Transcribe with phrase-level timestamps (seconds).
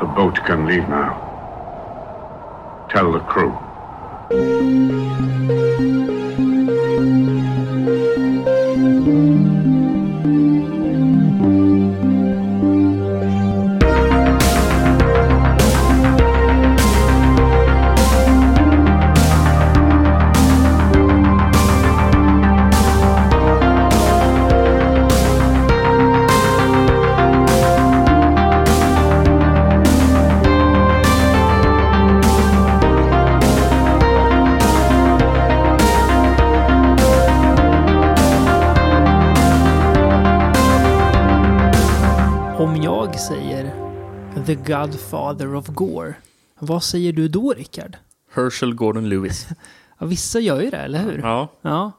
[0.00, 1.22] The boat can leave now.
[2.90, 3.58] Tell the crew.
[44.66, 46.14] Godfather of Gore,
[46.58, 47.96] vad säger du då, Rickard?
[48.34, 49.46] Herschel Gordon Lewis.
[49.98, 51.18] Ja, vissa gör ju det, eller hur?
[51.18, 51.48] Ja.
[51.62, 51.92] Ja.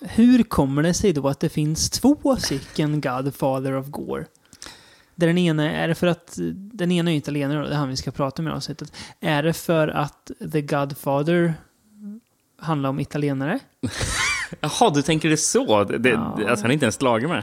[0.00, 4.24] Hur kommer det sig då att det finns två stycken Godfather of Gore?
[5.14, 7.96] Där den ena, är det för att den ena är italienare, det är han vi
[7.96, 8.92] ska prata med i avsnittet.
[9.20, 11.54] Är det för att The Godfather
[12.60, 13.58] handlar om italienare?
[14.60, 15.84] Jaha, du tänker det så?
[15.84, 16.38] Det, Ja.
[16.48, 17.42] Alltså, han inte ens slagen med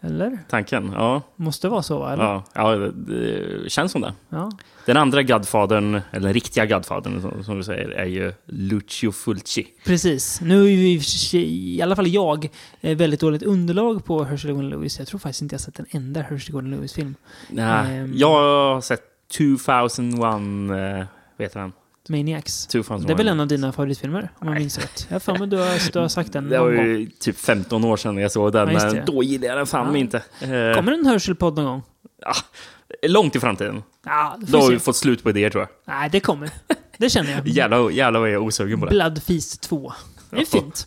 [0.00, 0.38] Eller?
[0.48, 0.92] tanken.
[0.94, 2.12] Ja, Måste vara så, va?
[2.12, 2.24] Eller?
[2.24, 4.12] ja, ja det, känns som det.
[4.28, 4.50] Ja.
[4.86, 9.66] Den andra Godfadern, eller den riktiga Godfadern som, som du säger, är ju Lucio Fulci.
[9.84, 10.40] Precis.
[10.40, 11.00] Nu är ju
[11.38, 12.48] i alla fall jag,
[12.80, 14.98] eh, väldigt dåligt underlag på Herschel Gordon Lewis.
[14.98, 17.14] Jag tror faktiskt inte jag sett en enda Herschel Gordon Lewis-film.
[17.50, 18.12] Nej, Ehm.
[18.16, 18.28] jag
[18.74, 19.02] har sett
[19.36, 21.06] 2001, eh,
[21.38, 21.72] vet han?
[22.08, 22.66] Maniacs.
[22.66, 23.06] 2001.
[23.06, 25.06] Det är väl en av dina favoritfilmer, om jag minns rätt?
[25.10, 26.86] Jag för mig du har, du har sagt den Det var någon gång.
[26.86, 29.02] ju typ 15 år sedan jag såg den, Ja, just men det.
[29.06, 29.98] då gillade jag den fan Ja.
[29.98, 30.16] inte.
[30.40, 31.82] Eh, Kommer en Herschel-podd någon gång?
[32.22, 32.32] ja,
[33.08, 33.82] långt i framtiden.
[34.04, 34.84] Ja, det Då får har vi vi se.
[34.84, 35.94] fått slut på idéer tror jag.
[35.94, 36.50] Nej, det kommer.
[36.98, 37.48] Det känner jag.
[37.48, 38.90] Jävlar, jävlar vad jag är osugen på det.
[38.90, 39.92] Blood Feast 2.
[40.30, 40.86] Det är fint.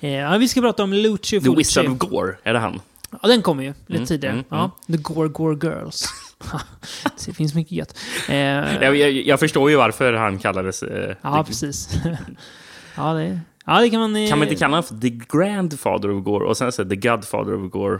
[0.00, 2.80] Eh, Ja, vi ska prata om Lucio The Wizard of Gore, är det han?
[3.22, 4.32] Ja, den kommer ju lite Mm, tidigare.
[4.34, 6.04] mm, ja, The Gore Gore Girls.
[7.26, 7.98] det finns mycket gött.
[8.28, 10.82] Eh, Jag, jag, jag förstår ju varför han kallades...
[10.82, 11.90] Eh, ja, precis.
[12.96, 14.16] ja, det, ja, det kan man...
[14.16, 16.96] eh, kan man inte kalla honom för The Grandfather of Gore och sen så The
[16.96, 17.98] Godfather of Gore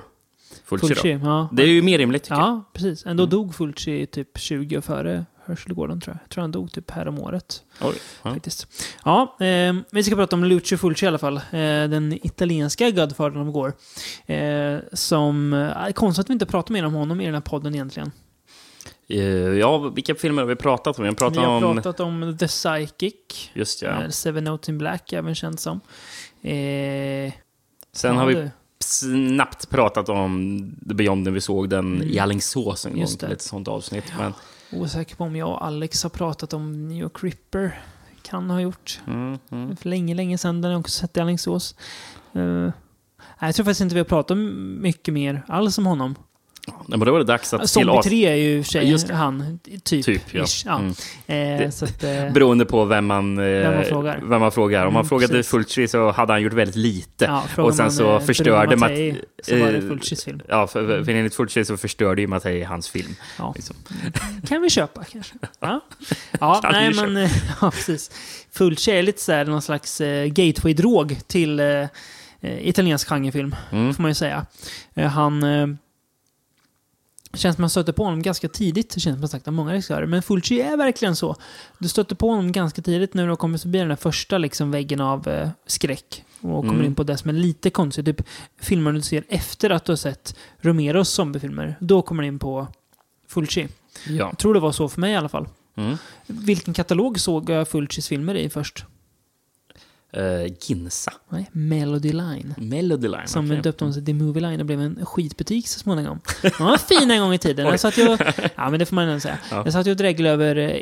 [0.64, 1.18] Fulci, Fulci?
[1.24, 1.48] Ja.
[1.52, 2.42] Det är ju mer rimligt tycker jag.
[2.44, 3.06] ja, precis.
[3.06, 6.22] Ändå dog Fulci typ 20 år före Herschel Gordon, tror jag.
[6.24, 7.62] Jag tror han dog typ här om året.
[7.80, 8.32] Oj, ja.
[8.32, 8.66] faktiskt.
[9.04, 11.36] Ja, eh, vi ska prata om Lucio Fulci i alla fall.
[11.36, 11.40] Eh,
[11.88, 13.72] den italienska Godfathern of Gore.
[14.36, 15.52] Eh, som...
[15.52, 18.12] Eh, konstigt att vi inte pratar mer om honom i den här podden egentligen.
[19.08, 19.18] Eh,
[19.58, 21.02] ja, vilka filmer har vi pratat om?
[21.02, 21.76] Vi har pratat vi har om...
[21.76, 23.50] pratat om The Psychic.
[23.52, 24.02] Just ja.
[24.02, 25.80] eh, Seven Notes in Black, även känd som.
[26.42, 27.32] Eh,
[27.92, 28.50] Sen har vi det-
[28.84, 32.96] snabbt pratat om The Beyond när vi såg den i Alingsås en gång.
[32.98, 33.00] Mm.
[33.00, 33.26] Just det.
[33.26, 34.04] Ett sånt avsnitt.
[34.18, 34.32] Men,
[34.72, 37.80] Osäker på om jag och Alex har pratat om New York Ripper.
[38.22, 39.00] Kan ha gjort.
[39.06, 39.76] mm, mm.
[39.76, 40.54] För länge, länge sedan.
[40.62, 41.74] Den har jag också sett i Alingsås.
[42.32, 42.72] Nej,
[43.40, 44.36] jag tror faktiskt inte vi har pratat
[44.80, 46.14] mycket mer alls om honom.
[46.66, 48.90] Nej, men då var det dags att till Zombie as- 3 är ju för sig
[48.90, 49.14] Just det.
[49.14, 50.04] han, typ.
[50.04, 50.44] Typ, ja.
[50.64, 50.78] ja.
[50.78, 50.88] Mm.
[50.90, 54.20] Eh, Det- att, eh, Beroende på vem man, eh, Vem man frågar.
[54.24, 54.86] Vem man frågar.
[54.86, 55.50] Om man Mm, frågade precis.
[55.50, 57.24] Fulci så hade han gjort väldigt lite.
[57.24, 60.24] ja, och sen man, så eh, förstörde Bruno Matt- Mattei så var det eh, Fulcis
[60.24, 60.40] film.
[60.48, 63.14] Ja, för, för enligt Fulci så förstörde ju Mattei hans film.
[63.38, 63.52] Ja.
[63.56, 63.76] Liksom.
[64.48, 65.34] Kan vi köpa kanske?
[65.60, 65.80] Ja,
[66.40, 67.16] ja nej men...
[67.60, 68.10] Ja, precis.
[68.52, 71.60] Fulci är lite så här någon slags eh, gateway-drog till
[72.42, 73.94] italiensk genrefilm, Mm.
[73.94, 74.46] får man ju säga.
[75.10, 75.42] Han...
[77.36, 79.72] Eh, känns som man stöter på honom ganska tidigt, det känns som sagt av många
[79.72, 80.06] regissörer.
[80.06, 81.36] Men Fulci är verkligen så.
[81.78, 84.70] Du stöter på honom ganska tidigt när du har kommit förbi den där första liksom,
[84.70, 86.24] väggen av eh, skräck.
[86.40, 86.86] Och kommer Mm.
[86.86, 88.06] in på det som är lite konstigt.
[88.06, 88.22] Typ
[88.60, 91.76] filmer du ser efter att du har sett Romeros zombiefilmer.
[91.80, 92.66] Då kommer du in på
[93.28, 93.68] Fulci.
[94.06, 94.14] Ja.
[94.14, 95.48] Jag tror det var så för mig i alla fall.
[95.76, 95.96] Mm.
[96.26, 98.84] Vilken katalog såg jag Fulcis filmer i först?
[100.12, 101.12] Eh, Ginsa.
[101.28, 102.54] Nej, Melody Line.
[102.56, 103.26] Melody Line.
[103.26, 103.62] Som okej.
[103.62, 106.20] döpte om sig till Movie Line och blev en skitbutik så småningom.
[106.42, 107.66] De var fina en gång i tiden.
[107.66, 108.20] Jag satt ju och,
[108.56, 109.38] ja, men det får man ändå säga.
[109.50, 109.62] Ja.
[109.64, 110.80] Jag satt ju och dreglade över eh,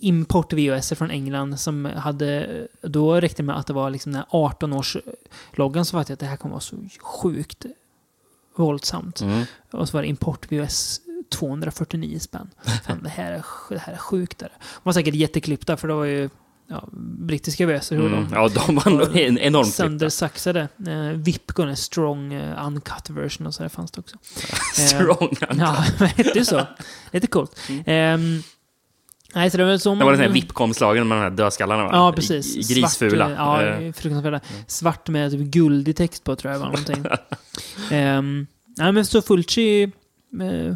[0.00, 2.66] import-VHS från England som hade...
[2.82, 6.20] Då räckte det med att det var liksom den här 18-års-loggan så var det att
[6.20, 7.66] det här kommer vara så sjukt
[8.56, 9.20] våldsamt.
[9.20, 9.44] Mm.
[9.70, 12.50] Och så var det import-VHS 249 spänn.
[12.84, 14.38] Fan, det, här är, det här är sjukt.
[14.38, 14.48] Där.
[14.58, 16.30] De var säkert jätteklippta för det var ju
[16.68, 16.88] ja,
[17.18, 17.92] brittiska VHS.
[17.92, 18.26] Hur Mm.
[18.32, 20.68] Ja, de var nog en- enormt söndersaxade.
[20.86, 24.16] Eh, Vipcon, en strong eh, uncut version och så där fanns det också.
[24.86, 25.36] Strong.
[25.58, 26.66] Ja, det hette så.
[27.12, 27.60] Lite coolt.
[27.86, 28.42] Ehm,
[29.34, 29.98] nej, så det var som...
[29.98, 31.90] Det var den här VIP-komslagen med de här dödskallarna va?
[31.92, 32.68] Ja, precis.
[32.74, 33.26] Grisfula.
[33.26, 34.40] Svart, eh, ja, Eh, fruktansvärda.
[34.66, 37.04] Svart med typ guldig text på, tror jag var någonting.
[37.92, 38.46] um,
[38.76, 40.74] nej, men så Fulci eh,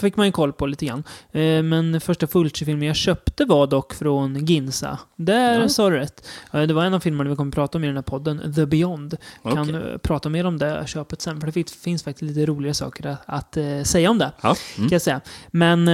[0.00, 1.02] fick man ju koll på lite grann.
[1.32, 4.98] Eh, men första Fulci-filmen jag köpte var dock från Ginza.
[5.16, 5.68] Där Ja.
[5.68, 6.26] sa du rätt.
[6.52, 8.66] Eh, det var en av filmerna vi kommer prata om i den här podden, The
[8.66, 9.16] Beyond.
[9.42, 9.74] Kan Okej.
[9.92, 13.22] eh, prata mer om det köpet sen, för det finns, faktiskt lite roliga saker att,
[13.26, 14.54] att eh, säga om det Ja.
[14.54, 14.88] kan Mm.
[14.92, 15.20] jag säga.
[15.50, 15.90] Men...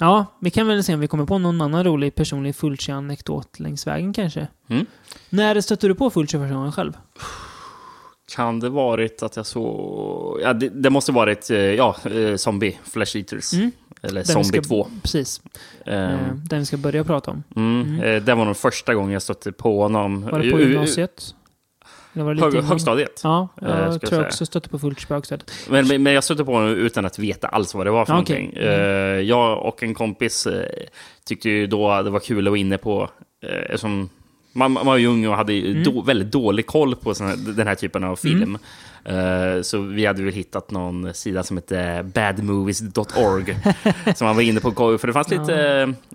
[0.00, 3.86] Ja, vi kan väl se om vi kommer på någon annan rolig personlig Fulci-anekdot längs
[3.86, 4.46] vägen kanske.
[4.68, 4.86] Mm.
[5.30, 6.92] När stötte du på Fulci första gången själv?
[8.36, 10.11] Kan det varit att jag såg...
[10.42, 13.52] Ja, det, det måste varit eh, ja, eh, Zombie, Flash Eaters.
[13.52, 13.70] Mm.
[14.02, 14.86] Eller Den Zombie ska- 2.
[15.02, 15.40] Precis.
[15.86, 17.42] Eh, Den vi ska börja prata om.
[17.56, 18.00] mm.
[18.02, 20.22] Eh, det var nog första gången jag stötte på honom.
[20.22, 21.34] Var det på gymnasiet?
[22.14, 23.20] Eller var det lite Hög, högstadiet.
[23.24, 25.50] Ja, jag tror jag också stötte på Fulci på högstadiet.
[25.68, 28.36] Men, men jag stötte på honom utan att veta alls vad det var för okej.
[28.42, 28.62] någonting.
[28.62, 30.46] Eh, jag och en kompis
[31.24, 33.10] tyckte ju då det var kul att vara inne på,
[33.42, 34.08] eftersom
[34.52, 35.82] man, man var ju ung och hade Mm.
[35.84, 38.58] då, väldigt dålig koll på här, den här typen av film.
[39.04, 43.56] Eh, så vi hade väl hittat någon sida som hette badmovies.org
[44.16, 44.98] som man var inne på.
[44.98, 45.54] För det fanns lite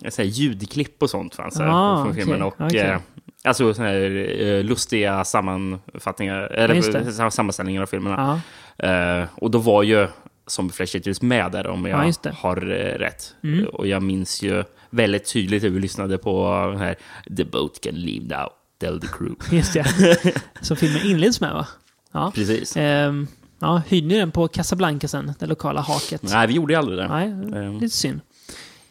[0.04, 2.42] eh, så här, ljudklipp och sånt fanns Ah, från filmen.
[2.42, 2.80] Och, okej.
[2.80, 2.98] eh,
[3.44, 8.16] Alltså såna här eh, lustiga sammanfattningar, eller sammanställningar av filmerna.
[8.16, 8.40] Ja,
[8.88, 10.06] Eh, och då var ju
[10.46, 12.30] som Flash Eaters med där om Ja, jag det.
[12.36, 13.34] har eh, rätt.
[13.44, 13.66] Mm.
[13.66, 16.96] Och jag minns ju väldigt tydligt hur vi lyssnade på den här
[17.36, 18.48] The boat can leave now,
[18.80, 19.36] tell the crew.
[19.56, 20.34] just det.
[20.60, 21.66] Som filmen inleds med va?
[22.12, 22.32] Ja.
[22.34, 22.76] Precis.
[22.76, 23.26] Ehm,
[23.58, 25.32] ja, hyrde ni den på Casablanca sen?
[25.38, 26.22] Det lokala haket?
[26.22, 27.08] Nej, vi gjorde ju aldrig det.
[27.08, 28.20] Nej, Ehm, lite synd.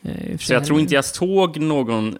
[0.02, 2.18] Eh, för Så jag tror inte jag såg någon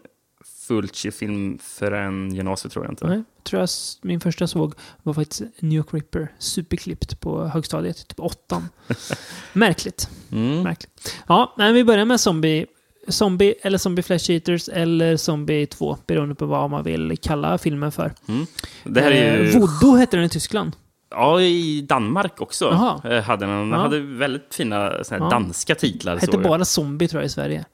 [0.68, 3.08] Fulci-film förrän gymnasiet, tror jag inte.
[3.08, 3.70] Nej, jag tror jag
[4.02, 8.70] min första såg var faktiskt New York Ripper, superklippt på högstadiet, typ åttan.
[9.54, 10.10] Märkligt.
[10.32, 10.64] Mm.
[10.64, 11.16] Märkligt.
[11.28, 12.66] Ja, men vi börjar med Zombie.
[13.08, 17.92] Zombie eller Zombie Flash Eaters eller Zombie 2, beroende på vad man vill kalla filmen
[17.92, 18.14] för.
[18.28, 18.46] Mm.
[18.84, 19.50] Det här är ju...
[19.50, 20.76] Eh, Voodoo hette den i Tyskland.
[21.10, 22.70] Ja, i Danmark också
[23.06, 23.70] eh, hade den.
[23.70, 23.78] Ja.
[23.78, 25.30] hade väldigt fina Ja.
[25.30, 26.18] danska titlar.
[26.18, 27.66] Hette bara Zombie tror jag i Sverige.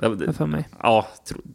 [0.00, 0.68] Det- för mig.
[0.82, 1.06] Ja,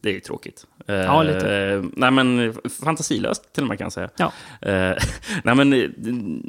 [0.02, 0.66] det är ju tråkigt.
[0.88, 1.84] Eh, Ja, lite.
[1.94, 2.54] nej, men
[2.84, 4.10] fantasilöst till och med kan jag säga.
[4.18, 4.32] Ja.
[4.62, 4.96] Eh,
[5.44, 5.90] nej, men eh,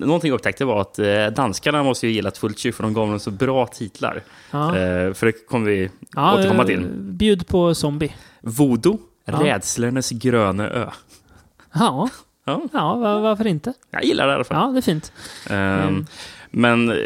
[0.06, 3.20] någonting jag upptäckte var att eh, danskarna måste ju gilla Fulci för de gav dem
[3.20, 4.22] så bra titlar.
[4.50, 4.76] Ja.
[4.78, 6.86] Eh, för det kommer vi Ja, återkomma eh, till.
[6.98, 8.14] Bjud på Zombie.
[8.40, 9.40] Voodoo, Ja.
[9.42, 10.90] rädslornas gröna ö.
[11.72, 12.08] Ja,
[12.44, 13.72] Ja, ja va- varför inte?
[13.90, 14.56] jag gillar det i alla fall.
[14.66, 15.12] Ja, det är fint.
[15.50, 16.06] Ehm, Mm.
[16.50, 16.96] Men eh,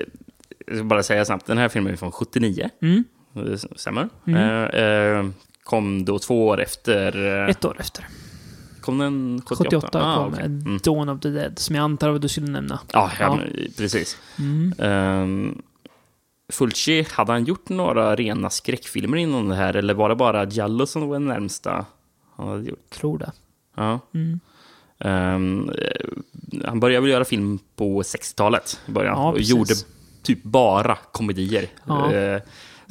[0.67, 2.71] jag ska bara säga snabbt, den här filmen är från 79.
[2.83, 3.05] Mm.
[3.33, 4.09] Det stämmer.
[4.27, 4.41] Mm.
[4.41, 5.27] Eh, eh,
[5.65, 7.27] kom då två år efter...
[7.45, 8.07] eh, Ett år efter.
[8.81, 9.65] Kom den 78?
[9.81, 10.45] 78 Ah, kom okej.
[10.45, 10.79] mm.
[10.85, 12.81] Dawn of the Dead, som jag antar att du skulle nämna.
[12.93, 13.63] Ja, ja, Ja.
[13.77, 14.17] precis.
[14.39, 14.75] Mm.
[15.23, 15.63] Um,
[16.53, 20.87] Fulci, hade han gjort några rena skräckfilmer inom det här eller var det bara Giallo
[20.87, 21.85] som var den närmsta
[22.37, 22.91] han hade gjort?
[22.91, 23.33] Tror det.
[23.77, 24.01] Ja.
[24.15, 24.41] Mm.
[24.99, 29.75] Eh, han började väl göra film på 60-talet i början Ja, och gjorde
[30.23, 31.67] typ bara komedier.
[31.87, 32.13] Ja.
[32.13, 32.43] Eh,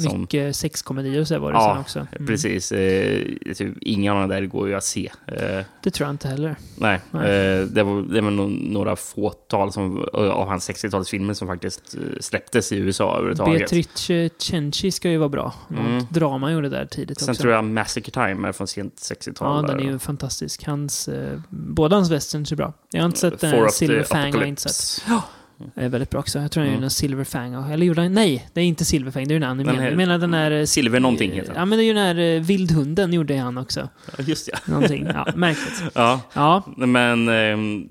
[0.03, 1.99] som, Mycket sexkomedier och så var det Ja, sen också.
[2.15, 2.27] Mm.
[2.27, 2.71] precis.
[2.71, 3.23] Eh,
[3.55, 5.11] typ, inga av de där går ju att se.
[5.27, 6.55] Eh, Det tror jag inte heller.
[6.75, 7.31] nej, Nej.
[7.31, 12.01] Eh, det var, det var nog några fåtal som, av hans 60-talsfilmer som faktiskt eh,
[12.19, 13.71] släpptes i USA överhuvudtaget.
[13.71, 15.53] Beatrice Cenci ska ju vara bra.
[15.67, 16.05] Något Mm.
[16.09, 17.41] drama gjorde där tidigt Sen också.
[17.41, 19.55] tror jag Massacre Time är från sent 60-tal.
[19.55, 19.91] Ja, den är där.
[19.91, 20.63] ju fantastisk.
[20.65, 22.73] Hans, eh, båda hans westerns är bra.
[22.91, 23.71] Jag har inte sett den.
[23.71, 25.03] Silver Fang har jag inte sett.
[25.07, 25.27] Apocalypse.
[25.75, 26.39] Det är väldigt bra också.
[26.39, 26.75] Jag tror han Mm.
[26.77, 27.55] gjorde en Silver Fang.
[27.55, 28.13] och- Eller gjorde han?
[28.13, 29.27] Nej, det är inte Silver Fang.
[29.27, 29.81] Det är ju den Den animerade.
[29.81, 30.51] här- Jag menar den där...
[30.51, 31.55] eh, Silver någonting heter den.
[31.59, 33.89] Ja, men det är ju den här eh, Vildhunden gjorde han också.
[34.19, 34.57] Just ja.
[34.65, 35.07] Någonting.
[35.13, 35.83] Ja, märkligt.
[35.93, 36.21] ja.
[36.33, 37.29] Ja, Men...
[37.29, 37.87] ehm,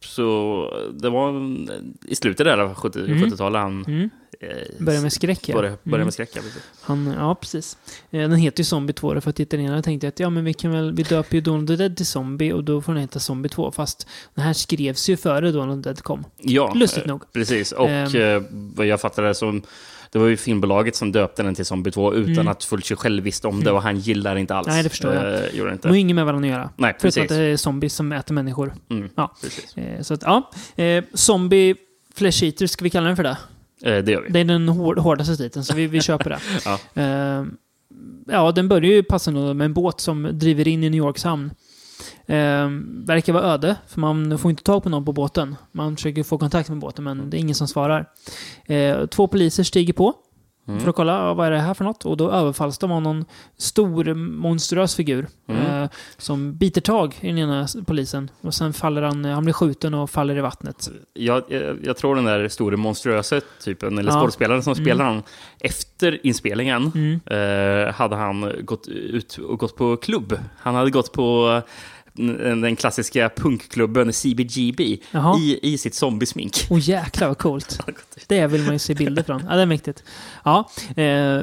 [0.00, 3.18] så det var en- i slutet där av 70, Mm.
[3.22, 4.10] 70-talet han mm.
[4.40, 4.48] Eh,
[4.78, 5.54] börjar med skräck ja.
[5.54, 6.00] började Mm.
[6.04, 6.30] med skräck.
[6.34, 6.62] ja, precis.
[6.80, 7.76] Han, ja, precis.
[8.10, 10.70] Eh, Den heter ju Zombie 2 för att italienarna tänkte att ja, men vi kan
[10.72, 13.48] väl, vi döper ju of the Dead till Zombie och då får den heta Zombie
[13.48, 13.70] 2.
[13.72, 16.24] Fast den här skrevs ju före of the Dead kom.
[16.38, 17.32] Ja, Lustigt eh, nog.
[17.32, 18.14] Precis, och Ehm.
[18.16, 19.60] eh, vad jag fattade så
[20.12, 22.48] det var ju filmbolaget som döpte den till Zombie 2 utan Mm.
[22.48, 24.66] att Fulci själv visste om det och han gillar inte alls.
[24.68, 25.24] Nej, det förstår jag.
[25.34, 25.98] Eh, gjorde han De har inte.
[25.98, 26.70] inget med varandra att göra.
[26.76, 27.38] Nej, Förutom att precis.
[27.38, 28.74] det är zombies som äter människor.
[28.90, 29.34] Mm, Ja.
[29.42, 29.76] precis.
[29.76, 30.50] Eh, Så att, ja.
[30.84, 31.74] Eh, Zombie
[32.14, 33.36] Flesh Eater, ska vi kalla den för det?
[33.84, 34.28] Eh, det gör vi.
[34.28, 36.38] Det är den hår, hårdaste titeln, så vi, vi köper det.
[36.64, 37.02] Ja.
[37.02, 37.44] Eh,
[38.26, 41.50] ja, den börjar ju passande med en båt som driver in i New Yorks hamn.
[42.26, 42.68] Eh,
[43.06, 45.56] verkar vara öde, för man får inte tag på någon på båten.
[45.72, 48.08] Man försöker få kontakt med båten, men det är ingen som svarar.
[48.66, 50.14] Eh, två poliser stiger på
[50.68, 50.80] Mm.
[50.80, 52.04] för att kolla ja, vad är det här för något.
[52.04, 53.24] Och då överfalls de av någon
[53.56, 55.82] stor monstruös figur Mm.
[55.82, 58.30] eh, som biter tag i den ena polisen.
[58.40, 60.90] Och sen faller han, han blir skjuten och faller i vattnet.
[61.14, 64.20] Jag, jag, jag tror den där store monstruösa typen, eller Ja.
[64.20, 64.84] skådespelaren som Mm.
[64.84, 65.22] spelar honom,
[65.60, 67.20] efter inspelningen Mm.
[67.86, 70.38] eh, hade han gått ut och gått på klubb.
[70.58, 71.60] Han hade gått på
[72.16, 75.38] den klassiska punkklubben CBGB Jaha.
[75.38, 76.66] i, i sitt zombiesmink.
[76.70, 77.80] Åh jäklar vad coolt.
[78.26, 79.42] Det vill man ju se bilder från.
[79.48, 80.02] Ja, det är mäktigt.
[80.44, 81.42] Ja, eh,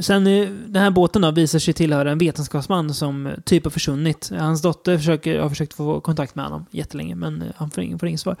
[0.00, 3.70] sen eh, den här båten då visar sig tillhöra en vetenskapsman som eh, typ har
[3.70, 4.30] försvunnit.
[4.38, 7.98] Hans dotter försöker, har försökt få kontakt med honom jättelänge, men eh, han får ingen,
[7.98, 8.36] får ingen svar.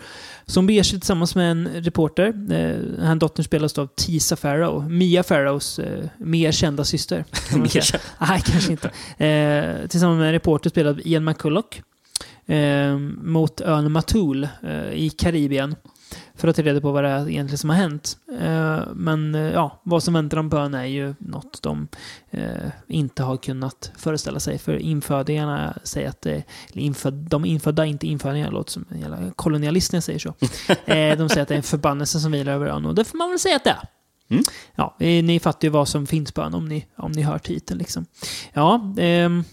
[0.46, 2.26] Så hon beger sig tillsammans med en reporter.
[2.28, 7.24] Eh, den här dottern spelas av Tisa Farrow, Mia Farrows eh, mer kända syster.
[7.56, 7.82] Mer säga.
[7.82, 8.02] känd.
[8.18, 8.90] Nej, kanske inte.
[9.26, 11.24] Eh, tillsammans med en reporter spelad av Ian
[11.62, 11.82] McCulloch.
[12.46, 15.76] Eh, mot ön Matul eh, i Karibien.
[16.34, 18.16] För att ta reda på vad det är egentligen som har hänt.
[18.40, 21.88] Eh, men eh, ja, vad som väntar dem på ön är ju något de
[22.30, 24.58] eh, inte har kunnat föreställa sig.
[24.58, 26.42] För infödingarna säger att det,
[26.72, 30.28] eller inföd, de infödda, inte infödingar, låter som en jävla kolonialist när jag säger så.
[30.92, 33.18] eh, de säger att det är en förbannelse som vilar över ön och det får
[33.18, 33.88] man väl säga att det är.
[34.28, 34.44] Mm.
[34.74, 37.38] Ja, eh, ni fattar ju vad som finns på ön om ni, om ni hör
[37.38, 38.06] titeln liksom.
[38.52, 39.44] Ja, ehm,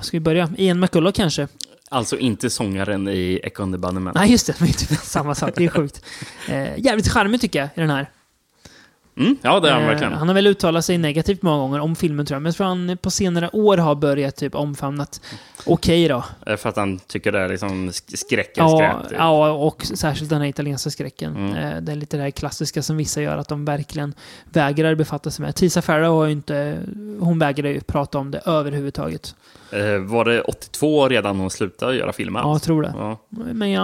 [0.00, 0.48] vad ska vi börja?
[0.56, 1.48] Ian McCulloch kanske?
[1.88, 4.12] Alltså inte sångaren i Echo and the Bunnymen.
[4.16, 4.54] Nej, just det.
[4.58, 5.52] Det är typ samma sak.
[5.56, 6.04] Det är sjukt.
[6.48, 8.10] Eh, jävligt charmig tycker jag i den här.
[9.16, 10.12] Mm, ja, det är han Eh, verkligen.
[10.12, 12.42] han har väl uttalat sig negativt många gånger om filmen tror jag.
[12.42, 15.20] Men jag tror han på senare år har börjat typ omfamnat
[15.66, 16.24] okej då.
[16.46, 19.08] Eh, För att han tycker det är liksom sk- skräck Ja, skräp.
[19.08, 19.18] typ.
[19.18, 21.36] ja, och särskilt den här italienska skräcken.
[21.36, 21.54] Mm.
[21.56, 24.14] Eh, det är lite det här klassiska som vissa gör, att de verkligen
[24.44, 25.54] vägrar befatta sig med.
[25.54, 26.78] Tisa Farrow har ju inte...
[27.20, 29.34] Hon vägrar ju prata om det överhuvudtaget.
[29.72, 32.40] Eh, Var det 82 redan hon slutade göra filmer?
[32.40, 32.92] Ja, jag tror det.
[32.96, 33.20] Ja.
[33.28, 33.82] Men jag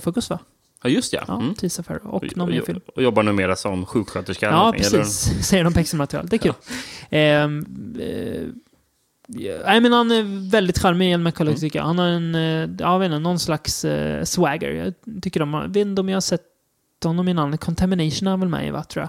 [0.00, 0.38] Focus va?
[0.82, 1.12] Ja, just.
[1.12, 1.54] Ja, Mm.
[1.54, 2.06] Tisa Farrow.
[2.06, 2.80] Och någon mer film.
[2.96, 4.46] och, jobbar numera som sjuksköterska.
[4.46, 4.78] Ja, eller?
[4.78, 5.46] precis.
[5.48, 6.06] Säger de på extra.
[6.22, 6.52] Det är kul.
[7.10, 7.66] Ehm,
[8.00, 8.42] eh,
[9.26, 11.60] ja, nej, men han är väldigt charmig, Ian McCulloch, Mm.
[11.60, 11.86] tycker jag.
[11.86, 14.70] Han har en, eh, ja, jag vet inte, någon slags eh, swagger.
[14.70, 16.42] Jag tycker de har, vet inte om jag har sett
[17.04, 17.60] honom i namnet.
[17.60, 19.08] Contamination är väl med i, va, tror jag.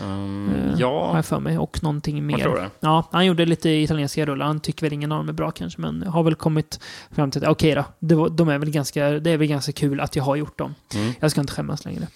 [0.00, 1.58] Um, Eh, Har ja, jag för mig.
[1.58, 2.60] Och någonting jag tror mer.
[2.60, 2.70] det.
[2.80, 4.46] Ja, han gjorde lite italienska rullar.
[4.46, 6.80] Han tycker väl ingen av dem är bra kanske, men har väl kommit
[7.10, 9.72] fram till att okej då, det, var, de är väl ganska, det är väl ganska
[9.72, 10.74] kul att jag har gjort dem.
[10.94, 11.12] Mm.
[11.20, 12.06] Jag ska inte skämmas längre.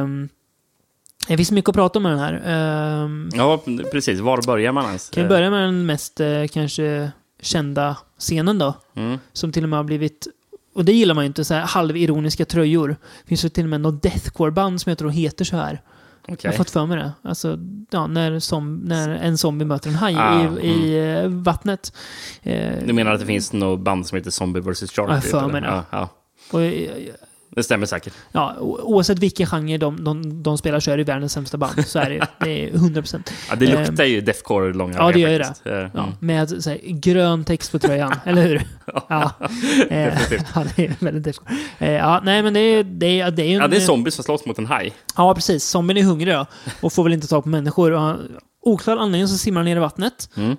[0.00, 0.28] Um,
[1.28, 2.42] det finns mycket att prata om med den här.
[2.46, 3.60] Ehm, Ja,
[3.92, 4.20] precis.
[4.20, 5.10] Var börjar man ens?
[5.10, 7.10] kan vi börja med den mest eh, kanske
[7.42, 8.74] kända scenen då?
[8.94, 9.18] Mm.
[9.32, 10.26] Som till och med har blivit,
[10.74, 12.88] och det gillar man ju inte, så här halvironiska tröjor.
[13.22, 15.82] Det finns ju till och med något deathcore-band som jag tror heter så här.
[16.26, 16.50] Jag Okej.
[16.50, 17.12] har fått för mig det.
[17.22, 17.58] Alltså,
[17.90, 21.92] ja, när, som, när en zombie möter en haj Ah, i, i eh, vattnet.
[22.42, 24.78] Eh, Du menar att det finns något band som heter Zombie vs.
[24.92, 25.08] Shark?
[25.10, 25.66] Ja, jag typ, för mig det.
[25.68, 26.08] Ja, ja,
[26.52, 26.90] och, eh,
[27.56, 28.12] det stämmer säkert.
[28.32, 31.86] ja, oavsett vilken genre de, de, de spelar så är det världens sämsta band.
[31.86, 32.26] Så är det.
[32.44, 33.30] Det är 100%.
[33.50, 35.66] Ja, det Ehm, luktar ju Deathcore långa ja, det gör ju faktiskt.
[35.66, 36.10] Eh, Ja, mm.
[36.20, 38.62] med så här, grön text på tröjan, eller hur?
[39.08, 39.30] Ja,
[39.90, 40.46] eh, definitivt.
[40.54, 41.54] ja det är väldigt deathcore.
[41.78, 43.60] Eh, Ja, nej men det är, det är, det är en...
[43.60, 44.92] Ja, det är zombies som slåss mot en haj.
[45.16, 45.64] Ja, precis.
[45.64, 46.46] Zombien är hungrig då,
[46.80, 48.16] och får väl inte tag på människor.
[48.62, 50.28] Oklar anledning så simmar han ner i vattnet.
[50.36, 50.56] Mm.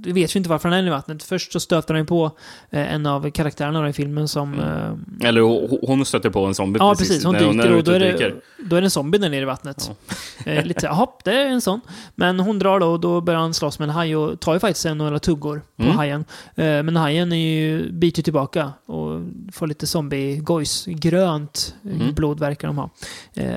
[0.00, 1.22] Du vet ju inte varför han är i vattnet.
[1.22, 2.24] Först så stöter han ju på
[2.70, 4.60] eh, en av karaktärerna i filmen som...
[4.60, 7.24] Eh, Eller ho- hon stöter på en zombie ja, precis.
[7.24, 8.34] Hon dyker är och då är, det,
[8.64, 9.90] då är det en zombie där nere i vattnet.
[10.46, 11.80] Eh, lite så här, jaha, det är en sån.
[12.14, 14.60] Men hon drar då och då börjar han slåss med en haj och tar ju
[14.60, 15.96] faktiskt en några tuggor på Mm.
[15.96, 16.24] hajen.
[16.54, 19.20] Men hajen är ju, biter tillbaka och
[19.52, 20.84] får lite zombie-gojs.
[20.86, 22.14] Grönt Mm.
[22.14, 22.90] blod verkar de ha.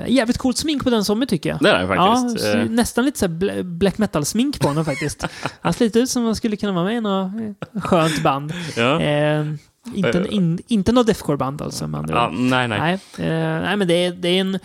[0.06, 1.58] Jävligt coolt smink på den zombie tycker jag.
[1.60, 2.54] Det är det Ja, faktiskt.
[2.54, 3.28] Eh, nästan lite så
[3.64, 5.24] black metal-smink på honom faktiskt.
[5.60, 7.32] Han ser lite ut som han skulle kunna vara med i något
[7.74, 8.52] eh, skönt band.
[8.76, 9.00] ja.
[9.00, 9.46] Eh,
[9.94, 12.34] inte, in, inte något deathcore-band alltså andra ja, ord.
[12.34, 12.80] nej, nej.
[12.80, 12.94] Nej,
[13.28, 14.58] eh, nej men det är, det är en...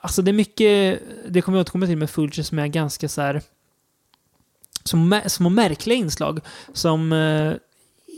[0.00, 1.02] Alltså det är mycket...
[1.28, 3.42] Det kommer jag återkomma till med Fulger som är ganska så här...
[5.26, 6.40] Små märkliga inslag
[6.72, 7.52] som eh,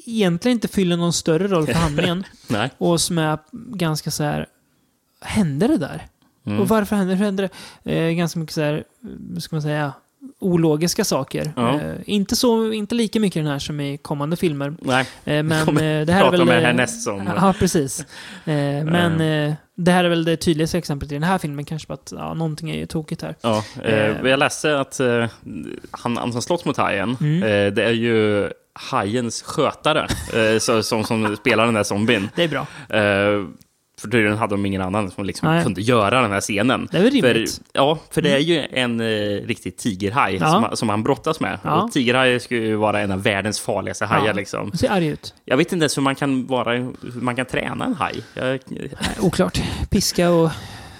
[0.06, 2.24] egentligen inte fyller någon större roll för handlingen.
[2.78, 3.38] och som är
[3.76, 4.46] ganska så här...
[5.20, 6.06] Hände det där?
[6.46, 6.60] Mm.
[6.60, 7.48] Och varför hände, hur hände
[7.82, 7.92] det?
[7.92, 8.84] Eh, ganska mycket så här,
[9.40, 9.92] ska man säga,
[10.38, 11.52] ologiska saker.
[11.56, 11.80] Ja.
[11.80, 14.74] Eh, inte, så, inte lika mycket den här som i kommande filmer.
[14.80, 15.06] nej.
[15.24, 16.40] Eh, men kommer eh, det här är väl...
[16.40, 18.00] om det eh, härnäst som- Ja, precis.
[18.00, 18.04] Eh,
[18.84, 21.94] men eh, det här är väl det tydligaste exemplet i den här filmen kanske på
[21.94, 23.34] att ja, någonting är ju tokigt här.
[23.40, 23.64] Ja,
[24.24, 25.00] jag läste att
[25.90, 27.40] han, han som slåss mot hajen, Mm.
[27.74, 30.08] det är ju hajens skötare
[30.60, 32.28] så, som, som spelar den där zombien.
[32.36, 32.66] Det är bra.
[34.02, 35.64] För tydligen hade de ingen annan som liksom Nej.
[35.64, 36.88] kunde göra den här scenen.
[36.90, 37.60] Det är väl För, rimligt.
[37.72, 39.06] ja, för det är ju en eh,
[39.46, 40.50] riktig tigerhaj Ja.
[40.70, 41.58] som, som han brottas med.
[41.62, 41.82] Ja.
[41.82, 44.26] Och tigerhaj skulle ju vara en av världens farligaste hajar.
[44.26, 44.32] Ja.
[44.32, 44.72] Liksom.
[44.72, 45.34] Ser arg ut.
[45.44, 48.22] Jag vet inte ens hur man kan, vara, hur man kan träna en haj.
[48.34, 48.58] Jag,
[49.20, 49.62] Oklart.
[49.90, 50.50] Piska och,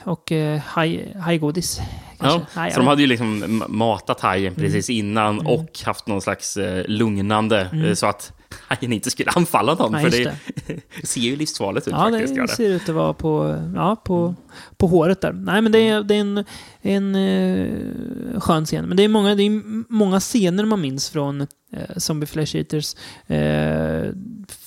[0.05, 1.81] och eh, haj, hajgodis.
[2.19, 2.41] ja.
[2.57, 4.99] Nej, så de hade ju liksom matat hajen precis Mm.
[5.07, 8.33] innan och haft någon slags eh, lugnande eh, så att
[8.69, 9.95] hajen inte skulle anfalla dem.
[9.95, 10.31] Ja, för just
[10.67, 12.35] det, ser ju livsfarligt ut Ja, faktiskt.
[12.35, 14.35] det ser ut att vara på, ja, på,
[14.77, 15.33] på håret där.
[15.33, 16.45] Nej, men det är, det är en,
[16.83, 18.85] en eh, skön scen.
[18.85, 22.95] Men det är, många, det är många scener man minns från eh, Zombie Flesh Eaters.
[23.27, 24.09] Eh,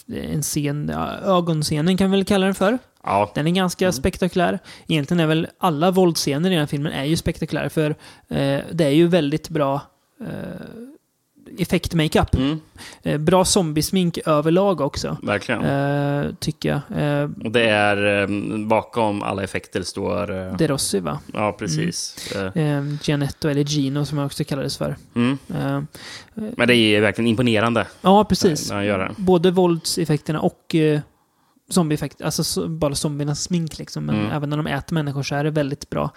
[0.07, 0.89] en scen,
[1.23, 2.77] ögonscenen kan vi väl kalla den för.
[3.05, 4.59] Ja, Den är ganska spektakulär.
[4.87, 7.89] Egentligen är väl alla våldsscener i den här filmen är ju spektakulära för
[8.27, 9.81] eh, det är ju väldigt bra
[10.21, 10.27] eh,
[11.57, 12.35] effekt-makeup.
[12.35, 12.59] mm,
[13.03, 15.17] Eh, bra zombiesmink överlag också.
[15.23, 15.63] verkligen.
[15.63, 17.01] Eh, tycker jag.
[17.01, 18.27] Eh, Och det är eh,
[18.65, 20.31] bakom alla effekter står...
[20.47, 21.19] Eh, De Rossi va?
[21.33, 22.31] ja, precis.
[22.35, 24.95] Eh, Eh, Gianetto, eller Gino som jag också kallades för.
[25.15, 25.37] Mm.
[26.33, 28.69] Men det är verkligen imponerande ja, precis.
[28.71, 29.11] när det.
[29.17, 30.75] Både våldseffekterna och
[31.69, 32.25] zombieeffekter.
[32.25, 34.05] Alltså så, bara zombiernas smink liksom.
[34.05, 34.31] Men Mm.
[34.31, 36.11] även när de äter människor så är det väldigt bra,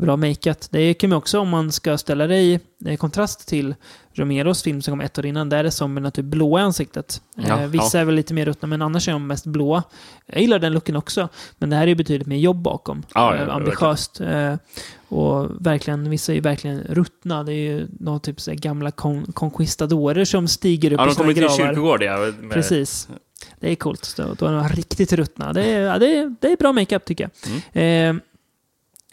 [0.00, 0.68] bra makeat.
[0.70, 3.74] Det kan man också om man ska ställa det i eh, kontrast till
[4.14, 5.48] Romeros film som kom ett år innan.
[5.48, 7.22] Där är zombierna typ blåa i ansiktet.
[7.36, 9.82] Ja, eh, vissa är väl lite mer ruttna, men annars är de mest blåa.
[10.26, 11.28] Jag gillar den looken också.
[11.58, 13.02] Men det här är betydligt mer jobb bakom.
[13.14, 14.20] Ja, ja, eh, ambitiöst.
[14.20, 14.54] Eh,
[15.08, 17.44] och verkligen, vissa är ju verkligen ruttna.
[17.44, 21.22] Det är ju någon typ så gamla kon conquistadorer som stiger upp Ja, de sina
[21.22, 21.66] kommer till en gravar.
[21.68, 22.16] kyrkogård, ja.
[22.40, 23.08] Med, Precis.
[23.60, 24.14] Det är coolt.
[24.16, 25.52] Då, då är de riktigt ruttna.
[25.52, 27.52] Det är, ja, det är, det är bra makeup tycker jag.
[27.72, 28.20] Mm.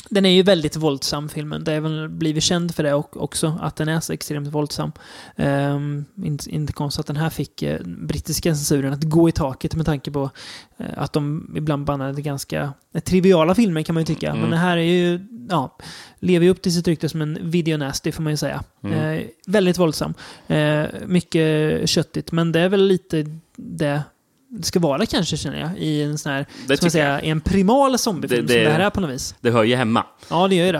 [0.10, 1.64] Den är ju väldigt våldsam, filmen.
[1.64, 4.92] Det är väl blivit känd för det och- också, att den är så extremt våldsam.
[5.36, 9.76] Ehm, inte, inte konstigt att den här fick eh, brittiska censuren att gå i taket
[9.76, 10.30] med tanke på
[10.78, 14.30] eh, att de ibland bannade ganska eh, triviala filmer kan man ju tycka.
[14.30, 14.42] Mm.
[14.42, 15.78] Men det här är ju, ja,
[16.20, 18.64] lever ju upp till sitt rykte som en video nasty får man ju säga.
[18.84, 19.00] Mm.
[19.20, 20.14] Eh, väldigt våldsam.
[20.48, 24.02] Eh, mycket köttigt, men det är väl lite det
[24.50, 27.30] det ska vara kanske känner jag i en sån här, Det ska man säga, i
[27.30, 29.36] en primal zombiefilm Det- som det- det här är på något vis.
[29.42, 30.06] Det hör ju hemma.
[30.30, 30.72] Ja, det gör ju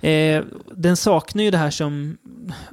[0.00, 0.08] det.
[0.10, 0.44] Eh,
[0.76, 2.16] den saknar ju det här som,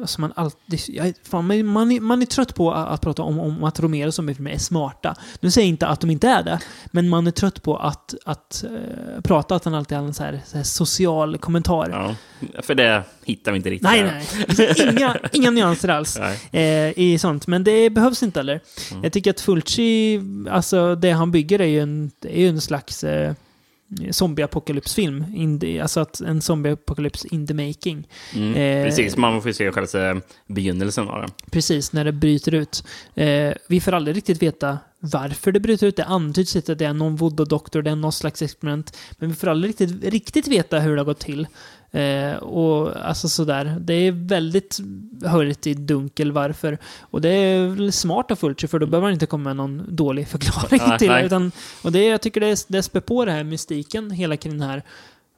[0.06, 0.80] som man alltid...
[0.88, 3.80] Jag, fan, man, man, är, man är trött på att, att prata om, om att
[3.80, 5.16] Romero zombiefilmer är smarta.
[5.40, 6.60] Nu säger jag inte att de inte är det,
[6.92, 10.24] men man är trött på att, att eh, prata att han alltid har en så
[10.24, 11.90] här, så här social kommentar.
[11.90, 12.16] Ja.
[12.62, 13.84] För det hittar vi inte riktigt.
[13.84, 14.24] Nej, här.
[14.48, 14.56] nej.
[14.76, 16.18] Finns inga, inga nyanser alls
[16.52, 17.48] eh, i sånt.
[17.48, 18.60] Men det behövs inte heller.
[18.92, 19.04] Mm.
[19.04, 23.04] Jag tycker att Fulci, alltså det han bygger är ju en, är ju en slags
[23.04, 23.34] eh,
[24.12, 25.26] zombie-apokalypsfilm.
[25.82, 28.08] Alltså att en zombie-apokalyps in the making.
[28.36, 28.56] Mm.
[28.56, 31.28] Eh, Precis, man får se själva begynnelsen av det.
[31.52, 32.84] Precis, när det bryter ut.
[33.16, 35.96] Eh, vi får aldrig riktigt veta varför det bryter ut.
[35.96, 38.98] Det antyds lite att det är någon voodoo-doktor, det är någon slags experiment.
[39.12, 41.48] Men vi får aldrig riktigt, riktigt veta hur det har gått till.
[41.92, 43.78] Eh, och alltså sådär.
[43.80, 44.80] Det är väldigt
[45.26, 46.78] höljt i dunkel varför.
[47.02, 49.96] Och det är väl smart av Fulci, för då behöver man inte komma med någon
[49.96, 51.26] dålig förklaring Nej, till det.
[51.26, 51.52] Utan,
[51.84, 54.84] och det, jag tycker det, det spär på det här mystiken, hela kring den här.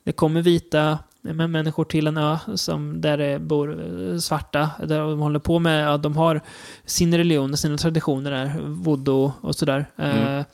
[0.03, 4.69] Det kommer vita med människor till en ö som, där det bor eh, svarta.
[4.79, 6.41] Där de håller på med, ja, de har
[6.85, 9.85] sin religion och sina traditioner där, voodoo och sådär.
[9.97, 10.37] Mm.
[10.37, 10.45] Eh,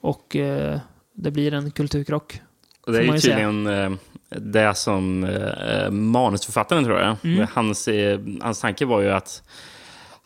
[0.00, 0.78] och eh,
[1.14, 2.40] det blir en kulturkrock.
[2.86, 3.90] Och det är ju tydligen eh,
[4.30, 7.46] det som eh, manusförfattaren, tror jag, Mm.
[7.52, 9.42] hans, eh, hans tanke var ju att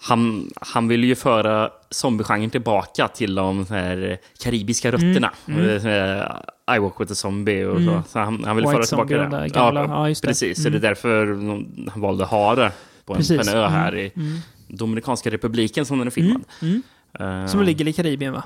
[0.09, 5.33] han, han ville ju föra zombiegenren tillbaka till de här karibiska rötterna.
[5.49, 5.61] Mm.
[5.61, 6.23] Mm.
[6.77, 8.03] I walk with a zombie och Mm.
[8.03, 8.09] så.
[8.09, 9.49] så han, han ville White föra tillbaka de det.
[9.49, 9.51] där.
[9.55, 10.21] Ja, det.
[10.23, 10.63] precis.
[10.63, 10.73] Så Mm.
[10.81, 12.73] det är därför de- han valde att ha det
[13.05, 14.01] på en, på en ö här Mm.
[14.05, 14.39] i Mm.
[14.69, 16.43] Dominikanska republiken som den är filmad.
[16.63, 16.83] Mm.
[17.21, 18.43] Eh, Som ligger i Karibien va?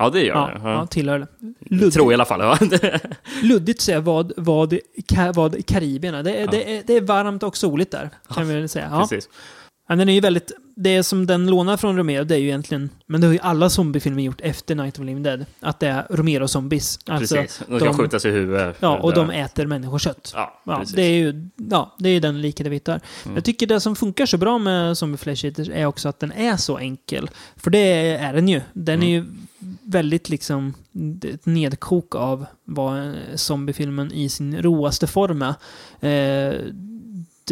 [0.00, 0.60] Ja, det gör Ja, det.
[0.68, 0.86] ja, Ja.
[0.86, 1.26] tillhör det.
[1.60, 2.40] Luddigt, tror i alla fall.
[2.40, 2.58] Ja.
[3.42, 6.22] luddigt säga vad, vad, ka, vad Karibien är.
[6.22, 6.50] Det, är, Ja.
[6.50, 8.98] det, är, det är varmt och soligt där, kan vi väl säga.
[9.00, 9.28] Precis.
[9.90, 10.52] Men den är ju väldigt...
[10.74, 12.90] Det som den lånar från Romero, det är ju egentligen...
[13.06, 15.46] Men det har ju alla zombiefilmer gjort efter Night of Living Dead.
[15.60, 16.98] Att det är Romero-zombies.
[17.06, 17.62] Alltså, precis.
[17.68, 18.76] De de- skjutas i huvudet.
[18.80, 20.32] Ja, och de äter människokött.
[20.34, 23.00] Ja, Ja, det är ju ja, det är den likhet vi hittar.
[23.24, 23.34] Mm.
[23.34, 26.32] Jag tycker det som funkar så bra med Zombie Flesh Eaters är också att den
[26.32, 27.30] är så enkel.
[27.56, 28.60] För det är den ju.
[28.72, 29.24] Den är ju
[29.82, 30.74] väldigt liksom
[31.24, 35.54] ett nedkok av vad eh, zombiefilmen i sin råaste form är.
[36.00, 36.54] Eh,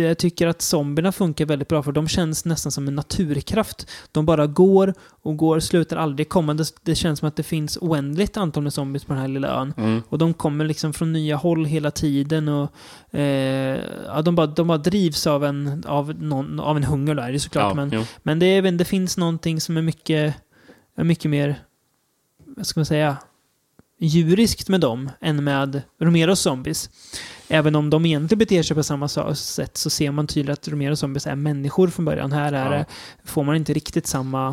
[0.02, 3.90] jag tycker att zombierna funkar väldigt bra för de känns nästan som en naturkraft.
[4.12, 6.54] De bara går och går, slutar aldrig komma.
[6.54, 9.48] Det, det känns som att det finns oändligt antal med zombies på den här lilla
[9.48, 9.74] ön.
[9.76, 10.02] Mm.
[10.08, 12.72] Och de kommer liksom från nya håll hela tiden och
[13.18, 17.28] eh, ja, de, bara, de bara drivs av en, av någon, av en hunger där,
[17.28, 17.70] det är såklart.
[17.70, 18.04] Ja, men jo.
[18.22, 20.34] men det, är, det finns någonting som är mycket,
[20.96, 21.56] mycket mer,
[22.56, 23.16] vad ska man säga,
[23.98, 26.90] djuriskt med dem än med Romeros zombies.
[27.48, 30.68] Även om de egentligen beter sig på samma sa- sätt så ser man tydligt att
[30.68, 32.32] Romeros zombies är människor från början.
[32.32, 32.84] Här är Ja.
[33.24, 34.48] får man inte riktigt samma...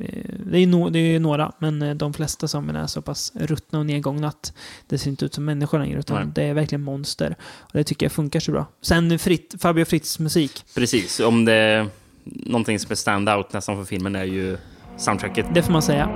[0.00, 3.32] eh, Det är, no, det är några, men eh, de flesta zombierna är så pass
[3.34, 4.52] ruttna och nedgångna att
[4.88, 6.32] det ser inte ut som människor längre, utan Nej.
[6.34, 7.36] det är verkligen monster.
[7.58, 8.66] Och det tycker jag funkar så bra.
[8.82, 10.64] Sen Fritt, Fabio Fritz musik.
[10.74, 11.86] Precis, om det är
[12.24, 14.56] någonting som är stand-out nästan för filmen är ju
[14.98, 15.46] soundtracket.
[15.54, 16.08] Det får man säga.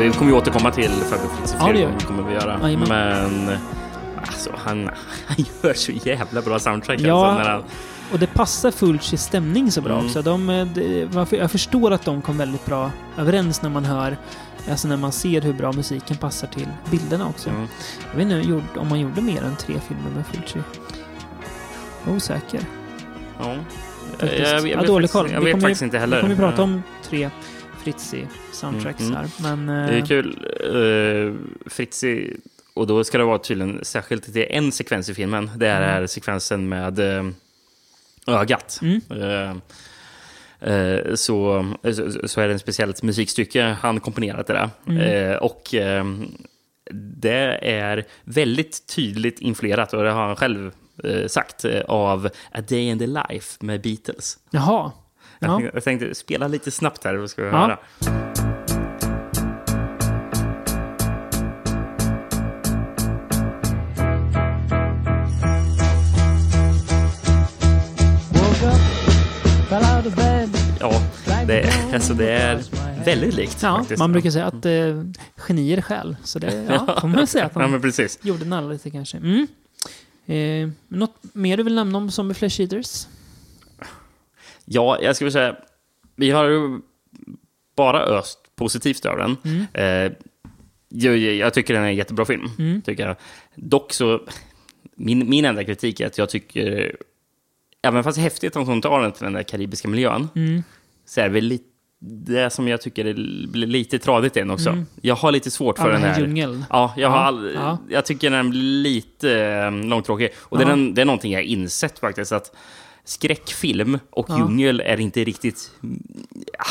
[0.00, 2.58] Vi kommer ju återkomma till Farbror Fritz Ja, det kommer vi göra.
[2.62, 2.88] Jajamän.
[2.88, 3.58] Men
[4.16, 4.90] alltså, han,
[5.26, 7.00] han gör så jävla bra soundtrack.
[7.00, 7.62] Ja, alltså, när han,
[8.12, 10.06] och det passar Fulcis stämning så bra Mm.
[10.06, 10.22] också.
[10.22, 14.16] De, eh, de, jag förstår att de kom väldigt bra överens när man hör,
[14.70, 17.50] alltså när man ser hur bra musiken passar till bilderna också.
[17.50, 17.66] mm.
[18.10, 20.58] Jag vet inte om man gjorde mer än tre filmer med Fulci.
[22.04, 22.60] Jag är osäker.
[23.38, 23.54] Ja.
[24.18, 24.40] Faktiskt.
[24.50, 25.30] Jag, jag, Ja, vet dålig koll.
[25.30, 26.16] Jag Vi vet kommer faktiskt inte heller.
[26.16, 27.30] Vi kommer ju prata om tre
[27.82, 29.30] Fritzi soundtracks Mm, mm.
[29.38, 29.56] här.
[29.56, 29.86] Men...
[29.86, 30.46] Det är eh, kul.
[30.74, 31.34] Uh,
[31.66, 32.36] Fritzi,
[32.74, 35.50] och då ska det vara tydligen särskilt till en sekvens i filmen.
[35.56, 36.08] Det är Mm.
[36.08, 37.26] sekvensen med eh,
[38.26, 38.80] ögat.
[38.82, 39.60] Mm.
[40.60, 44.70] Eh, så, så, så är det en speciellt musikstycke han komponerat det.
[44.86, 45.00] Mm.
[45.00, 45.74] Eh, och
[46.92, 50.70] det är väldigt tydligt influerat, och det har han själv
[51.26, 54.38] sagt, av A Day in the Life med Beatles.
[54.50, 54.92] Jaha.
[55.42, 55.56] Jag, Ja.
[55.58, 57.56] tänkte, jag tänkte spela lite snabbt här, vad ska vi Ja.
[57.58, 57.78] höra?
[70.80, 71.00] Ja,
[71.46, 72.62] det, är- alltså det är
[73.04, 73.98] väldigt likt Ja, faktiskt.
[73.98, 75.02] man brukar säga att eh,
[75.36, 76.16] genier själv.
[76.24, 78.18] Så det ja, får man säga att Ja, han men precis.
[78.22, 79.16] gjorde nalla lite kanske.
[79.16, 79.46] Mm.
[80.26, 83.06] Eh, något mer du vill nämna om Zombie Flesh Eaters?
[84.72, 85.56] Ja, jag skulle säga,
[86.16, 86.80] vi har
[87.76, 89.36] bara öst positivt över den.
[89.44, 89.66] Mm.
[90.06, 90.12] Eh,
[90.88, 92.48] jag, jag tycker den är en jättebra film.
[92.58, 92.82] Mm.
[92.82, 93.16] Tycker jag.
[93.54, 94.20] Dock så,
[94.96, 96.96] min, min enda kritik är att jag tycker,
[97.82, 100.62] även fast det är häftigt att de tar den till den där karibiska miljön, Mm.
[101.06, 101.64] så är det väl lite
[102.02, 103.14] det som jag tycker är,
[103.48, 104.70] blir lite tradigt i den också.
[104.70, 104.86] Mm.
[105.02, 106.64] Jag har lite svårt för All den här djungeln.
[106.70, 107.78] Ja, jag, har Ja, all, ja.
[107.88, 110.30] jag tycker den blir lite eh, långtråkig.
[110.38, 110.76] Och det, är Ja.
[110.76, 112.32] det är någonting jag har insett faktiskt.
[112.32, 112.56] att
[113.10, 114.38] Skräckfilm och Ja.
[114.38, 115.70] djungel är inte riktigt...
[116.58, 116.64] Ja,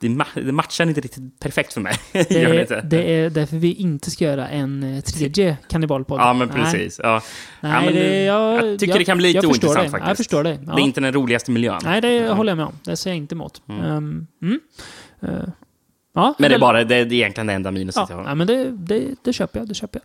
[0.00, 1.94] det, ma- det matchar inte riktigt perfekt för mig.
[2.12, 2.80] Det Gör det är, inte.
[2.80, 6.20] det är därför vi inte ska göra en eh, tredje kannibalpodd.
[6.20, 6.56] Ja, men Nej.
[6.62, 7.00] precis.
[7.02, 7.22] Ja.
[7.60, 10.08] Nej, Ja, men det, jag, jag tycker jag, det kan bli lite ointressant faktiskt.
[10.08, 10.56] Jag förstår det.
[10.66, 11.80] Det är inte den roligaste miljön.
[11.84, 12.32] Nej, det Ja.
[12.32, 12.74] håller jag med om.
[12.84, 13.62] Det säger jag inte emot.
[13.68, 13.80] Mm.
[13.84, 14.60] Ehm, mm.
[15.22, 15.28] Eh,
[16.14, 18.24] ja, Men det är bara det är egentligen det enda minuset Ja, jag har.
[18.28, 19.68] ja, men det, det, det köper jag.
[19.68, 20.00] Det köper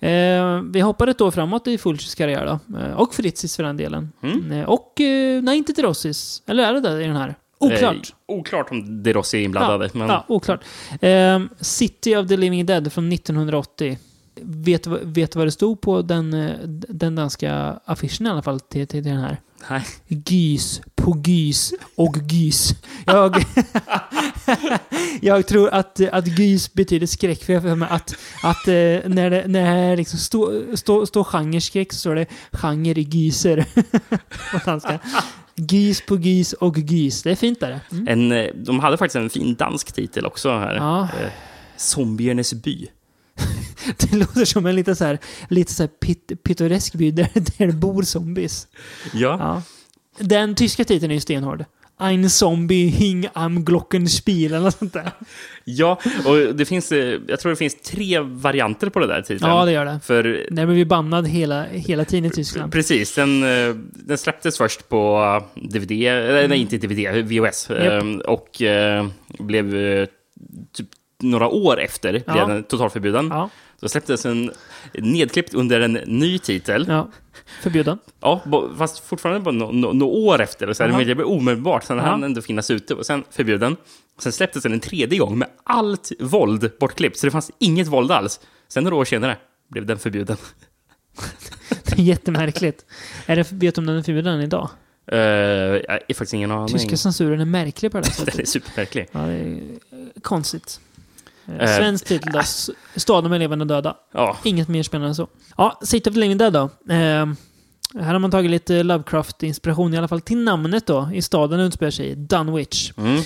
[0.00, 0.10] jag.
[0.10, 2.78] Eh, vi hoppar ett år framåt i Fulcis karriär då.
[2.78, 4.12] Eh, och Fritzis för den delen.
[4.22, 4.52] Mm.
[4.52, 6.42] Eh, och, eh, nej inte till Rossis.
[6.46, 7.34] Eller är det det i den här?
[7.60, 7.96] Oklart.
[8.28, 9.90] Eh, oklart om De Rossi är inblandade.
[9.92, 10.08] men...
[10.08, 10.60] Ja, oklart.
[11.00, 13.98] Eh, City of the Living Dead från 1980.
[14.42, 16.36] Vet du vad- vet du vad det stod på den,
[16.88, 19.40] den danska affischen i alla fall till, till den här?
[19.70, 19.84] Nej.
[20.08, 22.74] Gys på gys och gys.
[23.04, 23.44] Jag,
[25.20, 27.44] jag tror att, att gys betyder skräck.
[27.44, 28.74] För jag för mig att, att eh,
[29.08, 33.64] när det, när det liksom står stå, stå genreskräck så står det genre i gyser.
[34.52, 34.98] på danska.
[35.54, 37.22] Gys på gys och gys.
[37.22, 37.80] Det är fint där.
[37.92, 38.08] Mm.
[38.08, 40.74] En, eh, de hade faktiskt en fin dansk titel också här.
[40.74, 41.02] Ja.
[41.02, 41.30] Eh,
[41.76, 42.88] Zombiernas by.
[43.98, 47.66] Det låter som en lite så här, lite så här pit, pittoresk by där, där
[47.66, 48.66] det bor zombies.
[49.12, 49.36] Ja.
[49.40, 49.62] Ja.
[50.24, 51.64] Den tyska titeln är ju stenhård.
[52.00, 55.10] Ein Zombie hing am Glockenspiel eller sånt där.
[55.64, 59.50] Ja, och det finns, eh, jag tror det finns tre varianter på det där titeln.
[59.50, 60.00] Ja, det gör det.
[60.04, 62.72] För Den blev ju bannad hela, hela tiden i Tyskland.
[62.72, 67.70] Precis, den, eh, den släpptes först på DVD, eller nej inte DVD, VHS.
[67.70, 68.14] Mm.
[68.14, 69.06] Eh, Och eh,
[69.38, 70.06] blev eh,
[70.72, 70.88] typ
[71.22, 72.32] några år efter Ja.
[72.32, 73.28] blev den totalförbjuden.
[73.30, 74.50] Ja, Då släpptes den
[74.94, 76.84] nedklippt under en ny titel.
[76.88, 76.94] Ja.
[76.94, 77.08] ja.
[77.62, 77.98] Förbjuden.
[78.44, 80.72] bo- fast fortfarande bara några no, no år efter.
[80.72, 81.04] Så här, Jaha.
[81.04, 82.02] det blev omedelbart, sen Ja.
[82.02, 82.94] hann den ändå finnas ute.
[82.94, 83.76] Och sen förbjuden.
[84.18, 87.18] Sen släpptes den en tredje gång med allt våld bortklippt.
[87.18, 88.40] Så det fanns inget våld alls.
[88.68, 89.36] Sen några år senare
[89.70, 90.36] blev den förbjuden.
[91.84, 92.84] Det är jättemärkligt.
[93.26, 94.68] Är det, vet du om den är förbjuden idag?
[95.12, 96.68] Uh, jag har faktiskt ingen aning.
[96.78, 98.48] Tyska censuren är märklig på det här Den är sättet.
[98.48, 99.08] supermärklig.
[99.12, 99.60] Ja, det är
[100.22, 100.80] konstigt.
[101.60, 102.40] Eh, Svensk titel då.
[102.96, 103.96] Staden med levande döda.
[104.14, 105.28] Ja, Inget mer spännande än så.
[105.56, 106.62] Ja, City of the Living Dead då.
[106.94, 107.26] Eh,
[107.94, 111.90] här har man tagit lite Lovecraft-inspiration, i alla fall till namnet då, i staden utspelar
[111.90, 112.92] sig Dunwich.
[112.96, 113.16] mm.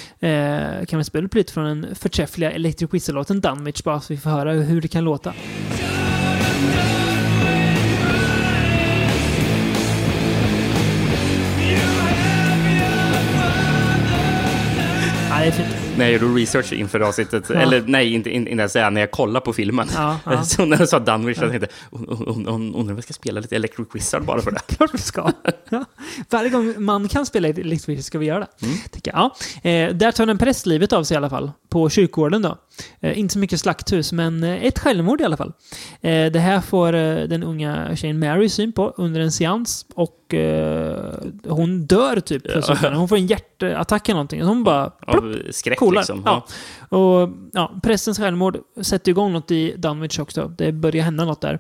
[0.81, 4.21] Eh, kan vi spela upp lite från den förträffliga Electric Whistle-låten Dunwich, bara så vi
[4.21, 5.35] får höra hur det kan låta.
[15.31, 15.82] Ja, det är fint.
[15.99, 17.55] När jag gjorde research inför avsnittet, Ja.
[17.55, 19.89] eller nej, inte, inte, säga när jag kollade på filmen.
[19.95, 20.45] Ja, ja.
[20.45, 24.25] Så när jag sa Dunwich, jag tänkte, undrar om jag ska spela lite Electric Wizard
[24.25, 24.61] bara för det.
[24.77, 25.33] Klart vi ska.
[25.69, 25.85] Ja.
[26.31, 28.67] Varje gång man kan spela Electric Whistle ska vi göra det.
[28.67, 28.79] Mm.
[28.91, 29.31] Tycker jag.
[29.63, 29.71] Ja.
[29.71, 31.53] Eh, där tar en präst livet av sig i alla fall.
[31.69, 32.57] på kyrkogården då.
[33.01, 35.53] Eh, inte så mycket slakthus, men eh, ett självmord i alla fall.
[36.01, 36.93] Eh, det här får
[37.27, 40.19] den unga tjejen Mary syn på under en seans och
[41.49, 42.43] hon dör typ.
[42.69, 42.91] Ja.
[42.95, 44.43] Hon får en hjärtattack eller någonting.
[44.43, 46.01] Hon bara plopp, Av skräck Coolar.
[46.01, 46.23] liksom.
[46.25, 46.47] Ja.
[46.99, 50.49] Och ja, prästens självmord sätter igång något i Dunwich också.
[50.59, 51.59] Det börjar hända något där.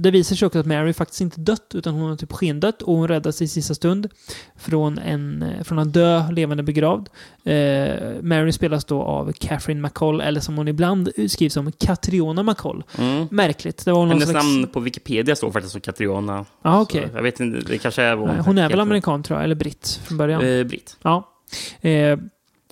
[0.00, 2.96] Det visar sig också att Mary faktiskt inte dött, utan hon har typ skendött och
[2.96, 4.08] hon räddas i sista stund
[4.56, 7.08] från, en, från att dö levande begravd.
[8.22, 12.84] Mary spelas då av Catherine McCall, eller som hon ibland skrivs som Catriona McCall.
[12.98, 13.26] Mm.
[13.30, 13.84] Märkligt.
[13.84, 14.44] Det var någon Hennes slags...
[14.46, 16.44] namn på Wikipedia står faktiskt som Catriona.
[16.62, 17.08] Okej.
[17.10, 19.54] Så Jag vet inte, det kanske är Nej, Hon är väl amerikan tror jag, eller
[19.54, 20.44] britt från början.
[20.46, 20.96] Eh, Britt.
[21.02, 21.28] Ja.
[21.80, 22.18] Eh, Jag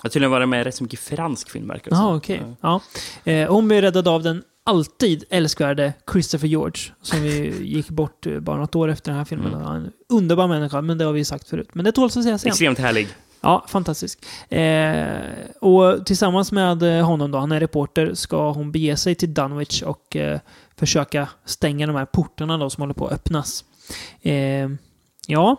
[0.03, 1.91] har tydligen varit med i rätt så mycket fransk film verkar.
[1.91, 2.41] Jaha, okej.
[2.61, 2.81] Ja.
[3.23, 8.39] Eh, hon blev räddad av den alltid älskvärde Christopher George, som vi gick bort eh,
[8.39, 9.53] bara något år efter den här filmen.
[9.53, 9.67] Mm.
[9.67, 11.69] En underbar människa, men det har vi sagt förut.
[11.73, 12.51] Men det tåls att sägas igen.
[12.51, 13.07] Extremt härlig.
[13.41, 14.25] Ja, fantastisk.
[14.51, 15.07] Eh,
[15.61, 19.81] och tillsammans med eh, honom då, han är reporter, ska hon bege sig till Dunwich
[19.81, 20.39] och eh,
[20.75, 23.63] försöka stänga de här portarna då som håller på att öppnas.
[24.21, 24.69] Eh,
[25.27, 25.55] ja,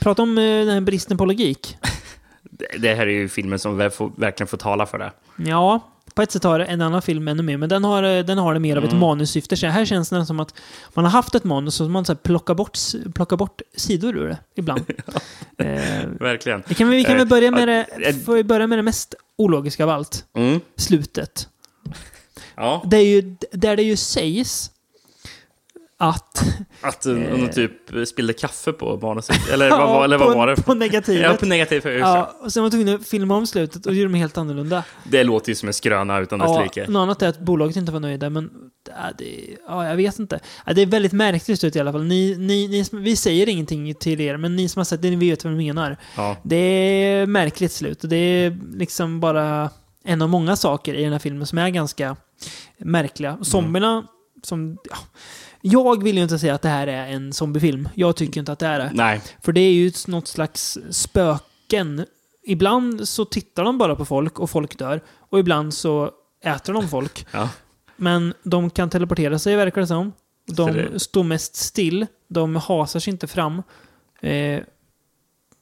[0.00, 1.76] prata om eh, den här bristen på logik.
[2.78, 5.12] Det- här är ju filmen som verkligen får tala för det.
[5.36, 5.80] Ja,
[6.14, 8.54] på ett sätt har en annan film ännu mer, men den har, eh, den har
[8.54, 9.00] det mer av ett Mm.
[9.00, 9.56] manussyfte.
[9.56, 10.54] Så här känns det som att
[10.94, 12.78] man har haft ett manus och man så här plockar, bort,
[13.14, 14.80] plockar bort sidor ur det ibland.
[15.58, 15.66] eh,
[16.20, 16.62] Verkligen.
[16.68, 18.82] vi kan, vi kan väl Eh, börja med, det, eh, får vi börja med det
[18.82, 20.24] mest ologiska av allt.
[20.36, 20.60] Mm.
[20.76, 21.48] Slutet.
[22.54, 24.70] Ja, Det är ju, där det ju sägs
[25.98, 26.44] att...
[26.80, 27.50] att hon Eh.
[27.50, 27.72] typ
[28.08, 29.48] spillde kaffe på manuset.
[29.48, 30.56] Eller vad, var- eller på, vad var det?
[30.62, 31.22] På negativet.
[31.30, 33.94] Ja, på negativ för Ja, och sen var man tvungen att filma om slutet och
[33.94, 34.84] göra dem helt annorlunda.
[35.04, 36.86] Det låter ju som en skröna utan dess Ja, like.
[36.90, 38.50] något annat är att bolaget inte var nöjda, men
[38.88, 40.40] ja, det, ja, jag vet inte.
[40.66, 42.04] Ja, det är väldigt märkligt slut i alla fall.
[42.04, 45.16] Ni, ni, ni, vi säger ingenting till er, men ni som har sett det, ni
[45.30, 45.96] vet vad vi menar.
[46.16, 46.36] Ja.
[46.42, 49.70] Det är märkligt slut och det är liksom bara
[50.04, 52.16] en av många saker i den här filmen som är ganska
[52.78, 53.38] märkliga.
[53.42, 54.06] Zombierna,
[54.42, 54.78] som...
[54.90, 54.96] Ja,
[55.70, 57.88] jag vill ju inte säga att det här är en zombiefilm.
[57.94, 58.90] Jag tycker inte att det är det.
[58.94, 62.06] Nej, För det är ju något slags spöken.
[62.42, 65.00] Ibland så tittar de bara på folk och folk dör.
[65.30, 66.10] Och ibland så
[66.44, 67.26] äter de folk.
[67.32, 67.48] ja.
[67.96, 70.12] Men de kan teleportera sig verkar det som.
[70.46, 72.06] De det- står mest still.
[72.28, 73.62] De hasar sig inte fram.
[74.20, 74.60] Eh,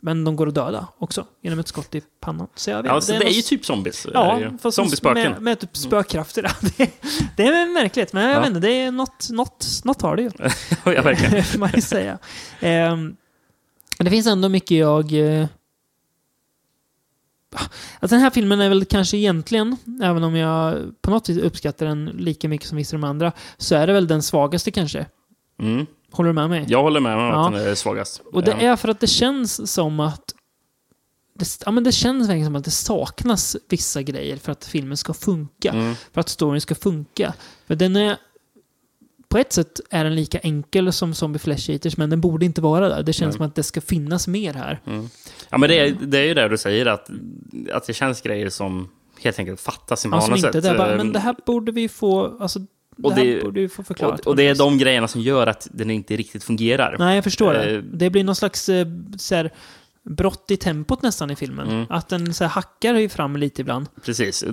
[0.05, 1.27] men de går att döda också.
[1.43, 2.49] Genom ett skott i pannan.
[2.55, 4.07] Så jag vet, ja så det är ju något- typ zombies.
[4.07, 4.59] är det Ja, ju.
[4.59, 5.33] fast Zombiespöken.
[5.33, 6.43] med, med typ spökkrafter.
[6.77, 6.91] Det,
[7.37, 8.39] det är märkligt, men jag Ja.
[8.41, 8.61] vet inte.
[8.61, 10.31] Det är något, något, något har det ju.
[10.95, 11.45] ja, verkligen.
[11.61, 12.19] man ju säga.
[12.61, 13.17] Men
[14.05, 15.13] det finns ändå mycket jag...
[15.13, 15.47] eh,
[18.01, 21.87] Alltså den här filmen är väl kanske egentligen, även om jag på något vis uppskattar
[21.87, 25.07] den lika mycket som vissa av de andra, så är det väl den svagaste kanske.
[25.61, 25.87] Mm.
[26.17, 26.65] Håller du med mig?
[26.69, 27.47] Jag håller med om Ja.
[27.47, 28.23] att den är svagast.
[28.33, 28.73] Och det Ja.
[28.73, 30.35] är för att det känns som att
[31.39, 34.97] det, ja, men det känns verkligen som att det saknas vissa grejer för att filmen
[34.97, 35.71] ska funka.
[35.71, 35.95] Mm.
[36.13, 37.35] För att storyn ska funka.
[37.67, 38.17] För den är...
[39.29, 42.61] På ett sätt är den lika enkel som Zombie Flesh Eaters, men den borde inte
[42.61, 43.03] vara där.
[43.03, 43.37] Det känns Nej.
[43.37, 44.81] som att det ska finnas mer här.
[45.51, 47.11] Ja, men det är, det är ju det du säger, att,
[47.73, 48.89] att det känns grejer som
[49.23, 50.37] helt enkelt fattas i manuset.
[50.45, 52.39] inte, det är bara, men det här borde vi få...
[52.41, 52.61] Alltså,
[53.03, 54.21] Och det- borde vi få förklarat.
[54.21, 56.97] och, och det är de grejerna som gör att den inte riktigt fungerar.
[56.99, 57.71] Nej, jag förstår det.
[57.77, 58.87] Eh, Det blir någon slags eh,
[59.19, 59.51] så här,
[60.03, 61.69] brott i tempot nästan i filmen.
[61.71, 61.87] Mm.
[61.91, 63.87] Att den så här, hackar fram lite ibland.
[64.05, 64.45] Precis.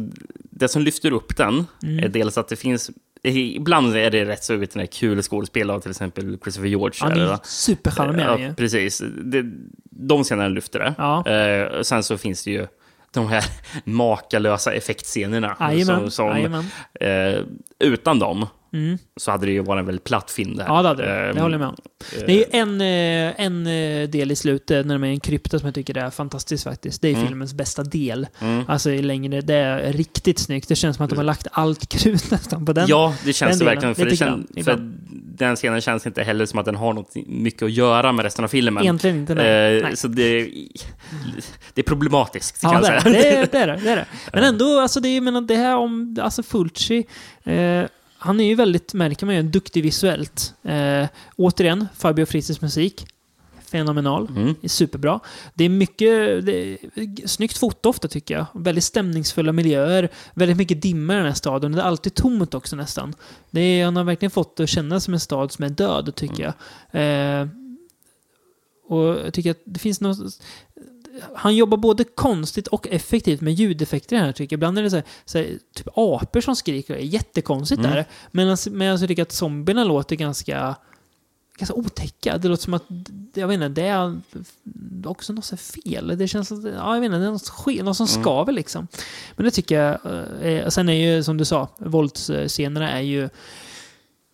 [0.49, 1.99] Det som lyfter upp den Mm.
[2.03, 2.91] är dels att det finns...
[3.23, 6.97] Ibland är det rätt så vet ni, kul skådespel av till exempel Christopher George.
[6.99, 7.15] Han är
[8.19, 9.01] är ja, precis.
[9.23, 9.45] Det,
[9.89, 10.93] de scenerna lyfter det.
[10.97, 11.27] Ja.
[11.29, 12.67] Eh, sen så finns det ju
[13.13, 13.43] de här
[13.83, 15.55] makalösa effektscenerna.
[15.85, 16.65] Som, som,
[16.99, 17.39] eh,
[17.79, 18.97] utan dem Mm.
[19.17, 20.69] så hade det ju varit en väldigt platt film det här.
[20.75, 21.27] Ja, det hade det.
[21.27, 21.75] Eh, Det håller jag med om.
[22.25, 25.19] Det är ju en, eh, en eh, del i slutet när de är i en
[25.19, 27.01] krypta som jag tycker är fantastisk faktiskt.
[27.01, 27.27] Det är Mm.
[27.27, 28.27] filmens bästa del.
[28.39, 28.63] Mm.
[28.67, 30.67] Alltså längre, det är riktigt snyggt.
[30.67, 32.85] Det känns som att de har lagt allt krut nästan på den.
[32.87, 33.95] Ja, det känns det verkligen.
[33.95, 34.91] För, det Lite kän, grann, för
[35.37, 38.43] den scenen känns inte heller som att den har något mycket att göra med resten
[38.45, 38.83] av filmen.
[38.83, 39.35] Egentligen inte.
[39.35, 39.77] Nej.
[39.77, 39.97] Eh, nej.
[39.97, 40.49] Så det,
[41.73, 43.13] det är problematiskt, kan Ja, jag det är, säga.
[43.13, 44.05] det, är, det, är det, det är det.
[44.33, 47.05] Men ändå, alltså det, är- jag menar, det här om, alltså Fulci,
[47.43, 47.83] eh,
[48.23, 50.53] han är ju väldigt, märker man ju, duktig visuellt.
[50.63, 53.05] Eh, återigen, Fabio Frizzis musik.
[53.71, 54.27] Fenomenal.
[54.27, 54.55] Mm.
[54.61, 55.19] är superbra.
[55.53, 58.45] Det är mycket det är snyggt foto ofta tycker jag.
[58.53, 60.09] Väldigt stämningsfulla miljöer.
[60.33, 61.71] Väldigt mycket dimma i den här staden.
[61.71, 63.13] Det är alltid tomt också nästan.
[63.49, 66.15] Det är, han har verkligen fått det att kännas som en stad som är död,
[66.15, 67.01] tycker jag.
[67.01, 67.47] Eh,
[68.87, 70.41] och jag tycker att det finns något...
[71.35, 74.57] Han jobbar både konstigt och effektivt med ljudeffekter här tycker jag.
[74.57, 76.93] Ibland är det så här, så här, typ apor som skriker.
[76.93, 77.91] Det är jättekonstigt Mm.
[77.91, 78.05] där.
[78.31, 80.75] Medan, medan jag tycker att zombierna låter ganska
[81.57, 82.37] ganska otäcka.
[82.37, 82.83] Det låter som att,
[83.33, 84.21] jag vet inte, det är
[85.05, 86.17] också något så fel.
[86.17, 88.21] Det känns, att- ja, jag vet inte, det är något, ske- något som Mm.
[88.23, 88.87] skaver liksom.
[89.35, 93.29] Men det tycker jag, eh, är- sen är ju som du sa, våldsscenerna är ju,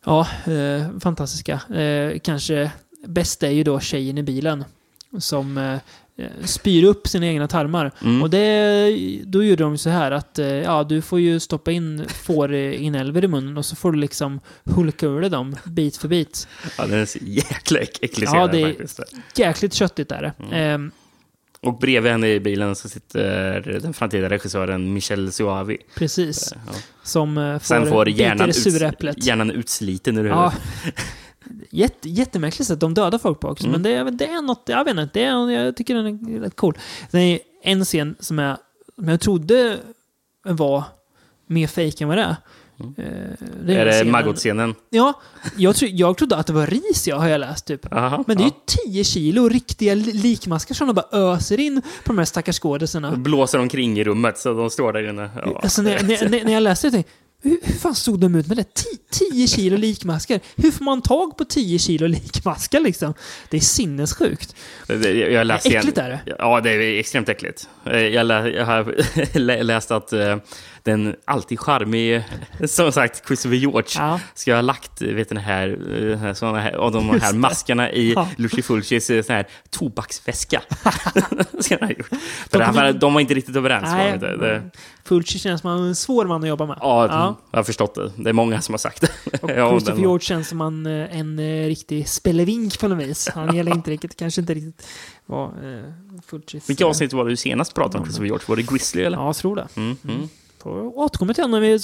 [0.05, 1.75] ja, eh, fantastiska.
[1.75, 2.71] Eh, kanske
[3.05, 4.65] bäst är ju då tjejen i bilen
[5.19, 5.79] som eh, eh,
[6.43, 7.91] spyr upp sina egna tarmar.
[8.03, 8.21] Mm.
[8.21, 12.05] Och det, då gjorde de så här att eh, ja, du får ju stoppa in
[12.09, 16.47] fårinälvor i munnen och så får du liksom hulka ur dem bit för bit.
[16.77, 18.99] Ja, den är så jäkla äck- äcklig Ja, det är- faktiskt.
[19.35, 20.33] Jäkligt köttigt är det.
[20.39, 20.53] Mm.
[20.53, 20.91] Ehm,
[21.61, 25.77] Och bredvid henne i bilen så sitter den framtida regissören Michel Suavi.
[25.95, 26.53] precis.
[26.67, 26.73] Ja.
[27.03, 29.25] Som eh, får, Sen får hjärnan, det äpplet.
[29.25, 30.53] hjärnan utsliten ur Ja.
[31.69, 33.63] Jätte, jättemärkligt sätt de dödar folk på också.
[33.67, 33.71] Mm.
[33.71, 36.05] Men det, är- det är något, jag vet inte, det är, jag tycker den
[36.35, 36.77] är rätt cool.
[37.11, 38.57] Det är en scen som jag,
[38.95, 39.77] som jag trodde
[40.43, 40.83] var
[41.47, 42.35] mer fake än vad det är.
[42.79, 42.93] Mm.
[42.97, 44.75] Eh, Är det scenen- Maggot-scenen?
[44.89, 45.13] Ja,
[45.57, 47.93] jag, tro, jag trodde att det var ris, jag har jag läst typ.
[47.93, 48.51] Aha, Men det är ju
[48.91, 53.11] 10 kilo riktiga li- likmaskar som de bara öser in på de här stackars skådisarna.
[53.11, 55.29] Blåser omkring i rummet så de står där inne.
[55.45, 55.59] Ja.
[55.63, 57.11] Alltså när, när, när- jag läste det tänkte
[57.49, 58.73] hur, hur fan stod de ut med det?
[58.73, 58.87] 10
[59.31, 60.39] 10 kilo likmaskar?
[60.55, 63.13] Hur får man tag på 10 kilo likmaskar liksom?
[63.49, 64.55] Det är sinnessjukt.
[64.87, 66.19] Det- Jag läste igen- Äckligt är det.
[66.39, 67.69] Ja, det är extremt äckligt.
[67.85, 68.95] Eh, Jag, lä, jag har
[69.39, 70.37] lä- läst att eh,
[70.87, 72.25] den alltid charmige,
[72.67, 74.19] som sagt, Christopher George Ja.
[74.33, 75.77] ska ha lagt vet, den här,
[76.21, 78.27] här, såna här, av de här maskarna i Ja.
[78.37, 80.61] Lucy Fulcis eh, sån här tobaksväska.
[81.59, 82.09] ska han ha gjort.
[82.51, 83.83] För De var- de var inte riktigt överens.
[83.85, 84.17] Nej?
[84.19, 84.61] Det,
[85.03, 86.77] Fulci känns som en svår man att jobba med.
[86.81, 88.11] ja, jag har förstått det.
[88.17, 89.39] Det är många som har sagt det.
[89.41, 93.29] Och Ja, Christopher George känns som en, eh, en eh, riktig spelevink på något vis.
[93.35, 94.87] Han gäller inte riktigt, kanske inte riktigt
[95.25, 95.83] var eh,
[96.27, 96.69] Fulcis...
[96.69, 98.43] Vilka avsnitt var det du senast pratade om Christopher George?
[98.47, 99.17] Var det Grizzly eller?
[99.17, 99.67] Ja, jag tror det.
[99.75, 100.29] Mm, mm.
[100.67, 101.79] Får återkomma till när vi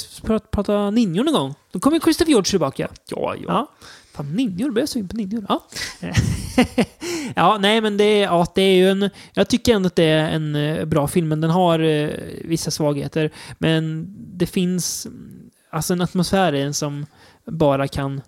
[0.52, 1.54] pratar, ninjor någon gång.
[1.72, 2.88] Då kommer Christopher George tillbaka.
[3.10, 3.44] Ja, ja.
[3.48, 3.68] Ja.
[4.14, 4.72] Fan, ninjor?
[4.72, 5.46] Börjar jag sugen på ninjor?
[5.50, 5.64] Ja.
[7.36, 9.10] ja, nej men det, ja, det är ju en...
[9.34, 12.10] Jag tycker ändå att det är en eh, bra film, men den har eh,
[12.44, 13.32] vissa svagheter.
[13.58, 17.06] Men det finns mm, alltså en atmosfär i den som
[17.46, 18.22] bara kan...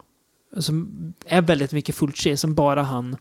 [0.58, 3.18] Som är väldigt mycket Fulci, som bara han...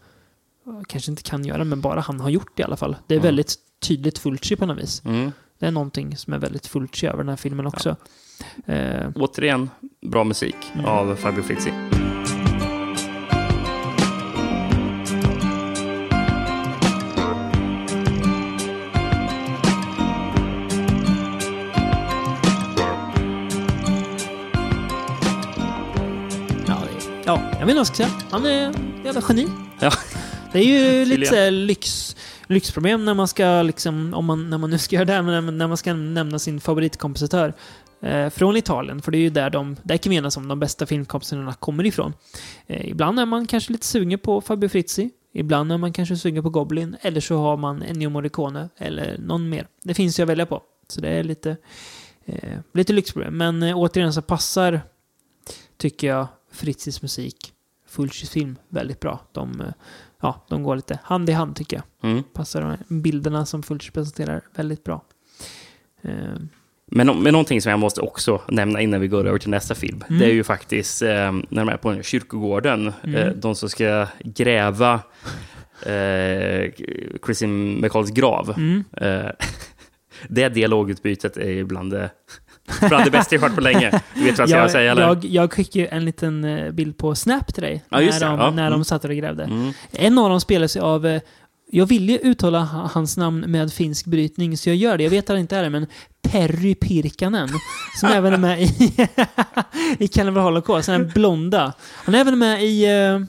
[0.88, 2.96] Kanske inte kan göra, men bara han har gjort i alla fall.
[3.06, 3.22] Det är Ja.
[3.22, 5.02] väldigt tydligt Fulci på något vis.
[5.04, 5.32] Mm.
[5.58, 7.96] Det är någonting som är väldigt Fulci över den här filmen också.
[8.66, 9.70] Eh, Återigen,
[10.02, 10.84] bra musik Mm.
[10.86, 11.72] av Fabio Frizzi.
[26.66, 26.78] Ja,
[27.24, 28.08] ja, jag vet inte vad jag ska säga.
[28.30, 29.48] Han är en jävla geni.
[29.80, 29.90] Ja.
[30.52, 34.78] Det är ju lite lyx, lyxproblem när man ska, liksom, om man, när man nu
[34.78, 37.54] ska göra det, här, men när man ska nämna sin favoritkompositör
[38.00, 39.02] eh, från Italien.
[39.02, 41.86] För det är ju där de, där kan vi enas om de bästa filmkompositörerna kommer
[41.86, 42.12] ifrån.
[42.66, 45.10] Eh, ibland är man kanske lite sugen på Fabio Frizzi.
[45.32, 46.96] Ibland är man kanske sugen på Goblin.
[47.00, 49.66] Eller så har man Ennio Morricone eller någon mer.
[49.82, 50.62] Det finns ju att välja på.
[50.88, 51.56] Så det är lite,
[52.24, 53.36] eh, lite lyxproblem.
[53.36, 54.80] Men eh, återigen så passar,
[55.76, 57.52] tycker jag, Fritzis musik,
[57.86, 59.20] Fulcis film väldigt bra.
[59.32, 59.66] De, eh,
[60.24, 62.10] ja, de går lite hand i hand tycker jag.
[62.10, 62.22] Mm.
[62.32, 65.04] Passar de bilderna som Fulci presenterar väldigt bra.
[66.02, 66.12] Eh,
[66.86, 70.04] Men, men någonting som jag måste också nämna innan vi går över till nästa film.
[70.08, 70.20] Mm.
[70.20, 72.92] Det är ju faktiskt eh, när de är på kyrkogården.
[73.04, 73.14] Mm.
[73.14, 74.94] Eh, de som ska gräva
[75.86, 76.72] eh,
[77.24, 78.54] Chrissy McCalls grav.
[78.56, 78.84] mm.
[78.96, 79.30] Eh,
[80.28, 82.10] det dialogutbytet är ju bland det,
[82.88, 84.00] bland det bästa jag hört på länge.
[84.14, 85.02] Du vet vad jag ska jag, säga eller?
[85.02, 87.84] jag, jag skickade en liten eh, bild på Snap till dig.
[87.88, 88.18] Ja, när det.
[88.26, 88.50] de, Ja.
[88.50, 88.84] när de Mm.
[88.84, 89.44] satt och grävde.
[89.44, 89.72] Mm.
[89.92, 91.06] En av dem spelar sig av...
[91.06, 91.20] eh,
[91.70, 95.02] Jag vill ju uttala ha- hans namn med finsk brytning, så jag gör det.
[95.04, 95.86] Jag vet att han inte är det, men
[96.22, 97.48] Perry Pirkanen.
[98.00, 99.08] Som även är med i,
[100.04, 100.86] i Cannibal Holocaust.
[100.88, 101.72] Den blonda.
[102.04, 103.20] Han är även med i uh,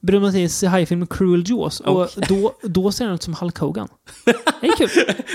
[0.00, 1.80] Bruno Matthias hajfilm Cruel Jaws.
[1.80, 3.88] Och då, då ser han ut som Hulk Hogan.
[4.60, 4.88] Det är kul.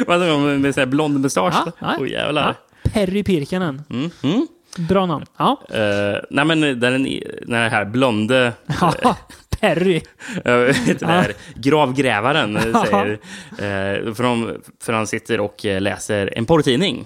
[0.08, 1.54] Vad säger man med så här blond mustasch?
[1.66, 1.96] Ja, ja.
[2.00, 2.48] Åh jävlar.
[2.48, 3.82] Ja, Perry Pirkanen.
[3.90, 4.12] Mm.
[4.24, 4.48] Mm.
[4.78, 5.26] Bra namn.
[5.38, 7.04] Ja, Eh, nej men den,
[7.42, 9.18] den här blonde ja
[9.60, 10.02] Perry.
[10.44, 13.12] Den här gravgrävaren säger.
[13.52, 17.06] Eh, för, de, för han sitter och eh, läser en porrtidning.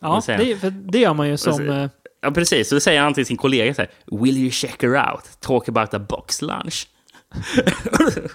[0.00, 1.88] Ja, det, för det gör man ju som...
[2.22, 2.68] Ja, precis.
[2.68, 3.90] Så säger han till sin kollega så här,
[4.22, 5.40] Will you check her out?
[5.40, 6.88] Talk about a box lunch.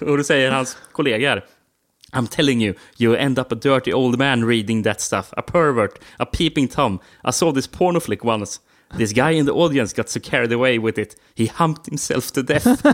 [0.00, 1.40] och då säger hans kollega
[2.12, 5.32] I'm telling you, you end up a dirty old man reading that stuff.
[5.36, 7.00] A pervert, a peeping tom.
[7.24, 8.60] I saw this porno flick once.
[8.96, 12.42] This guy in the audience got so carried away with it, he humped himself to
[12.42, 12.66] death.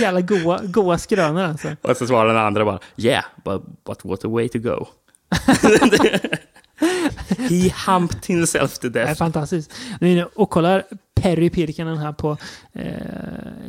[0.00, 1.76] jävla goa, goa skrönor alltså.
[1.82, 4.88] Och så svarar den andra bara Yeah, but, but what a way to go.
[7.38, 9.18] He humped himself to Det är death.
[9.18, 9.72] fantastiskt.
[10.00, 12.36] Ni är inne Och kollar Perry Pirkanen här på
[12.72, 12.84] eh,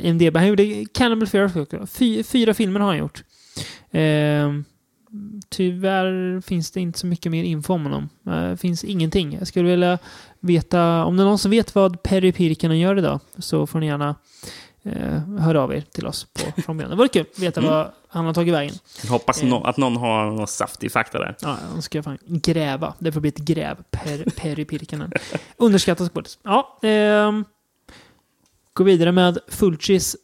[0.02, 0.36] IMDB.
[0.36, 1.86] Han gjorde Cannibal Fear.
[1.86, 3.22] Fy, fyra filmer har han gjort.
[3.90, 4.52] Eh,
[5.48, 8.08] tyvärr finns det inte så mycket mer info om honom.
[8.50, 9.36] Det finns ingenting.
[9.38, 9.98] Jag skulle vilja
[10.40, 13.86] veta, om det är någon som vet vad Perry Pirkanen gör idag, så får ni
[13.86, 14.14] gärna
[14.84, 17.72] eh, höra av er till oss på från Det vore kul att veta Mm.
[17.72, 18.74] vad han har tagit vägen.
[19.02, 19.48] Jag hoppas Eh.
[19.48, 21.36] nå- att någon har någon saftig fakta där.
[21.40, 22.94] Ja, jag ska fan gräva.
[22.98, 23.76] Det får bli ett gräv.
[23.90, 25.12] Per, Perry Pirkanen.
[25.56, 26.38] Underskattad skådis.
[26.42, 27.44] Ja, ehm,
[28.72, 30.16] gå vidare med Fulcis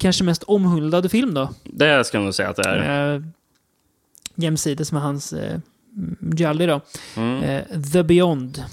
[0.00, 1.50] kanske mest omhuldade film då.
[1.64, 3.14] Det ska jag nog säga att det är.
[3.14, 3.22] Eh,
[4.34, 5.58] jämsides med hans eh,
[6.36, 6.80] Jolly då.
[7.16, 7.42] Mm.
[7.42, 8.64] Eh, The Beyond.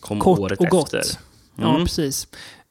[0.00, 0.94] Kom Kort året och gott.
[0.94, 1.20] efter.
[1.58, 1.84] Ja, Mm.
[1.84, 2.28] precis.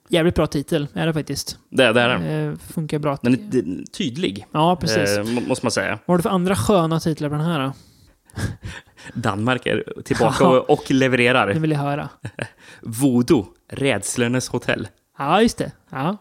[0.09, 1.57] Jävligt bra titel är det faktiskt.
[1.69, 2.49] Det, det är den.
[2.51, 3.17] Eh, funkar bra.
[3.21, 5.17] Den är tydlig, Ja, precis.
[5.17, 5.99] eh, må- måste man säga.
[6.05, 7.73] Vad har du för andra sköna titlar på den här då?
[9.13, 11.53] Danmark är tillbaka och, och levererar.
[11.53, 12.09] Det vill jag höra.
[12.81, 14.87] Voodoo, Rädslornas hotell.
[15.17, 15.71] Ja, just det.
[15.89, 16.17] Ja,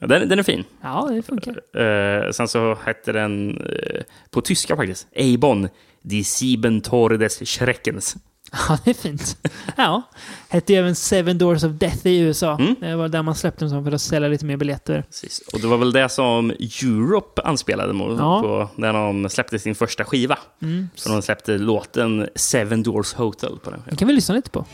[0.00, 0.64] Den, den är fin.
[0.82, 1.80] ja det funkar.
[1.80, 5.06] Eh, sen så hette den eh, på tyska faktiskt.
[5.12, 5.68] Eibon,
[6.02, 8.16] Die Sieben Tore des Schreckens.
[8.68, 9.36] Ja, det är fint.
[9.76, 10.02] Ja.
[10.48, 12.54] Hette ju även Seven Doors of Death i USA.
[12.58, 12.74] Mm.
[12.80, 15.02] Det var där man släppte den som för att sälja lite mer biljetter.
[15.02, 15.40] Precis.
[15.52, 18.40] Och det var väl det som Europe anspelade mot Ja.
[18.42, 20.38] på när de släppte sin första skiva.
[20.62, 20.88] Mm.
[20.94, 23.96] Så de släppte låten Seven Doors Hotel på den skivan.
[23.96, 24.64] kan vi lyssna lite på.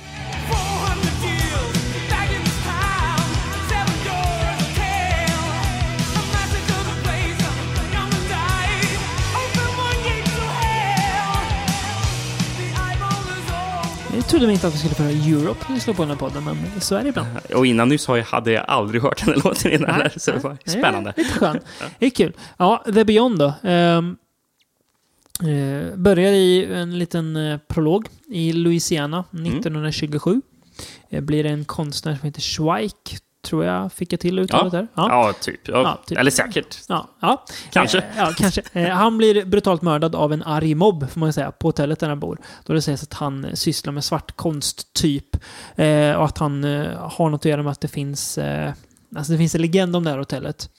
[14.28, 16.44] Trodde inte att vi skulle få höra Europe när vi slår på den här podden,
[16.44, 17.28] men så är det ibland.
[17.54, 19.98] Och innan nyss hade jag aldrig hört den här låten innan.
[19.98, 21.14] Nej, så det var spännande.
[21.16, 21.62] Lite skönt.
[21.98, 22.32] Det är kul.
[22.56, 23.52] Ja, The Beyond då.
[23.62, 24.16] Ehm,
[25.40, 29.44] eh, börjar i en liten eh, prolog i Louisiana Mm.
[29.46, 30.42] 1927.
[31.10, 34.86] Eh, blir en konstnär som heter Schweik, tror jag fick jag till uttalet där.
[34.94, 35.68] Ja, typ.
[35.68, 36.18] Ja, Ja, typ.
[36.18, 36.78] Eller säkert.
[36.88, 37.44] Ja, ja.
[37.72, 37.98] Kanske.
[37.98, 38.62] Eh, Ja, kanske.
[38.72, 42.08] Eh, Han blir brutalt mördad av en arg mobb, får man säga, på hotellet där
[42.08, 42.38] han bor.
[42.64, 45.36] Då det sägs att han eh, sysslar med svartkonst, typ.
[45.76, 48.38] Eh, och att han eh, har något att göra med att det finns...
[48.38, 48.72] Eh,
[49.16, 50.70] alltså det finns en legend om det här hotellet.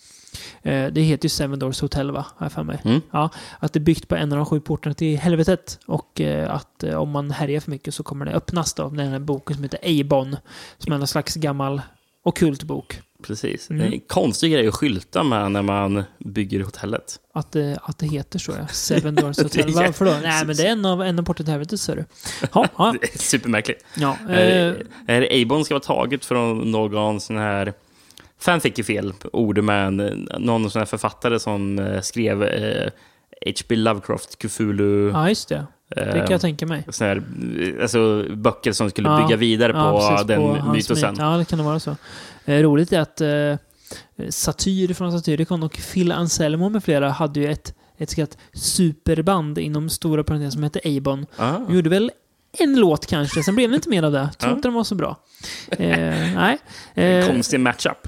[0.61, 2.25] Eh, det heter ju Seven Doors Hotel, va?
[2.37, 2.81] Har jag för mig.
[2.85, 3.01] Mm.
[3.11, 5.79] Ja, att det är byggt på en av de sju portarna till helvetet.
[5.85, 8.89] Och eh, att eh, om man härjar för mycket så kommer det öppnas då.
[8.89, 10.37] Den här boken som heter Eibon.
[10.77, 11.81] Som är en slags gammal
[12.25, 13.01] ockult bok.
[13.23, 13.69] Precis.
[13.69, 13.81] Mm.
[13.81, 17.19] Det är en konstig grej att skylta med när man bygger hotellet.
[17.33, 18.67] Att det, att det heter så, ja.
[18.71, 19.71] Seven Doors Hotel.
[19.71, 20.11] Varför då?
[20.23, 22.05] Nej, men det är en av, en av porten till helvetet, ser du.
[22.53, 22.95] Ja, ja.
[23.01, 23.85] Det är supermärkligt.
[23.95, 24.73] ja Eh,
[25.07, 27.73] Är det Abon ska vara taget från någon sån här...
[28.39, 29.97] Fanfic är fel ord, men
[30.39, 32.91] någon sån här författare som eh, skrev eh,
[33.45, 33.75] H.P.
[33.75, 35.11] Lovecraft, Cthulhu...
[35.11, 35.65] ja, just det.
[35.89, 36.83] Det kan jag tänka mig.
[36.89, 37.23] sån här,
[37.59, 41.09] eh, alltså, böcker som skulle Ja, bygga vidare på Ja, precis, den på mytosen.
[41.11, 41.19] myt.
[41.19, 41.95] Ja, det kan det vara så.
[42.45, 43.55] Eh, roligt är att eh,
[44.29, 49.57] Satyr från Satyricon och Phil Anselmo med flera hade ju ett, ett så kallat superband
[49.57, 51.25] inom stora parentes som hette Abon.
[51.37, 51.51] Ah.
[51.67, 52.11] De gjorde väl
[52.57, 54.29] en låt kanske, sen blev det inte mer av det.
[54.37, 55.17] Tror inte de var så bra.
[55.71, 55.89] Eh,
[56.35, 56.57] nej.
[56.93, 58.07] Eh, Konstig matchup.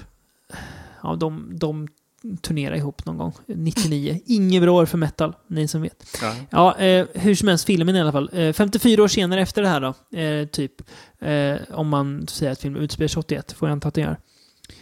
[1.03, 1.88] Ja, de, de
[2.41, 3.34] turnerade ihop någon gång.
[3.45, 4.20] 99.
[4.26, 6.18] Inget bra år för metal, ni som vet.
[6.22, 6.36] Ja.
[6.49, 8.30] Ja, eh, hur som helst, filmen i alla fall.
[8.34, 10.74] Eh, 54 år senare efter det här då, eh, typ,
[11.20, 14.18] eh, om man säger att filmen utspelar sig 81, får jag anta att den gör.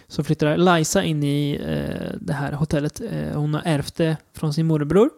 [0.07, 3.01] Så flyttar Liza in i eh, det här hotellet.
[3.01, 5.09] Eh, hon har ärvt det från sin morbror.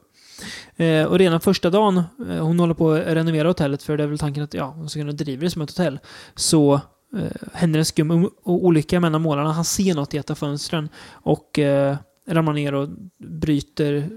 [1.07, 4.43] Och redan första dagen, hon håller på att renovera hotellet för det är väl tanken
[4.43, 5.99] att ja, hon ska kunna driva det som ett hotell.
[6.35, 6.81] Så
[7.15, 9.51] eh, händer en skum olycka av målarna.
[9.51, 11.97] Han ser något i ett av fönstren och eh,
[12.27, 14.09] ramlar ner och bryter...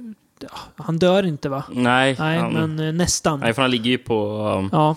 [0.76, 1.64] Han dör inte va?
[1.72, 3.40] Nej, Nej, han, men eh, nästan.
[3.40, 4.96] nej, för han ligger ju på um, Ja,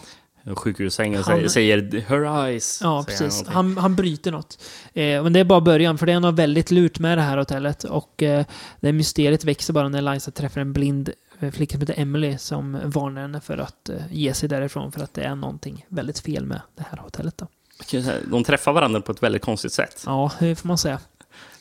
[0.56, 2.80] sjukhussängen och Han- säger, “Her eyes”.
[2.84, 3.20] ja precis.
[3.22, 3.54] någonting.
[3.54, 4.64] Han, han bryter något.
[4.94, 7.38] Eh, men det är bara början, för det är något väldigt lurt med det här
[7.38, 7.84] hotellet.
[7.84, 8.46] Och eh,
[8.80, 11.10] det mysteriet växer bara när Liza träffar en blind
[11.40, 15.04] eh, flicka som heter Emily som varnar henne för att eh, ge sig därifrån för
[15.04, 17.38] att det är någonting väldigt fel med det här hotellet.
[17.38, 17.48] Då.
[18.32, 20.04] De träffar varandra på ett väldigt konstigt sätt.
[20.06, 21.00] Ja, det får man säga.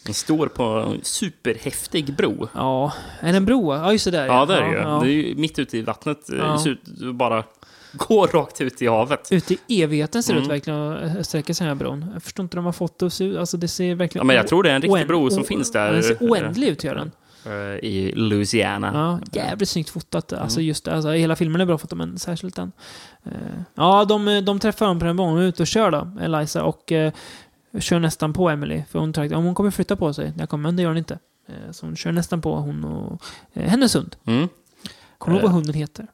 [0.06, 2.48] De står på en superhäftig bro.
[2.54, 3.74] Ja, är det en bro?
[3.74, 4.26] Ja, just det där.
[4.26, 4.76] Ja, det är det ju.
[4.76, 5.00] ja.
[5.04, 6.18] Det är ju mitt ute i vattnet.
[6.38, 6.60] Ja.
[6.64, 7.44] Det ut bara
[7.92, 9.28] gå rakt ut i havet.
[9.32, 10.54] Ute i evigheten ser det ut Mm.
[10.54, 10.80] verkligen
[11.18, 12.10] att sträcka sig den här bron.
[12.12, 13.36] Jag förstår inte hur de har fått det att se ut.
[13.38, 14.20] Alltså det ser verkligen...
[14.22, 15.92] Ja, men jag tror det är en riktig bro som finns där.
[15.92, 17.10] Den ser oändlig ut, gör den.
[17.46, 17.52] eh,
[17.84, 18.90] I Louisiana.
[18.94, 20.32] Ja, jävligt snyggt fotat.
[20.32, 20.68] Alltså Mm.
[20.68, 22.72] just det, alltså, hela filmen är bra fotad, men särskilt den.
[23.24, 23.32] Eh,
[23.74, 26.92] ja, de, de träffar dem på den banan, ute och kör då, Eliza, och
[27.74, 28.82] eh, kör nästan på Emily.
[28.90, 30.32] För hon tror att hon kommer flytta på sig.
[30.38, 31.18] Jag kommer, men det gör hon inte.
[31.48, 34.16] Eh, så hon kör nästan på hon och eh, hennes hund.
[34.24, 34.48] Mm.
[35.18, 35.54] Kommer du ihåg vad Eh.
[35.54, 36.06] hunden heter?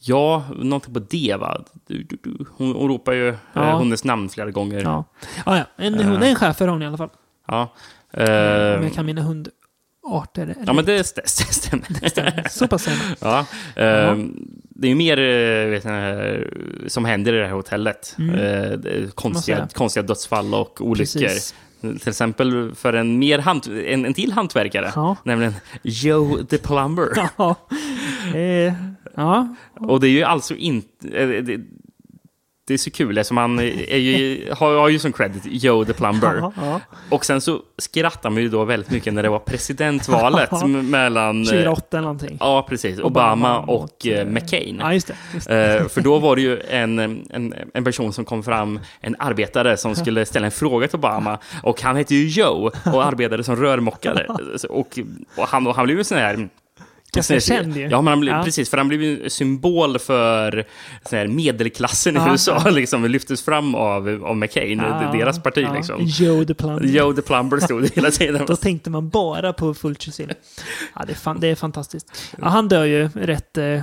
[0.00, 1.64] Ja, någonting på D va?
[1.86, 2.46] Du, du, du.
[2.56, 3.70] Hon, hon ropar ju Ja.
[3.70, 4.80] eh, hennes namn flera gånger.
[4.82, 5.04] Ja.
[5.46, 5.64] Ja, ja.
[5.76, 7.10] En, hon är en schäfer hon i alla fall.
[7.48, 7.72] Ja.
[8.12, 10.54] Om Eh, jag kan mina hundarter.
[10.66, 12.48] ja, men det stä- stä- stämmer.
[12.48, 12.92] Så pass det.
[13.20, 13.38] Ja,
[13.82, 14.16] eh,
[14.78, 16.40] Det är mer eh, vet jag,
[16.90, 18.14] som händer i det här hotellet.
[18.18, 18.34] Mm.
[18.34, 21.20] Eh, konstiga, konstiga dödsfall och olyckor.
[21.20, 21.54] Precis.
[21.80, 25.16] Till exempel för en, mer hant, en, en till hantverkare, Ja.
[25.24, 27.08] nämligen Joe the Plumber.
[27.36, 27.54] Ja.
[28.34, 28.72] Eh,
[29.14, 29.54] ja.
[29.74, 31.58] Och det är ju alltså inte...
[32.66, 35.84] eh, Det, är så kul eftersom han är ju, har, har ju som credit Joe
[35.84, 36.36] the Plumber.
[36.40, 36.80] Ja, ja.
[37.10, 40.66] Och sen så skrattar man ju då väldigt mycket när det var presidentvalet Ja.
[40.66, 41.40] mellan...
[41.42, 42.36] eh, 2008 eller någonting.
[42.40, 42.98] Ja, precis.
[42.98, 44.78] Obama, Obama och eh, eh, McCain.
[44.80, 45.14] Ja, just det.
[45.34, 45.76] Just det.
[45.76, 46.98] Eh, för då var det ju en,
[47.30, 51.38] en, en person som kom fram, en arbetare som skulle ställa en fråga till Obama.
[51.62, 54.26] Och han hette ju Joe och arbetade som rörmokare.
[54.68, 54.98] Och,
[55.36, 56.48] och, han, och han blev ju sån här...
[57.16, 57.88] Ganska känd ju.
[57.88, 58.42] Ja, men han blev, Ja.
[58.44, 58.70] precis.
[58.70, 60.64] För han blev ju en symbol för
[61.10, 62.62] här, medelklassen i Ja, USA.
[62.64, 62.70] ja.
[62.76, 65.62] Liksom, lyftes fram av, av McCain, Ja, deras parti.
[65.62, 65.74] ja.
[65.74, 66.00] Liksom.
[66.04, 66.84] Joe the Plumber.
[66.86, 68.46] Joe the Plumber stod det hela tiden.
[68.46, 70.34] Då tänkte man bara på Fulci Silva.
[70.94, 72.12] Ja, det är, fan, det är fantastiskt.
[72.38, 73.80] Ja, han dör ju rätt eh,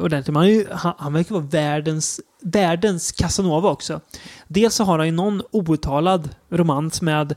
[0.00, 0.34] ordentligt.
[0.34, 4.00] Man är ju, han, han verkar vara världens, världens Casanova också.
[4.48, 7.34] Dels så har han ju någon outtalad romans med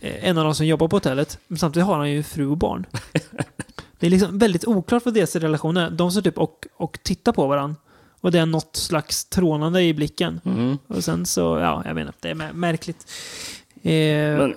[0.00, 1.38] eh, en av de som jobbar på hotellet.
[1.48, 2.86] Men samtidigt har han ju fru och barn.
[4.02, 5.90] Det är liksom väldigt oklart vad deras relation är.
[5.90, 7.76] De står typ och, och tittar på varandra.
[8.20, 10.40] Och det är något slags trånande i blicken.
[10.44, 10.78] Mm.
[10.86, 13.06] Och sen så, ja, jag inte, det är mär- märkligt.
[13.82, 13.92] Eh,
[14.38, 14.54] Men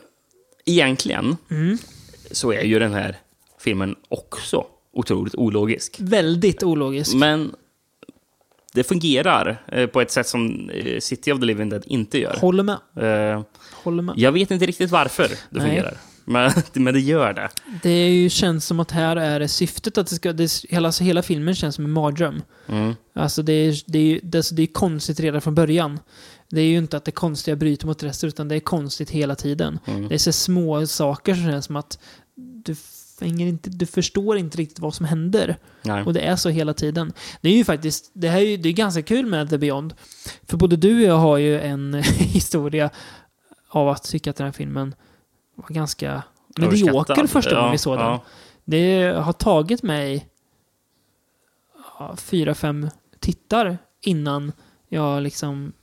[0.65, 1.77] egentligen mm.
[2.31, 3.17] så är ju den här
[3.59, 5.97] filmen också otroligt ologisk.
[5.99, 7.13] Väldigt ologisk.
[7.15, 7.55] Men
[8.73, 12.37] det fungerar eh, på ett sätt som eh, City of the Living Dead inte gör.
[12.41, 12.77] Håller med.
[13.33, 13.43] Eh,
[13.83, 14.15] Håller med.
[14.17, 15.61] jag vet inte riktigt varför det Nej.
[15.61, 15.97] fungerar.
[16.25, 17.49] Men, men det gör det.
[17.83, 20.33] Det är ju, känns som att här är det syftet att det ska...
[20.33, 22.41] Det, hela, alltså hela filmen känns som en mardröm.
[22.67, 22.95] Mm.
[23.15, 25.99] Alltså det är, det, är, det, alltså det är konstigt redan från början.
[26.49, 29.35] Det är ju inte att det konstiga bryter mot resten, utan det är konstigt hela
[29.35, 29.79] tiden.
[29.85, 30.07] Mm.
[30.07, 31.99] Det är så små saker som känns som att
[32.35, 32.75] du,
[33.21, 35.57] hänger inte, du förstår inte riktigt vad som händer.
[35.81, 36.03] Nej.
[36.03, 37.13] Och det är så hela tiden.
[37.41, 39.93] Det är ju faktiskt, det här är ju det är ganska kul med The Beyond.
[40.47, 42.89] För både du och jag har ju en historia
[43.69, 44.95] av att tycka att den här filmen
[45.55, 46.23] var ganska
[46.57, 48.05] medioker första gången Ja, vi såg den.
[48.05, 48.21] ja.
[48.65, 50.27] Det har tagit mig
[52.17, 52.89] fyra, fem
[53.19, 54.51] tittar innan
[54.89, 55.73] jag liksom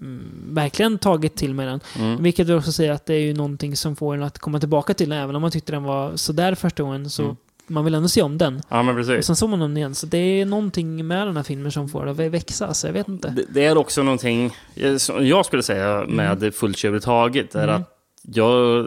[0.00, 0.24] mm,
[0.54, 1.80] verkligen tagit till mig den.
[1.98, 2.22] Mm.
[2.22, 4.94] Vilket vill också säga att det är ju någonting som får en att komma tillbaka
[4.94, 5.18] till den.
[5.18, 7.36] Även om man tyckte den var sådär första gången så Mm.
[7.66, 8.62] man vill ändå se om den.
[8.68, 9.26] Ja, men Och precis.
[9.26, 9.94] sen såg man den igen.
[9.94, 12.74] Så det är någonting med den här filmen som får det att växa.
[12.74, 13.28] Så jag vet inte.
[13.28, 17.54] Det, det är också någonting, eh, som jag skulle säga, med Fulci överhuvudtaget.
[17.54, 17.76] Är Mm.
[17.82, 18.84] att jag,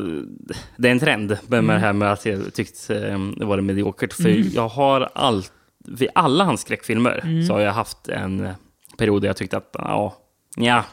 [0.78, 1.76] det är en trend med, med Mm.
[1.76, 4.14] det här med att jag tyckt eh, det var mediokert.
[4.14, 4.48] För Mm.
[4.54, 5.52] jag har allt,
[5.88, 7.44] vid alla hans skräckfilmer Mm.
[7.46, 8.50] så har jag haft en
[8.98, 10.18] period där jag tyckte att, ja,
[10.56, 10.86] ja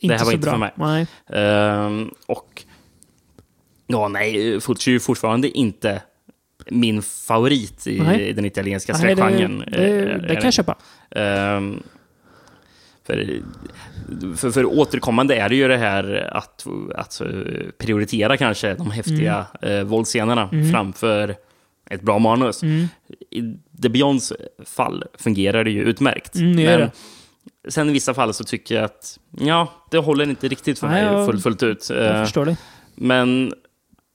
[0.00, 0.70] inte här var inte bra.
[0.74, 1.06] för mig.
[1.32, 2.64] Ehm, och
[3.86, 6.02] ja, nej, Fulci är ju fortfarande inte
[6.70, 8.32] min favorit i Nej.
[8.32, 9.64] den italienska Nej, det, skräckgenren.
[9.72, 10.76] det, Eh, det kan jag köpa.
[11.10, 11.82] Ehm,
[13.08, 13.42] för,
[14.36, 17.28] för, för återkommande är det ju det här att, att eh,
[17.78, 19.86] prioritera kanske de häftiga mm.
[19.88, 20.72] våldsscenerna Mm.
[20.72, 21.34] framför
[21.90, 22.62] ett bra manus.
[22.62, 22.86] Mm.
[23.30, 23.42] I
[23.82, 24.32] The Beyonds
[24.64, 26.34] fall fungerar det ju utmärkt.
[26.34, 26.90] Mm, det Men
[27.68, 31.04] sen i vissa fall så tycker jag att ja, det håller inte riktigt för Nej,
[31.04, 31.90] mig jag- full, fullt ut.
[31.90, 32.56] Jag Eh, förstår det.
[32.94, 33.52] men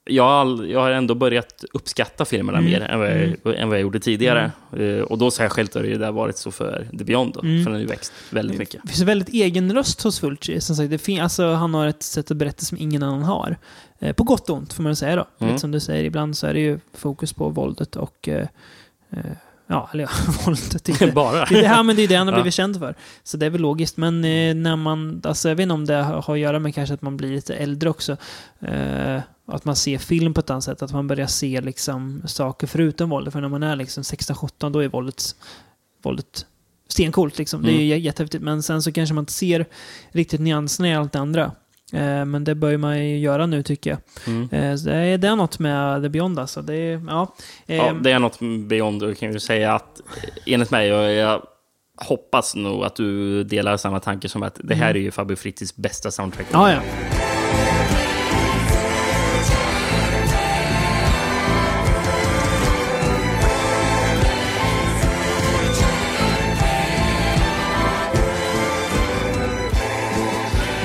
[0.05, 2.71] jag all, jag har ändå börjat uppskatta filmerna Mm.
[2.71, 4.51] mer än vad, jag, än vad jag gjorde tidigare.
[4.77, 7.33] Eh, och då särskilt har det där varit så för The Beyond.
[7.33, 7.57] Då, Mm.
[7.63, 8.81] För den har ju växt väldigt mycket.
[8.83, 10.61] Det finns en väldigt egen röst hos Fulci.
[10.61, 13.57] Som sagt, det fin- alltså, han har ett sätt att berätta som ingen annan har.
[13.99, 15.25] Eh, på gott och ont, får man säga då.
[15.39, 15.51] Mm.
[15.53, 18.27] Lite som du säger, ibland så är det ju fokus på våldet och...
[18.27, 18.47] Eh,
[19.67, 20.09] ja, eller ja,
[20.45, 20.89] våldet.
[20.89, 21.07] Inte.
[21.15, 21.45] Bara.
[21.45, 22.37] Det här, men det är det han har Ja.
[22.41, 22.95] blivit känd för.
[23.23, 23.97] Så det är väl logiskt.
[23.97, 24.21] Men
[24.63, 25.21] när man...
[25.23, 27.29] Alltså, jag vet inte om det har har att göra med kanske att man blir
[27.31, 28.17] lite äldre också.
[28.59, 30.81] Eh, att man ser film på ett annat sätt.
[30.81, 33.33] Att man börjar se liksom saker förutom våldet.
[33.33, 35.35] För när man är liksom 16-17 då är våldet,
[36.03, 36.45] våldet
[36.87, 37.37] stencoolt.
[37.37, 37.61] Liksom.
[37.63, 38.43] Det är ju jättehäftigt.
[38.43, 39.65] Men sen så kanske man inte ser
[40.11, 41.51] riktigt nyanserna i allt det andra.
[41.93, 43.99] Eh, men det bör man ju göra nu tycker jag.
[44.27, 44.41] Mm.
[44.51, 46.61] Eh, det, är, det är något med The Beyond alltså.
[46.61, 47.35] Det är, ja.
[47.65, 49.03] Eh, Ja, det är något med Beyond.
[49.03, 51.41] Jag kan ju säga att eh, enligt mig, och jag
[51.97, 55.75] hoppas nog att du delar samma tanke som att det här är ju Fabio Frittis
[55.75, 56.47] bästa soundtrack.
[56.51, 56.79] ja, ja.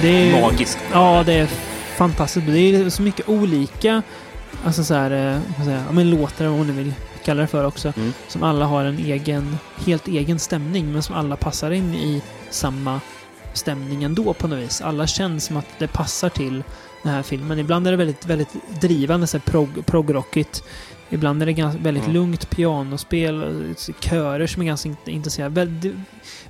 [0.02, 0.78] Det är, Magiskt.
[0.92, 1.46] Ja, det är
[1.96, 2.46] fantastiskt.
[2.46, 4.02] Det är så mycket olika
[4.64, 6.94] alltså så här, eh, vad säger ja, men låtar om ni vill
[7.24, 7.92] kalla det för också.
[7.96, 8.12] Mm.
[8.28, 13.00] Som alla har en egen, helt egen stämning, men som alla passar in i samma
[13.52, 14.80] stämning ändå på något vis.
[14.80, 16.62] Alla känns som att det passar till
[17.02, 17.58] den här filmen.
[17.58, 20.64] Ibland är det väldigt, väldigt drivande, så här prog, progrockigt.
[21.10, 22.14] Ibland är det ganska, väldigt Mm.
[22.14, 25.48] lugnt pianospel, körer som är ganska int- intressanta.
[25.48, 25.94] Väldigt,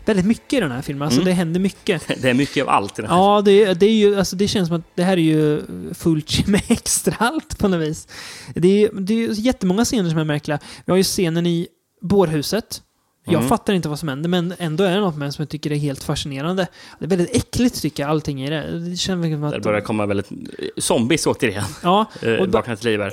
[0.05, 1.03] väldigt mycket i den här filmen.
[1.07, 1.27] Alltså Mm.
[1.27, 2.03] det händer mycket.
[2.23, 3.17] Det är mycket av allt i den här.
[3.19, 5.63] Ja, det, det är ju, alltså det känns som att det här är ju
[5.95, 8.09] fullt med extra allt på något vis.
[8.55, 10.59] Det är, det är jättemånga scener som är märkliga.
[10.85, 11.69] Vi har ju scenen i
[12.03, 12.83] bårhuset.
[13.31, 13.49] Jag Mm.
[13.49, 15.73] fattar inte vad som händer, men ändå är det något med den som jag tycker
[15.73, 16.67] är helt fascinerande.
[16.99, 18.79] Det är väldigt äckligt tycker jag, allting i det.
[18.91, 19.63] Det känns som Det att...
[19.63, 20.29] börjar komma väldigt...
[20.77, 21.65] Zombies återigen.
[21.83, 23.13] Ja, Eh, Och vaknar till liv här.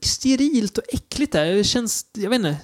[0.00, 1.46] sterilt och äckligt där.
[1.54, 2.56] Det känns, jag vet inte,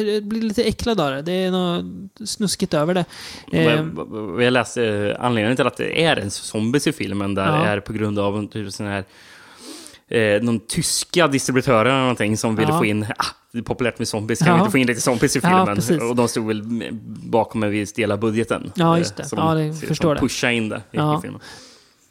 [0.00, 1.22] jag blir lite äcklad av det.
[1.22, 1.84] Det är något
[2.28, 3.04] snuskigt över det.
[3.52, 7.34] Eh, Vad- vad Jag läste eh, anledningen till att det är en zombies i filmen
[7.34, 7.64] där Ja.
[7.66, 9.04] är på grund av typ sån här
[10.10, 12.78] eh, någon tyska distributörer eller någonting som ville Ja.
[12.78, 13.24] få in, ah,
[13.62, 14.54] populärt med zombies, kan Ja.
[14.54, 15.74] vi inte få in lite zombies i Ja, filmen?
[15.76, 16.02] precis.
[16.02, 16.62] och de stod väl
[17.26, 18.72] bakom en viss del av budgeten.
[18.74, 19.24] Ja, Eh, just det.
[19.24, 20.20] Så Ja, de, det- förstår det.
[20.20, 21.18] pushade in det i, Ja.
[21.18, 21.40] i filmen.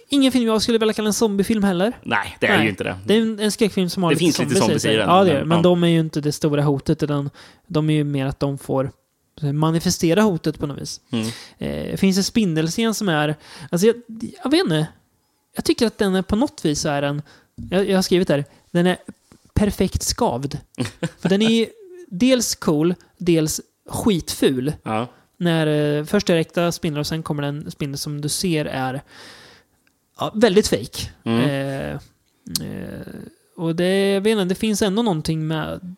[0.09, 1.93] ingen film jag skulle vilja kalla en zombiefilm heller.
[2.03, 2.63] Nej, det är Nej.
[2.63, 2.97] ju inte det.
[3.05, 5.23] Det är en, en skräckfilm som har Det lite finns lite zombies i den, Ja,
[5.23, 5.61] det är men- ja.
[5.61, 7.29] de är ju inte det stora hotet, utan
[7.67, 8.91] de är ju mer att de får
[9.53, 11.01] manifestera hotet på något vis.
[11.11, 11.25] Mm.
[11.57, 13.35] Eh, det finns en spindelscen som är...
[13.69, 13.95] Alltså jag,
[14.43, 14.87] jag vet inte.
[15.55, 17.21] Jag tycker att den är på något vis är den...
[17.69, 18.45] Jag, jag har skrivit där.
[18.71, 18.97] Den är
[19.57, 20.57] perfekt skavd.
[21.19, 21.67] För den är
[22.07, 24.73] dels cool, dels skitful.
[24.83, 25.07] Ja.
[25.37, 28.65] När eh, först är det äkta spindlar och sen kommer den spindel som du ser
[28.65, 29.01] är
[30.19, 31.09] ja, väldigt fake.
[31.23, 31.41] Mm.
[31.41, 31.91] Eh,
[32.67, 33.07] eh,
[33.55, 35.95] och det, jag vet inte, det finns ändå någonting med...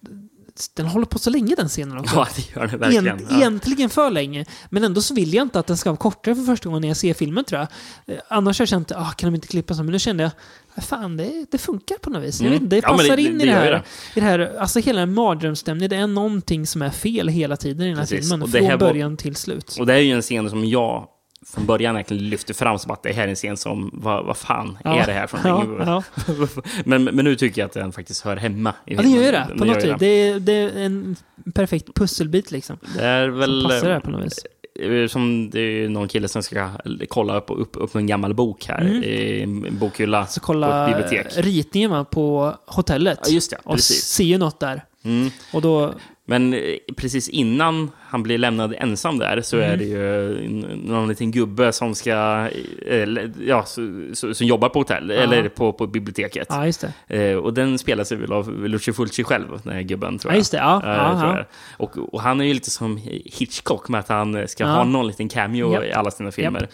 [0.76, 2.16] Den håller på så länge den scenen också.
[2.16, 3.06] ja, det gör det verkligen.
[3.08, 3.38] Egent, Ja.
[3.38, 4.46] Egentligen för länge.
[4.70, 6.88] Men ändå så vill jag inte att den ska vara kortare för första gången när
[6.88, 8.16] jag ser filmen tror jag.
[8.16, 9.84] Eh, Annars har jag känt, ah, kan de inte klippa så?
[9.84, 10.32] Men nu kände jag,
[10.76, 12.42] ah, fan det, det funkar på något vis.
[12.42, 12.52] Mm.
[12.54, 13.76] vet det Ja, passar det- in det i, det här,
[14.16, 14.56] i det här.
[14.60, 17.96] Alltså hela den här mardrömsstämningen, det är någonting som är fel hela tiden i den
[17.98, 18.30] här Precis.
[18.30, 18.40] filmen.
[18.52, 19.76] Det Från här var- början till slut.
[19.80, 21.08] Och det är ju en scen som jag
[21.54, 24.38] från början verkligen lyfte fram som att det här är en scen som, vad, vad
[24.38, 25.02] fan Ja.
[25.02, 25.78] är det här för någonting?
[25.88, 26.48] Ja, ja.
[26.86, 29.46] men, men nu tycker jag att den faktiskt hör hemma i ja, det gör det.
[29.50, 29.94] Den På något vis.
[30.00, 31.16] Det är, det är en
[31.56, 32.78] perfekt pusselbit liksom.
[32.96, 33.64] Det är Som väl...
[33.64, 34.40] passar det på något vis.
[34.80, 36.70] eh, Som det är någon kille som ska
[37.10, 39.04] kolla upp, upp, upp en gammal bok här Mm.
[39.04, 41.28] i en bokhylla Så på kolla ett bibliotek.
[41.46, 43.20] ritningen på hotellet.
[43.24, 43.58] Ja, just det.
[43.64, 44.04] och Precis.
[44.04, 44.84] ser ju något där.
[45.04, 45.30] Mm.
[45.54, 45.94] Och då,
[46.30, 46.60] Men eh,
[46.98, 49.72] precis innan han blir lämnad ensam där så Mm.
[49.72, 50.38] är det ju
[50.86, 52.48] någon liten gubbe som ska,
[52.88, 53.08] eh,
[53.46, 53.66] ja,
[54.14, 56.48] som jobbar på hotell, eller på, på biblioteket.
[56.50, 57.30] ja just det.
[57.32, 60.40] Eh, och den spelas väl av Lucio Fulci själv, den här gubben, tror Ja, jag.
[60.40, 60.58] just det.
[60.58, 61.46] Ja, ja, ja.
[61.78, 64.70] Och, och han är ju lite som Hitchcock med att han ska Ja.
[64.70, 65.84] ha någon liten cameo Japp.
[65.84, 66.68] i alla sina filmer.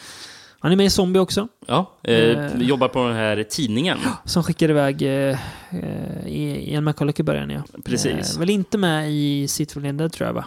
[0.66, 1.47] Han är med i Zombie också.
[1.68, 2.61] Ja, eh, Eh.
[2.61, 3.97] jobbar på den här tidningen.
[4.26, 5.38] Som skickar iväg eh,
[5.70, 6.28] eh,
[6.74, 7.63] Ian McCulloch i början, ja.
[7.86, 8.34] Precis.
[8.34, 9.47] Eh, väl inte med i
[9.78, 10.45] of Linda, tror jag, va?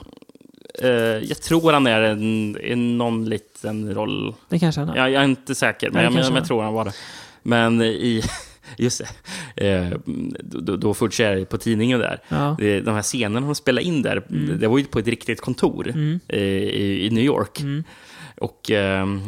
[0.83, 0.89] Eh,
[1.29, 4.35] jag tror han är en, i någon liten roll.
[4.49, 4.97] Det kanske han är.
[4.97, 6.47] Jag, jag är inte säker, men Nej, jag, jag han.
[6.49, 6.93] tror han var det.
[7.43, 8.23] Men i...
[8.77, 9.03] Just
[9.55, 9.67] det.
[9.67, 9.99] Eh,
[10.41, 12.21] då, då är på tidningen där.
[12.29, 12.57] Ja.
[12.59, 14.59] De här scenerna de spelade in där, Mm.
[14.61, 16.21] det var ju på ett riktigt kontor Mm.
[16.29, 17.61] eh, i, i New York.
[17.61, 17.85] Mm.
[18.41, 19.21] Och ehm,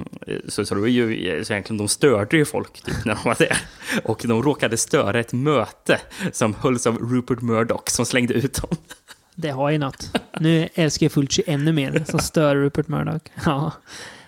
[0.48, 3.36] så, så det var ju, så egentligen de störde ju folk typ, när de var
[3.38, 3.58] där.
[4.04, 5.98] Och de råkade störa ett möte
[6.32, 8.76] som hölls av Rupert Murdoch som slängde ut dem.
[9.34, 10.18] Det har ju något.
[10.40, 13.22] Nu älskar jag Fulci ännu mer, som stör Rupert Murdoch.
[13.46, 13.72] Ja.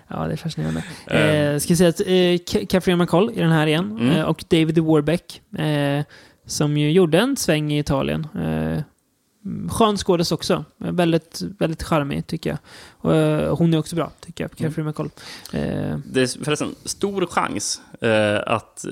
[0.07, 0.83] Ja, det är fascinerande.
[1.07, 3.97] Eh, ska säga att eh, Ca- Catherine McCall i den här igen.
[3.99, 4.09] Mm.
[4.09, 6.05] Eh, och David Warbeck, eh,
[6.45, 8.27] som ju gjorde en sväng i Italien.
[8.35, 8.81] Eh,
[9.71, 10.65] skön skådis också.
[10.77, 12.59] Väldigt, väldigt charmig, tycker jag.
[12.91, 15.09] Och, eh, hon är också bra, tycker jag, Catherine McCall.
[15.51, 18.85] Eh, Det är förresten stor chans eh, att...
[18.85, 18.91] eh,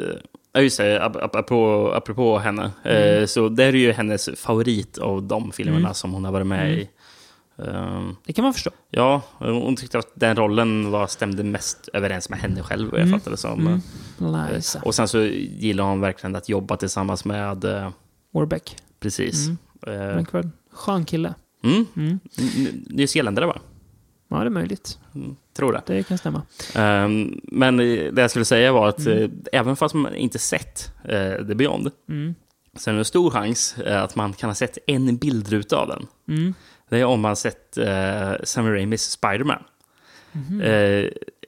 [0.53, 0.99] Ja, just det.
[0.99, 2.71] ap- ap- Apropå, apropå henne.
[2.83, 5.93] Eh, så det är ju hennes favorit av de filmerna Mm.
[5.93, 6.79] som hon har varit med Mm.
[6.79, 6.89] i.
[7.67, 8.71] Ehm, det kan man förstå.
[8.89, 13.07] ja, hon tyckte att den rollen var, stämde mest överens med henne själv, vad jag
[13.07, 13.19] Mm.
[13.19, 13.67] fattade som.
[14.19, 14.61] Mm.
[14.83, 17.63] Och sen så gillar hon verkligen att jobba tillsammans med...
[17.65, 17.89] eh,
[18.33, 18.77] Warbeck.
[18.99, 19.47] precis.
[19.87, 21.33] Eh, Verkar Skön kille.
[21.63, 21.85] mm.
[21.95, 22.19] Mm.
[22.37, 23.59] N- Nyzeeländare va?
[24.27, 24.99] Ja, det är möjligt.
[25.15, 25.81] Mm, tror det.
[25.85, 26.41] Det kan stämma.
[26.75, 29.23] Ehm, men eh, det jag skulle säga var att Mm.
[29.23, 29.29] eh,
[29.59, 32.35] även fast man inte sett uh, The Beyond Mm.
[32.77, 35.87] så är det en stor chans eh, att man kan ha sett en bildruta av
[35.87, 36.07] den.
[36.27, 36.53] Mm.
[36.89, 39.63] Det är om man sett uh, Sam Raimis Spider-Man.
[40.31, 40.61] Mhm.
[40.61, 41.05] Eh,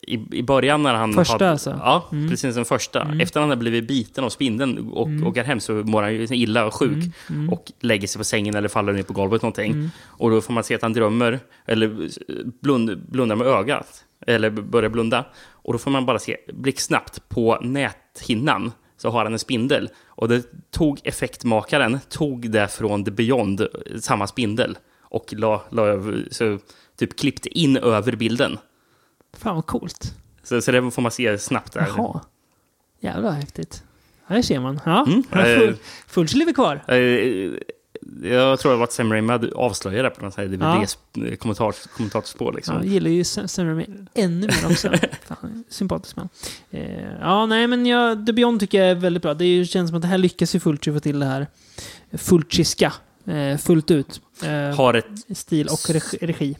[0.08, 1.14] i, I början när han...
[1.14, 1.70] Första hade, alltså?
[1.84, 2.30] Ja, Mm.
[2.30, 3.02] precis den första.
[3.02, 3.20] Mm.
[3.20, 5.28] Efter han hade blivit biten av spindeln och Mm.
[5.28, 6.92] åker hem så mår han ju illa och sjuk.
[6.92, 7.12] Mm.
[7.30, 7.50] Mm.
[7.50, 9.72] Och lägger sig på sängen eller faller ner på golvet någonting.
[9.72, 9.90] Mm.
[10.06, 12.10] Och då får man se att han drömmer, eller
[12.62, 14.04] blund, blundar med ögat.
[14.28, 15.26] Eller börjar blunda.
[15.52, 19.90] Och då får man bara se blixtsnabbt på näthinnan så har han en spindel.
[20.06, 23.68] Och det tog effektmakaren, tog det från The Beyond,
[24.00, 26.60] samma spindel, och la, la över, så
[27.00, 28.58] typ klippte in över bilden.
[29.38, 30.14] Fan vad coolt.
[30.44, 31.86] Så, så det får man se snabbt där.
[31.98, 32.22] Jaha.
[33.00, 33.84] Jävlar vad häftigt.
[34.26, 34.80] Här ser man.
[34.86, 35.76] Ja, Mm, eh, full,
[36.08, 36.84] Fulci lever kvar.
[36.88, 36.98] Eh,
[38.32, 40.44] Jag tror det var att Sam Raimi hade avslöjat det på något Ja.
[40.46, 41.90] DVD-kommentarspår.
[41.98, 42.76] Kommentarspår, liksom.
[42.76, 44.92] Ja, jag gillar ju Sam Raimi ännu mer också.
[45.28, 46.30] Fan, sympatisk man.
[46.72, 49.34] Eh, ja, nej men jag, The Beyond tycker jag är väldigt bra.
[49.34, 51.48] Det känns som att det här lyckas ju Fulci få till det här
[52.18, 52.94] Fulciska
[53.26, 54.22] eh, fullt ut.
[54.44, 55.90] Eh, Har ett stil och
[56.22, 56.58] regi.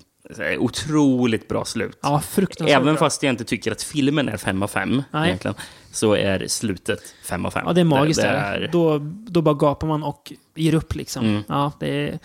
[0.60, 1.98] Otroligt bra slut.
[2.02, 2.98] Ja, fruktansvärt Även bra.
[2.98, 5.28] fast jag inte tycker att filmen är 5 av 5 Nej.
[5.28, 5.56] egentligen,
[5.92, 7.64] så är slutet 5 av 5.
[7.68, 8.22] Ja, det är magiskt.
[8.22, 8.62] Det, Det, är...
[8.62, 11.26] är, Då, då bara gapar man och ger upp liksom.
[11.26, 11.44] Mm.
[11.48, 12.20] Ja, det är...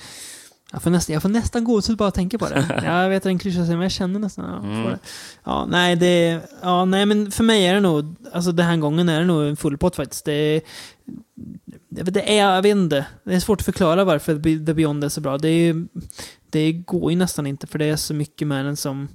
[0.72, 2.80] Jag får, nästan, jag får nästan gåshud bara att tänka på det.
[2.84, 4.44] Jag vet att den klyschar sig, men jag känner nästan...
[4.62, 4.98] Ja, Mm.
[5.44, 6.40] ja, nej, det...
[6.62, 8.14] Ja, nej, men för mig är det nog...
[8.32, 10.24] Alltså den här gången är det nog en full pott faktiskt.
[10.24, 10.60] Det är...
[11.88, 13.06] Det är, jag vet inte.
[13.24, 14.34] Det är svårt att förklara varför
[14.66, 15.38] The Beyond är så bra.
[15.38, 15.86] Det, är,
[16.50, 19.08] det går ju nästan inte, för det är så mycket med den som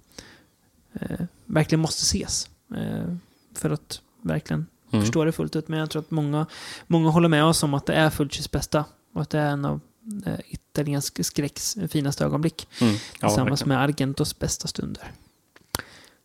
[1.02, 2.50] eh, verkligen måste ses.
[2.76, 3.16] Eh,
[3.56, 5.06] för att verkligen Mm.
[5.06, 5.68] förstå det fullt ut.
[5.68, 6.46] Men jag tror att många,
[6.88, 8.86] många håller med oss om att det är Fulcis bästa.
[9.14, 9.80] Och att det är en av
[10.26, 12.68] eh, italiensk skräcks finaste ögonblick.
[12.82, 12.94] Mm.
[12.94, 13.68] Ja, tillsammans verkligen.
[13.70, 15.12] med Argentos bästa stunder.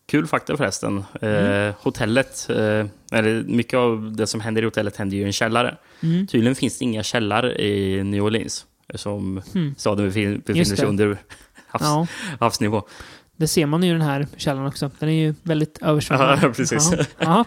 [0.07, 1.05] Kul fakta förresten.
[1.21, 1.69] Mm.
[1.69, 5.33] Eh, hotellet, eh, eller mycket av det som händer i hotellet händer ju i en
[5.33, 5.77] källare.
[6.01, 6.27] Mm.
[6.27, 9.75] Tydligen finns det inga källare i New Orleans, som Hmm.
[9.79, 11.19] staden befin- befinner sig under
[11.67, 12.07] havs, Ja,
[12.41, 12.83] havsnivå.
[13.37, 14.91] det ser man ju i den här källan också.
[14.99, 16.39] Den är ju väldigt översvämmad.
[16.43, 16.91] Ja, precis.
[17.19, 17.45] Ja,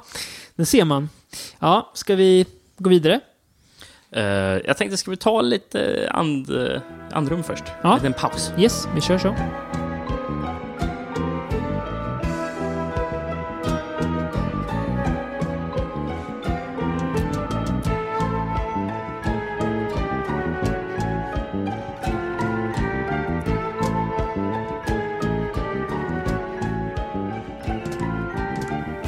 [0.56, 1.10] det ser man.
[1.60, 2.46] Ja, ska vi
[2.78, 3.20] gå vidare?
[4.12, 4.24] Eh,
[4.66, 6.48] jag tänkte, ska vi ta lite and,
[7.12, 7.64] andrum först?
[7.82, 7.90] Ja.
[7.90, 8.52] En liten paus.
[8.58, 9.36] Yes, vi kör så.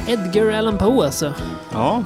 [0.08, 1.34] Edgar Allan Poe alltså.
[1.72, 2.02] Ja,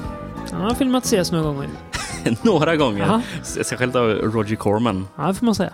[0.51, 1.69] Han har filmatiserats några gånger.
[2.43, 2.99] några gånger.
[2.99, 3.21] Jaha.
[3.43, 5.07] Särskilt av Roger Corman.
[5.17, 5.73] Ja, det får man säga.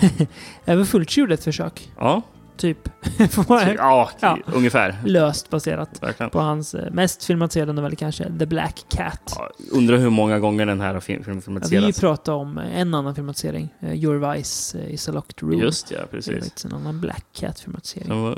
[0.64, 1.90] Även Fulci gjorde ett försök.
[1.98, 2.22] Ja,
[2.56, 2.88] Typ.
[3.78, 4.38] Ja, Ja.
[4.54, 4.96] ungefär.
[5.04, 6.30] Löst baserat Verkligen.
[6.30, 9.32] på hans eh, mest filmatiserade novell kanske, The Black Cat.
[9.36, 12.00] Ja, undrar hur många gånger den här har film- film- Ja, vi filmatiserats.
[12.00, 13.68] pratat om eh, en annan filmatisering.
[13.82, 15.60] Uh, Your Vice is a locked room.
[15.60, 16.64] Just ja, precis.
[16.64, 18.36] en annan Black Cat-filmatisering.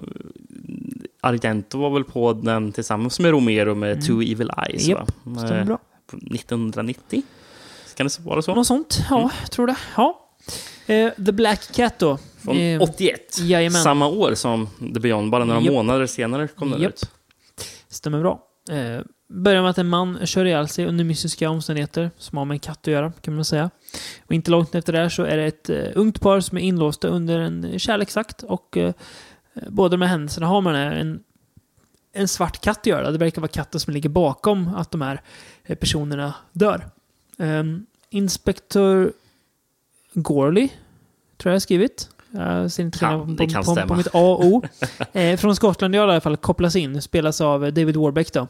[1.21, 4.05] Argento var väl på den tillsammans med Romero med Mm.
[4.05, 5.39] Two Evil Eyes, Japp, va?
[5.41, 5.79] Stämmer Eh, bra.
[6.13, 7.23] 1990?
[7.97, 8.55] Kan det vara så?
[8.55, 9.31] Något sånt, ja, Mm.
[9.41, 9.77] jag tror det.
[9.97, 10.21] Ja.
[10.87, 12.19] Eh, The Black Cat då.
[12.45, 13.39] Från Eh, 81.
[13.41, 13.83] jajamän.
[13.83, 15.73] Samma år som The Beyond, bara några Japp.
[15.73, 16.93] månader senare kom den Japp.
[16.93, 17.11] ut.
[17.89, 18.43] Stämmer bra.
[18.71, 22.55] Eh, börjar med att en man kör ihjäl sig under mystiska omständigheter som har med
[22.55, 23.71] en katt att göra, kan man säga.
[24.27, 27.09] Och inte långt efter det så är det ett eh, ungt par som är inlåsta
[27.09, 28.93] under en kärleksakt och eh,
[29.69, 31.21] båda de här händelserna har man en,
[32.13, 33.11] en svart katt att göra.
[33.11, 35.21] Det verkar vara katten som ligger bakom att de här
[35.65, 36.87] eh, personerna dör.
[37.39, 39.13] Um, Inspektor
[40.13, 40.79] Gorley, tror
[41.39, 42.09] jag jag har skrivit.
[42.31, 44.63] Jag ser inte Kan- på, på, på mitt A och O.
[45.13, 48.49] Eh, från Skottland i alla fall kopplas in, spelas av eh, David Warbeck då.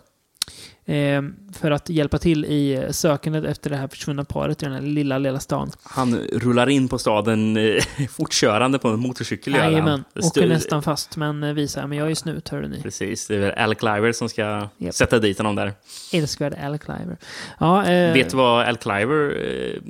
[0.88, 1.22] Eh,
[1.52, 5.18] för att hjälpa till i sökandet efter det här försvunna paret i den här lilla,
[5.18, 5.70] lilla stan.
[5.82, 9.54] Han rullar in på staden eh, fortkörande på en motorcykel.
[9.54, 12.82] Jajamän, åker nästan fast men eh, visar men jag är snut, hörde ni.
[12.82, 14.94] Precis, det är väl Alec Cliver som ska Japp.
[14.94, 15.72] sätta dit honom där.
[16.12, 17.16] Älskvärd Al Cliver.
[17.60, 19.80] Ja, eh, Vet du vad Al Cliver eh,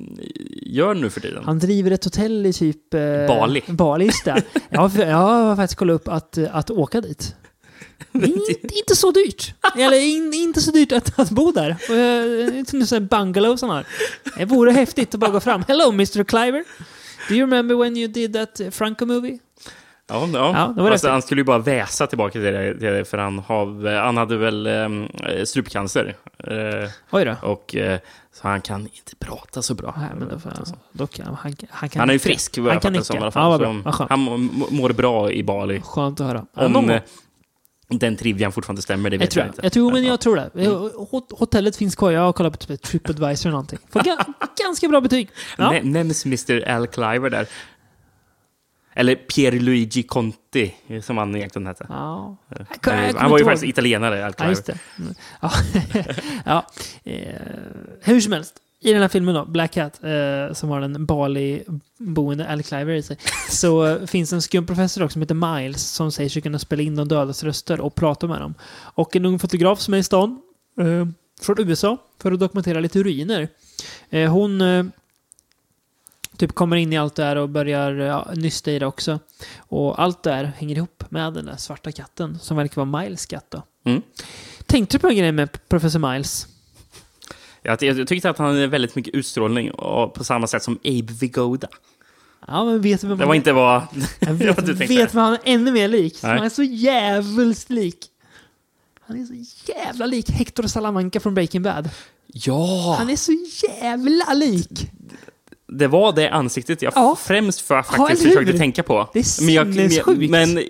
[0.63, 1.43] gör nu för tiden?
[1.45, 2.95] Han driver ett hotell i typ...
[2.95, 3.63] Eh, Bali.
[3.67, 4.43] Bali, just det.
[4.71, 7.37] Jag, har- jag har faktiskt kollat upp att, att åka dit.
[8.13, 9.55] Inte, inte så dyrt.
[9.77, 11.77] Eller in, inte så dyrt att, att bo där.
[11.89, 13.85] Och, eh, Som en bungalow han har.
[14.39, 15.65] Det vore häftigt att bara gå fram.
[15.69, 16.25] Hello Mr.
[16.25, 16.65] Cliver.
[17.29, 19.39] Do you remember when you did that Franco movie?
[20.09, 20.53] Ja, ja.
[20.57, 21.03] Ja, det var rätt.
[21.05, 24.37] han skulle ju bara väsa tillbaka till det, till det för han, har, han hade
[24.37, 24.89] väl eh,
[25.45, 26.17] strupcancer.
[26.39, 27.37] Eh, Oj då.
[27.43, 27.99] och, eh,
[28.33, 29.95] så han kan inte prata så bra.
[29.99, 30.53] Nej, men då, får
[30.93, 33.17] då kan, han, han, kan han är ju frisk, vad Han jag kan fattar som
[33.17, 33.43] i alla fall.
[33.43, 33.83] Ja, vad Så bra.
[33.85, 34.11] Vad skönt.
[34.11, 35.81] han må- mår bra i Bali.
[35.81, 36.47] Skönt att höra.
[36.55, 36.73] Ja, Om
[37.89, 39.67] den trivian fortfarande stämmer, det Jag vet tror, jag jag, inte.
[39.67, 40.09] jag tror, men Ja.
[40.09, 40.51] jag tror det.
[41.11, 42.11] Hot- Hotellet finns kvar.
[42.11, 43.79] Jag har kollat på typ Tripadvisor eller någonting.
[43.91, 44.33] Får ga-
[44.65, 45.29] ganska bra betyg.
[45.59, 45.71] Ja.
[45.71, 46.69] Nä- Nämns Mr.
[46.69, 47.47] Al Cliver där.
[48.95, 51.87] Eller Pierluigi Conti, som han egentligen hette.
[51.89, 52.37] Ja.
[52.83, 54.79] Jag, Han, var ju faktiskt italienare, Al Cliver.
[54.99, 55.15] Mm.
[55.43, 55.53] Ja.
[56.45, 56.67] ja.
[57.05, 57.41] Eh,
[58.03, 58.55] hur som helst.
[58.81, 63.03] I den här filmen då, Black Cat, eh, som har en Bali-boende Al Cliver i
[63.03, 63.19] sig,
[63.51, 66.83] så eh, finns en skum professor också som heter Miles som säger sig kunna spela
[66.83, 68.55] in de dödas röster och prata med dem.
[68.79, 70.41] Och en ung fotograf som är i stan,
[70.81, 71.07] eh,
[71.41, 73.49] från USA för att dokumentera lite ruiner.
[74.11, 74.85] Eh, hon eh,
[76.37, 79.19] typ kommer in i allt det här och börjar ja, nysta i det också.
[79.59, 83.27] Och allt det här hänger ihop med den där svarta katten som verkar vara Miles
[83.27, 83.63] katt då.
[83.85, 84.03] Mm.
[84.67, 86.56] Tänkte du på en grej med Professor Miles?
[87.67, 91.13] Jag, jag tyckte att han hade väldigt mycket utstrålning och på samma sätt som Abe
[91.21, 91.69] Vigoda.
[92.49, 93.83] Ja, men vet du vem Det var inte vad,
[94.21, 94.97] Jag vad vet, du tänkte.
[94.97, 96.19] vet vad han är ännu mer lik.
[96.23, 96.37] Nej.
[96.37, 97.99] Han är så jävligt lik.
[99.07, 99.35] Han är så
[99.73, 101.89] jävla lik Hector Salamanca från Breaking Bad.
[102.27, 102.97] Ja!
[102.99, 103.33] Han är så
[103.83, 104.91] jävla lik.
[105.69, 107.17] Det var det ansiktet jag Ja.
[107.21, 108.31] främst för Ja, faktiskt hur?
[108.31, 109.11] försökte tänka på.
[109.13, 110.31] Det är men jag, sinnessjukt.
[110.31, 110.63] men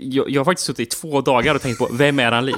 [0.00, 2.54] jag, jag har faktiskt suttit i två dagar och tänkt på vem är han lik?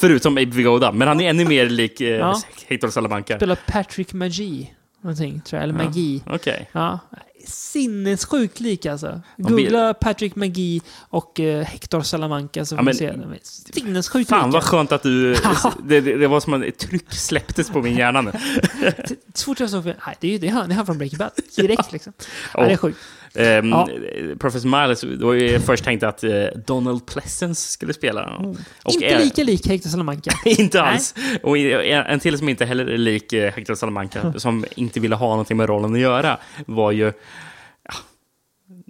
[0.00, 2.40] Förutom Abe Vigoda, men han är ännu mer lik eh, Ja.
[2.66, 3.36] Hector Salamanca.
[3.36, 4.74] Spelar Patrick Magi.
[5.02, 5.68] Någonting, tror jag.
[5.70, 6.22] Eller Magi.
[6.26, 6.68] Okej.
[6.72, 6.98] Ja.
[7.46, 9.20] Sinnessjukt lik alltså.
[9.36, 13.12] Googla Patrick Magi och eh, Hector Salamanca så får Ja, men- se.
[13.72, 14.52] Sinnessjukt Fan lika.
[14.58, 15.34] vad skönt att du...
[15.84, 18.32] Det, det, det var som att ett tryck släpptes på min hjärna nu.
[19.34, 21.18] Så fort jag såg Nej, det är ju det han, det är han från Breaking
[21.18, 21.30] Bad.
[21.56, 22.12] Direkt liksom.
[22.54, 22.98] Ja, det är sjukt.
[23.34, 23.88] Ehm, Ja.
[24.40, 28.36] Professor Miles, då jag först tänkt att eh, Donald Pleasence skulle spela.
[28.84, 30.30] Och Inte är- lika lik Hector Salamanca.
[30.44, 31.14] inte alls.
[31.42, 35.28] Och en till som inte heller är lik eh, Hector Salamanca, som inte ville ha
[35.28, 37.12] någonting med rollen att göra, var ju
[37.88, 37.94] ja,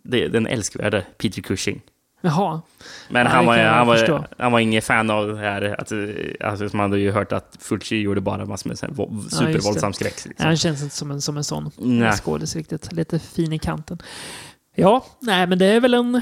[0.05, 1.81] det, den älskvärde Peter Cushing.
[2.25, 2.61] Jaha.
[3.09, 5.63] Men han, var, han, var, han var ingen fan av det här.
[5.81, 5.93] Att,
[6.51, 8.79] alltså, man hade ju hört att Fulci gjorde bara massor med
[9.31, 10.15] supervåldsam skräck.
[10.25, 10.47] Ja, Liksom.
[10.47, 11.71] han känns inte som en, som en sån
[12.23, 12.93] skådis riktigt.
[12.93, 13.99] Lite fin i kanten.
[14.77, 16.21] Ja, nej men det är väl en,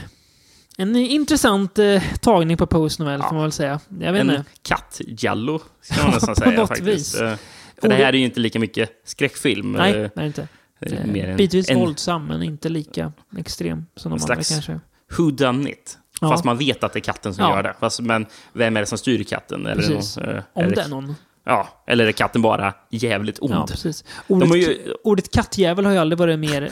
[0.78, 3.28] en intressant eh, tagning på Post Novell Ja.
[3.28, 3.80] får man väl säga.
[4.00, 4.44] Jag vet En inte.
[4.62, 6.60] katt-jallo, ska man nästan På säga.
[6.60, 6.88] något faktiskt.
[7.14, 7.20] vis.
[7.20, 7.36] Eh,
[7.80, 9.72] För det här är ju inte lika mycket skräckfilm.
[9.72, 10.48] Nej, eh, det är inte.
[10.80, 14.80] det är mer en, Bitvis en våldsam, men inte lika extrem som de andra kanske.
[15.18, 15.98] Who done it.
[16.20, 16.28] Ja.
[16.28, 17.56] Fast man vet att det är katten som Ja.
[17.56, 17.74] gör det.
[17.80, 19.66] Fast, men vem är det som styr katten?
[19.66, 20.16] Eller, Precis.
[20.16, 21.14] någon, eh, Om eller, det är någon.
[21.44, 23.54] Ja, eller är katten bara jävligt ond?
[23.54, 24.04] Ja, precis.
[24.26, 26.70] Ordet, har ju- ordet kattjävel har ju aldrig varit mer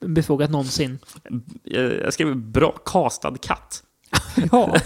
[0.00, 0.98] befogat någonsin.
[1.70, 3.82] Eh, Jag skrev bra castad katt.
[4.52, 4.78] Ja,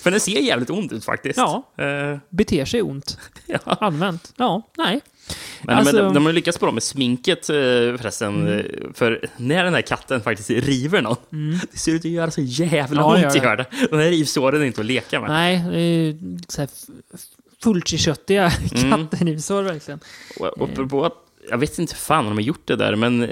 [0.00, 1.36] För den ser jävligt ond ut faktiskt.
[1.38, 1.62] Ja.
[1.78, 3.18] Eh, beter sig ont.
[3.46, 3.58] ja.
[3.64, 4.32] Använt.
[4.36, 5.00] Ja, nej.
[5.62, 8.46] Men, Alltså- men de, de har lyckats bra med sminket eh, förresten.
[8.48, 8.58] Mm.
[8.58, 8.64] eh,
[8.94, 11.16] För när den här katten faktiskt river någon,
[11.72, 13.66] det ser ut att göra så jävla Ja, ont gör det.
[13.90, 15.30] De här rivsåren är inte att leka med.
[15.30, 16.14] Nej, det är
[16.48, 16.68] så här
[17.14, 17.20] f-
[17.62, 19.06] Fulci-köttiga Mm.
[19.12, 20.00] verkligen.
[20.40, 21.14] Och, och apropå att,
[21.50, 23.28] jag vet inte fan om de har gjort det där, men eh,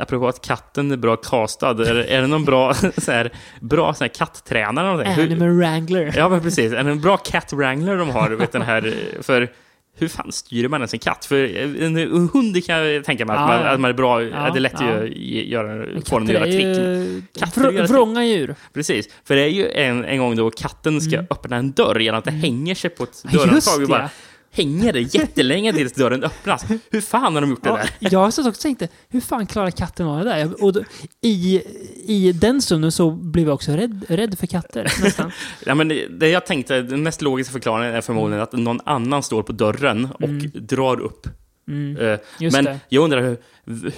[0.00, 4.04] apropå att katten är bra castad, är, är det någon bra, så här, bra så
[4.04, 4.86] här, katttränare?
[4.86, 5.12] någonting?
[5.12, 6.14] Hur- Animal Wrangler.
[6.16, 6.72] Ja, men precis.
[6.72, 8.30] Är det en bra cat wrangler de har?
[8.30, 9.50] Vet den här, eh, för
[9.98, 11.24] hur fan styr man ens en katt?
[11.24, 13.68] För eh, en hund kan jag tänka mig att, Ja, man, ja.
[13.70, 14.94] att man är bra, Ja, att det är lätt ja.
[14.94, 17.24] att göra, få den att göra är trick.
[17.40, 17.90] Katter vr- gör trick.
[17.90, 18.54] vrånga djur.
[18.74, 22.18] Precis, för det är ju en, en gång då katten ska öppna en dörr genom
[22.18, 23.88] att det hänger sig på ett dörrhandtag Mm.
[23.88, 24.10] bara
[24.52, 26.64] hänger det jättelänge tills dörren öppnas.
[26.90, 27.90] Hur fan har de gjort det Ja, där?
[27.98, 30.64] jag har satt också tänkt, hur fan klarar katten av det där?
[30.64, 30.82] Och då,
[31.20, 31.62] i,
[32.06, 35.32] I den stunden så blev jag också rädd, rädd för katter, nästan.
[35.66, 39.22] Ja, men det- det jag tänkte, den mest logiska förklaringen är förmodligen att någon annan
[39.22, 40.28] står på dörren och
[40.62, 41.26] drar upp.
[41.26, 41.32] Eh,
[41.74, 42.18] Mm.
[42.38, 42.70] Just men det.
[42.70, 42.80] Mm.
[42.88, 43.38] jag undrar, hur,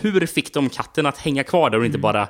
[0.01, 2.29] hur fick de katten att hänga kvar där och inte bara,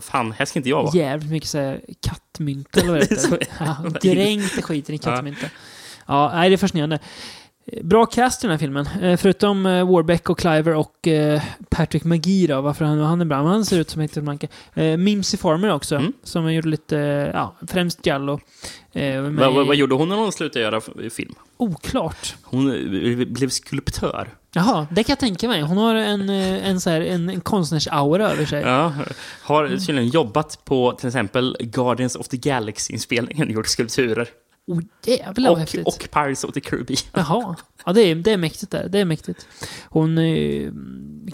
[0.00, 0.96] fan, här ska inte jag vara?
[0.96, 3.38] Jävligt mycket så här kattmynta eller vad det heter.
[3.58, 5.46] Ja, dränkt skiten i kattmynta.
[6.06, 6.98] Ja, nej, det är fascinerande.
[7.72, 8.86] Eh, Bra cast i den här filmen.
[9.02, 11.08] Eh, Förutom eh, Warbeck och Cliver och
[11.70, 13.42] Patrick McGee då, varför han, han är bra.
[13.42, 14.46] Men han ser ut som Hector Blanca.
[14.74, 16.12] Eh, Mimsy Farmer också, Mm.
[16.24, 16.96] som gjorde lite,
[17.34, 18.02] ja, främst
[19.20, 21.34] med- Vad, vad, vad gjorde hon när hon slutade göra film?
[21.56, 22.34] Oklart.
[22.42, 22.64] Hon
[23.32, 24.28] blev skulptör.
[24.52, 25.60] Jaha, det kan jag tänka mig.
[25.62, 28.62] Hon har en, en, så här, en, en konstnärsaura över sig.
[28.62, 28.92] Ja,
[29.42, 34.28] har tydligen jobbat på till exempel Guardians of the Galaxy-inspelningen, gjort skulpturer.
[34.68, 35.86] Oh, jävlar Och, häftigt.
[35.86, 36.98] och Pirates of the Caribbean.
[37.14, 37.56] Jaha.
[37.86, 38.88] Ja, det är, det är mäktigt där.
[38.88, 39.46] Det är mäktigt.
[39.88, 40.72] Hon eh,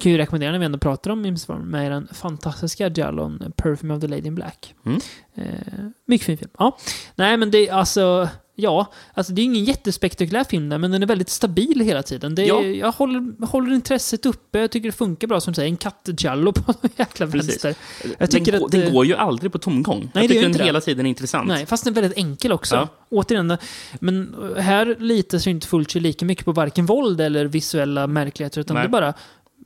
[0.01, 3.95] kan ju rekommendera när vi ändå pratar om Mims Farm med den fantastiska Jallon Perfume
[3.95, 4.75] of the Lady in Black.
[4.87, 5.01] Mm.
[5.35, 6.51] Eh, mycket fin film.
[6.59, 6.79] Ja.
[7.15, 8.29] Nej, men det är alltså...
[8.57, 12.35] Ja, alltså det är ingen jättespektakulär film där, men den är väldigt stabil hela tiden.
[12.35, 12.63] Det är, Ja.
[12.63, 14.59] Jag håller, håller intresset uppe.
[14.59, 15.69] Jag tycker det funkar bra, som du säger.
[15.69, 17.65] En katt-Jallo på jäkla Precis.
[17.65, 17.75] vänster.
[18.19, 20.11] Jag tycker den, att, den eh, går ju aldrig på tomgång.
[20.15, 20.65] det jag tycker inte den det.
[20.65, 21.49] hela tiden är intressant.
[21.49, 22.75] Nej, fast den är väldigt enkel också.
[22.75, 22.89] Ja.
[23.11, 23.57] Återigen,
[24.01, 28.75] men här litar sig inte Fulci lika mycket på varken våld eller visuella märkligheter, utan
[28.75, 28.83] Nej.
[28.83, 29.09] det är bara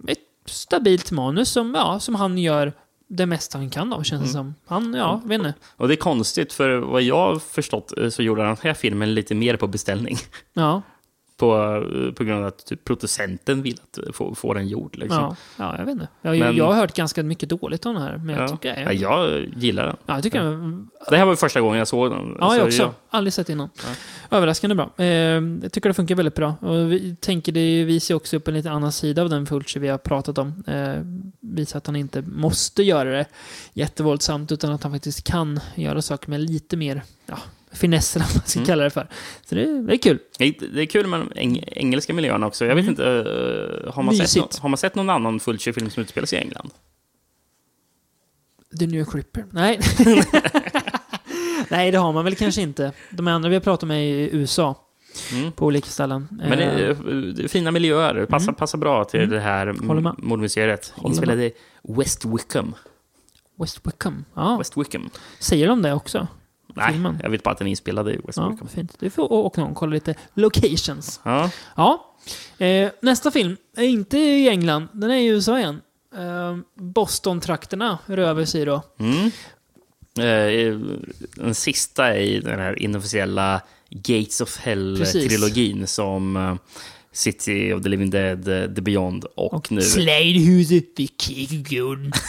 [0.09, 2.73] ett stabilt manus som, ja, som han gör
[3.09, 4.55] det mesta han kan av, känns det som.
[4.67, 5.55] Han, ja, vet inte.
[5.77, 8.75] Och det är konstigt, för vad jag har förstått eh, så gjorde han den här
[8.75, 10.17] filmen lite mer på beställning.
[10.53, 10.83] Ja.
[11.39, 11.47] På,
[12.17, 13.79] på grund av att typ, producenten vill
[14.09, 14.97] att få, få den gjord.
[14.97, 15.19] Liksom.
[15.19, 16.09] Ja, ja, jag vet inte.
[16.23, 18.49] Jag, Men- jag har hört ganska mycket dåligt om den här, men jag Ja.
[18.49, 18.83] tycker...
[18.83, 19.97] Ja, jag gillar den.
[20.07, 22.37] Ja, jag tycker den Det här var första gången jag såg den.
[22.41, 22.83] Ja, Så jag också.
[22.83, 23.69] jag- Aldrig sett innan.
[24.31, 24.91] Överraskande bra.
[24.97, 26.55] Eh, jag tycker det funkar väldigt bra.
[26.61, 29.89] Och vi tänker det visar också upp en lite annan sida av den Fulci vi
[29.89, 30.65] har pratat om.
[30.67, 30.95] Eh,
[31.41, 33.25] visar att han inte måste göra det
[33.73, 37.39] jättevåldsamt, utan att han faktiskt kan göra saker med lite mer ja,
[37.79, 38.67] finess, eller vad man ska Mm.
[38.67, 39.09] kalla det för.
[39.45, 40.19] Så det, det är kul.
[40.39, 42.65] Det det är kul med de eng engelska miljöerna också.
[42.67, 42.91] Jag vet Mm.
[42.93, 43.05] inte,
[43.85, 46.43] eh, har man, sett no har man sett någon annan Fulci-film som utspelar sig i
[46.43, 46.71] England?
[48.79, 49.45] The New York Ripper.
[49.51, 49.81] Nej.
[51.69, 52.93] Nej, det har man väl kanske inte.
[53.11, 54.85] De andra vi har pratat med är i USA,
[55.33, 55.53] Mm.
[55.53, 56.29] på olika ställen.
[56.31, 56.95] Men det är,
[57.33, 58.27] det är fina miljöer.
[58.27, 59.31] Passar, passar bra till Mm.
[59.31, 59.73] det här
[60.19, 60.95] mordmuseet.
[61.05, 61.53] Inspelade i
[61.83, 62.75] West Wickham.
[63.61, 64.25] West Wickham.
[64.35, 65.11] Ja, West Wickham.
[65.39, 66.29] säger de det också?
[66.75, 67.21] Nej, Filmen.
[67.23, 68.97] jag vet bara att den är inspelad i West Ja, fint.
[68.99, 71.21] Du får åka och kolla lite locations.
[71.25, 71.51] Ja.
[71.77, 72.15] Ja.
[72.67, 75.81] Eh, nästa film är inte i England, den är i USA igen.
[76.17, 78.83] Eh, Boston-trakterna röver sig då.
[78.99, 79.31] Mm.
[80.19, 80.81] Eh,
[81.37, 83.61] Den sista i den här inofficiella
[83.91, 86.55] Gates of Hell-trilogin som eh,
[87.13, 89.81] City of the Living Dead, eh, The Beyond och, Och nu...
[89.83, 92.13] Sladehuset vid Kirkegården.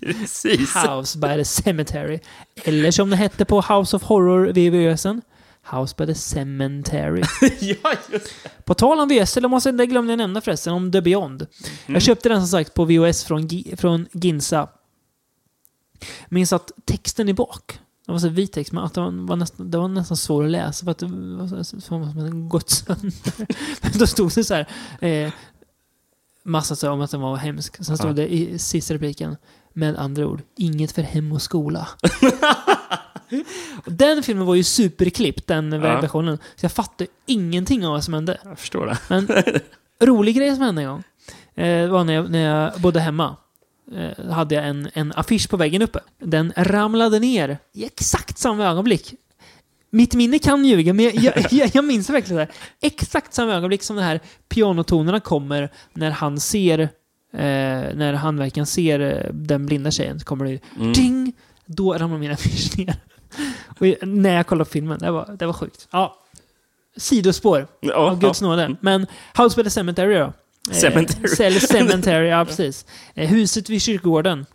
[0.00, 0.74] Precis.
[0.74, 2.18] House by the Cemetery.
[2.64, 5.22] Eller som det hette på House of Horror VVÖsen.
[5.64, 7.22] House by the Cemetery.
[7.60, 8.26] ja, just
[8.64, 11.46] På tal om VS, eller måste, det glömde jag nämna förresten, om The Beyond.
[11.86, 14.68] Jag köpte den som sagt på VHS från, Gi- från Ginsa.
[16.28, 19.70] Minns att texten i bak, det var så vit text, men att det var, nästan,
[19.70, 23.46] det var nästan svår att läsa för att det var som att den gått sönder.
[23.82, 24.66] Men då stod det så här,
[25.00, 25.32] eh,
[26.42, 27.84] massa så om att den var hemsk.
[27.84, 29.36] Sen stod det i sista repliken,
[29.72, 31.88] med andra ord, inget för hem och skola.
[33.84, 36.38] och den filmen var ju superklippt, den versionen.
[36.56, 38.38] Så jag fattade ingenting av vad som hände.
[38.44, 38.98] Jag förstår det.
[39.08, 39.28] Men
[40.08, 41.02] rolig grej som hände en gång.
[41.54, 43.36] Eh, var när jag, när jag bodde hemma.
[43.94, 46.00] Eh, hade jag en, en affisch på väggen uppe.
[46.18, 49.14] Den ramlade ner i exakt samma ögonblick.
[49.94, 52.42] Mitt minne kan ljuga, men jag, jag, jag, jag minns verkligen det.
[52.42, 52.52] här.
[52.88, 56.88] Exakt samma ögonblick som de här pianotonerna kommer när han ser, eh,
[57.94, 60.92] när han verkligen ser eh, den blinda tjejen, så kommer det Mm.
[60.92, 61.32] ding!
[61.66, 62.96] Då ramlar min affisch ner.
[63.78, 65.88] Och när jag kollade på filmen, det var, det var sjukt.
[65.90, 66.16] Ja.
[66.96, 68.46] Sidospår Ja, av Guds ja.
[68.46, 68.76] nåde.
[68.80, 69.06] Men
[69.38, 70.32] House by the Cemetery då?
[70.72, 71.54] Cemetery.
[71.54, 72.86] Eh, cemetery, ja precis.
[73.14, 74.46] Eh, huset vid kyrkogården.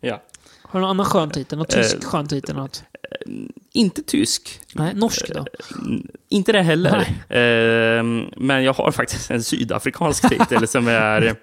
[0.00, 0.22] Ja.
[0.62, 1.58] Har du någon annan skön titel?
[1.58, 2.56] Någon tysk Eh, skön titel?
[2.56, 2.82] Något?
[3.72, 4.60] Inte tysk.
[4.74, 5.46] Nej, norsk då?
[5.84, 7.06] Mm, Inte det heller.
[7.28, 11.36] Ehm, men jag har faktiskt en sydafrikansk titel som är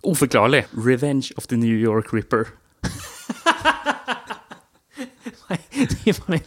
[0.00, 0.64] oförklarlig.
[0.70, 2.46] Revenge of the New York Ripper.
[5.48, 5.58] Nej,
[6.04, 6.40] det var, en,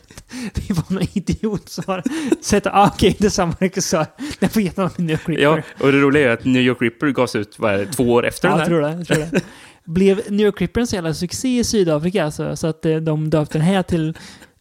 [0.53, 2.03] det var någon idiot som har
[2.41, 4.05] sett ah, okej, det är samma regissör.
[4.39, 5.85] Den får en New York Ja, Ripper.
[5.85, 8.25] och det roliga är att New York Ripper gavs ut vad är det, två år
[8.25, 9.03] efter Ja, den jag här.
[9.05, 9.17] tror det.
[9.17, 9.41] Jag tror det.
[9.87, 13.57] Blev New Ripper en så jävla succé i Sydafrika alltså, så att eh, de döpte
[13.57, 14.17] den här till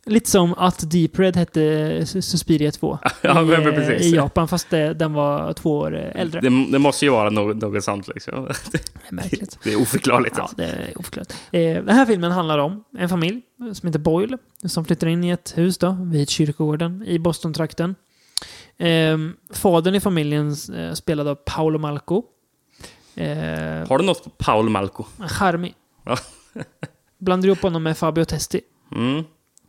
[0.08, 1.60] Lite som att Deep Red hette
[2.04, 4.06] Sus- Suspiria 2 Ja, i, eh, precis.
[4.12, 6.40] i Japan, fast det, den var två år eh, äldre.
[6.40, 8.34] Det, det måste ju vara något, något sånt liksom.
[8.72, 9.58] Det är märkligt.
[9.64, 10.34] Det är oförklarligt.
[10.36, 10.56] Ja, Alltså.
[10.56, 11.34] det är oförklarat.
[11.52, 13.40] Eh, den här filmen handlar om en familj
[13.72, 17.94] som heter Boyle som flyttar in i ett hus då, vid kyrkogården i Boston-trakten.
[18.78, 19.18] Eh,
[19.52, 22.22] fadern i familjen eh, spelad av Paolo Malco.
[23.16, 25.04] Eh, Har du något på Paul Malco?
[25.28, 25.74] charmig.
[26.04, 26.16] Ja.
[27.18, 28.60] Blandar ihop honom med Fabio Testi.
[28.92, 29.24] Mm.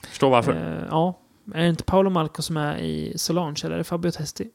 [0.08, 0.52] Förstår varför.
[0.82, 1.20] Eh, ja.
[1.54, 4.48] Är det inte Paolo Malco som är i Solange eller är det Fabio Testi?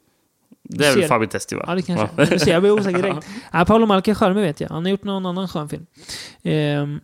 [0.63, 1.65] det är väl Fabio Testi va?
[1.67, 2.25] Ja, det kanske ja.
[2.25, 3.27] Du ser, jag blir osäker direkt.
[3.53, 4.69] Ja, Paolo Malco är charmig vet jag.
[4.69, 5.87] Han har gjort någon annan skön film.
[6.43, 7.01] Ehm,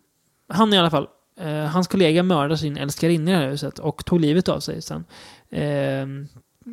[0.49, 1.09] han i alla fall.
[1.41, 4.83] eh, hans kollega mördade sin älskarinna i det här huset och tog livet av sig
[4.83, 5.05] sen.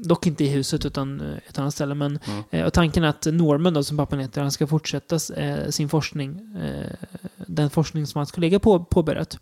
[0.03, 1.95] Dock inte i huset utan eh, ett annat ställe.
[1.95, 2.19] Men,
[2.51, 2.65] Mm.
[2.65, 6.39] och tanken är att Norman då, som pappan heter, han ska fortsätta eh, sin forskning.
[7.47, 9.37] Den forskning som hans kollega på, påbörjat.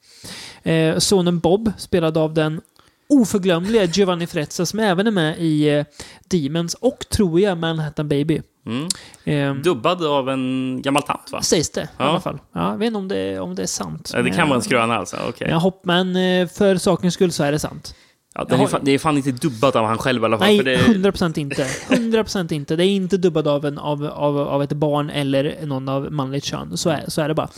[0.98, 2.62] Sonen Bob, spelad av den
[3.10, 5.86] oförglömliga Giovanni Frezza som även är med i
[6.26, 8.42] Demons och, tror jag, Manhattan Baby.
[8.66, 8.88] Mm.
[9.26, 11.42] Ehm, Dubbad av en gammal tant va?
[11.42, 12.06] Sägs det i Ja.
[12.06, 12.40] alla fall.
[12.54, 14.12] Ja, jag vet inte om det, om det är sant.
[14.14, 15.18] Ja, Det kan vara en skröna alltså?
[15.40, 16.14] Men, jag hopp, men
[16.50, 17.96] för sakens skull så är det sant.
[18.36, 20.48] Ja, det, är fan, det är fan inte dubbat av han själv i alla fall.
[20.48, 21.64] Nej, det, 100% inte.
[21.90, 22.76] 100% inte.
[22.76, 26.44] Det är inte dubbad av, en, av, av, av ett barn eller någon av manligt
[26.44, 26.78] kön.
[26.78, 27.50] Så är, så är det bara.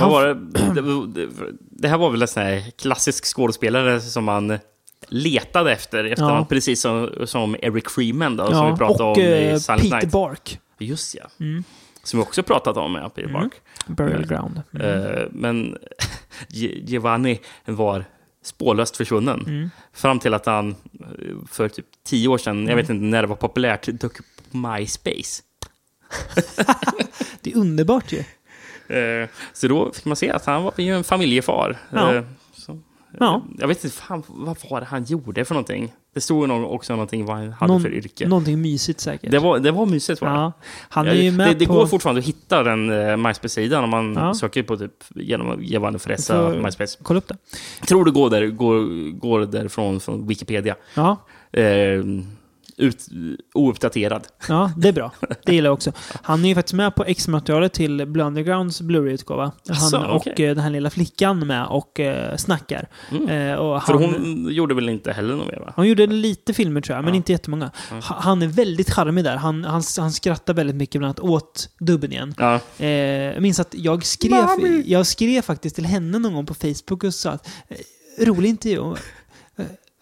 [0.00, 1.28] vad var det?
[1.70, 4.58] Det, här var väl en sån här klassisk skådespelare som man
[5.08, 6.46] letade efter i efterhand, Ja.
[6.48, 9.82] precis som, som Eric Freeman då, som ja, vi pratade och om i eh, Silent
[9.82, 10.12] Peter Night.
[10.12, 10.58] Bark.
[10.78, 11.24] Just ja.
[11.40, 11.64] Mm.
[12.02, 13.40] Som vi också pratat om, ja, Peter Mm.
[13.42, 13.52] Bark.
[13.86, 14.62] Burial Ground.
[14.74, 14.86] Mm.
[14.86, 15.76] Eh, men
[16.48, 18.04] Gi- Giovanni var
[18.42, 19.40] spårlöst försvunnen.
[19.46, 19.70] Mm.
[19.92, 20.70] Fram till att han
[21.00, 24.26] eh, för typ tio år sedan, jag vet inte när det var populärt, dök upp
[24.50, 25.42] på MySpace.
[27.40, 28.18] Det är underbart ju.
[28.96, 31.78] Eh, Så då fick man se att han var ju en familjefar.
[31.90, 32.14] Ja.
[32.14, 32.80] Eh, Så,
[33.18, 33.42] Ja.
[33.58, 35.92] Jag vet inte fan, vad var det han gjorde för någonting.
[36.12, 38.28] Det stod nog också någonting vad han hade Någon, för yrke.
[38.28, 39.30] Någonting mysigt säkert.
[39.30, 40.34] Det var, det var mysigt var det.
[40.34, 40.52] ja.
[40.88, 41.72] Han är ju med det, det på...
[41.72, 44.34] går fortfarande att hitta den uh, MySpace-sidan om man Ja.
[44.34, 46.98] söker på typ genom Giovanni Fresa Får- MySpace.
[47.02, 47.36] Kolla upp det.
[47.78, 50.74] Jag tror det går, där, går, går därifrån från Wikipedia.
[50.94, 51.16] Ja,
[51.52, 52.04] Eh,
[52.80, 53.06] ut,
[53.54, 54.26] ouppdaterad.
[54.48, 55.12] ja, det är bra.
[55.44, 55.92] Det gillar jag också.
[56.22, 59.42] Han är ju faktiskt med på X-materialet till Blue Undergrounds Blu-ray-utgåva.
[59.68, 62.88] Han Asså, och eh, den här lilla flickan med och eh, snackar.
[63.10, 63.28] Mm.
[63.28, 65.72] Eh, och För han, hon gjorde väl inte heller något mer va?
[65.76, 67.16] Han gjorde lite filmer tror jag, men Ja.
[67.16, 67.70] inte jättemånga.
[67.90, 69.36] Ha- Han är väldigt charmig där.
[69.36, 72.34] Han, han, han skrattar väldigt mycket bland annat åt dubben igen.
[72.38, 72.88] Ja, Eh,
[73.34, 77.14] jag minns att jag skrev, jag skrev faktiskt till henne någon gång på Facebook och
[77.14, 77.48] sa att
[78.20, 78.94] rolig intervju.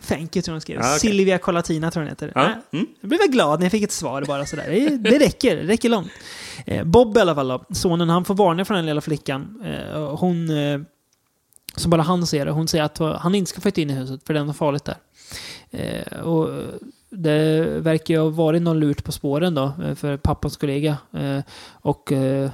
[0.06, 0.76] Thank you tror jag hon skrev.
[0.80, 0.98] Ja, okej.
[1.00, 2.32] Silvia Colatina tror jag hon heter.
[2.34, 2.46] ja.
[2.46, 2.86] Eh, Mm.
[3.00, 4.66] jag blev glad när jag fick ett svar bara sådär.
[4.70, 6.10] Det, det räcker, det räcker långt.
[6.66, 9.62] Eh, Bob i alla fall då, sonen, han får varningar från den lilla flickan.
[9.64, 10.80] Eh, hon, eh,
[11.76, 14.20] som bara han ser det, hon säger att han inte ska flytta in i huset
[14.26, 14.96] för det är något farligt där.
[16.22, 16.48] Och
[17.10, 20.96] det verkar ju ha varit någon lurt på spåren då, eh, för pappans kollega.
[21.12, 21.40] Eh,
[21.70, 22.50] och eh,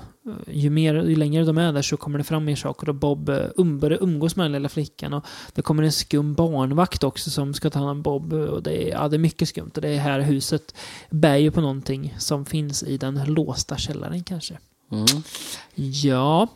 [0.47, 3.29] ju, mer, ju längre de är där så kommer det fram mer saker och Bob
[3.57, 5.13] um, börjar umgås med den lilla flickan.
[5.13, 8.33] Och det kommer en skum barnvakt också som ska ta hand om Bob.
[8.33, 10.75] Och det är, ja, det är mycket skumt och det här huset
[11.11, 14.59] bär ju på någonting som finns i den låsta källaren kanske.
[14.93, 15.23] Mm.
[15.75, 16.49] Ja,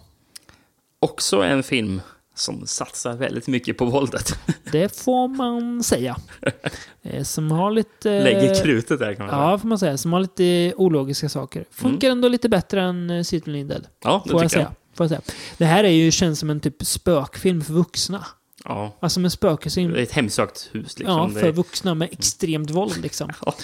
[1.01, 2.01] Också en film
[2.39, 4.39] som satsar väldigt mycket på våldet.
[4.73, 6.17] det får man säga.
[7.03, 8.23] Eh, Som har lite...
[8.23, 9.51] Lägger krutet där kan man säga.
[9.51, 9.97] Ja, får man säga.
[9.99, 11.65] Som har lite ologiska saker.
[11.71, 13.87] Funkar ändå lite bättre än uh, City Lindell.
[14.05, 14.69] Ja, det Får jag, tycker jag.
[14.69, 14.77] säga.
[14.95, 15.21] får jag säga.
[15.59, 18.27] Det här är ju, känns som en typ spökfilm för vuxna.
[18.65, 18.97] Ja.
[19.01, 19.93] Alltså med spökfilm.
[19.93, 21.33] Det är ett hemsökt hus liksom.
[21.35, 23.31] Ja, för vuxna med extremt våld liksom.
[23.47, 23.55] Ja.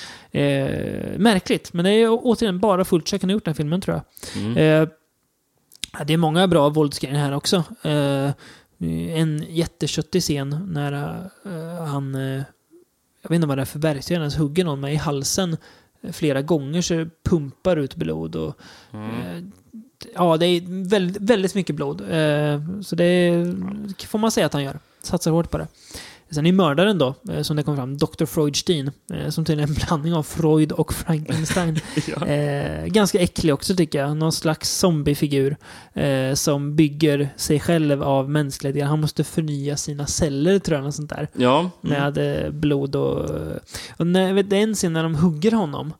[0.40, 3.96] Eh, märkligt, men det är återigen bara fullt som har gjort den här filmen tror
[3.96, 4.42] jag.
[4.42, 4.82] Mm.
[4.82, 4.88] Eh,
[6.06, 7.56] det är många bra våldsgrejer här också.
[7.82, 8.30] Eh,
[8.90, 10.92] en jätteköttig scen när
[11.44, 12.42] eh, han, eh,
[13.22, 15.56] jag vet inte vad det är för verktyg, ens hugger någon med i halsen
[16.02, 18.36] eh, flera gånger så pumpar ut blod.
[18.36, 18.58] Och,
[18.92, 19.10] Mm.
[19.10, 19.42] eh,
[20.14, 22.00] ja, det är väldigt, väldigt mycket blod.
[22.00, 24.78] Eh, så det är- får man säga att han gör.
[25.02, 25.66] Satsar hårt på det.
[26.34, 28.24] Sen är mördaren då, eh, som det kom fram, Dr.
[28.24, 31.78] Freudstein, eh, som tydligen är en blandning av Freud och Frankenstein.
[32.16, 32.26] Ja.
[32.26, 34.16] Eh, ganska äcklig också tycker jag.
[34.16, 35.56] Någon slags zombiefigur
[35.92, 38.86] eh, som bygger sig själv av mänskliga delar.
[38.88, 41.28] Han måste förnya sina celler tror jag, sånt där.
[41.36, 41.58] Ja.
[41.58, 41.70] Mm.
[42.14, 43.30] Med eh, blod och...
[43.96, 45.92] och när, vet, det är en scen när de hugger honom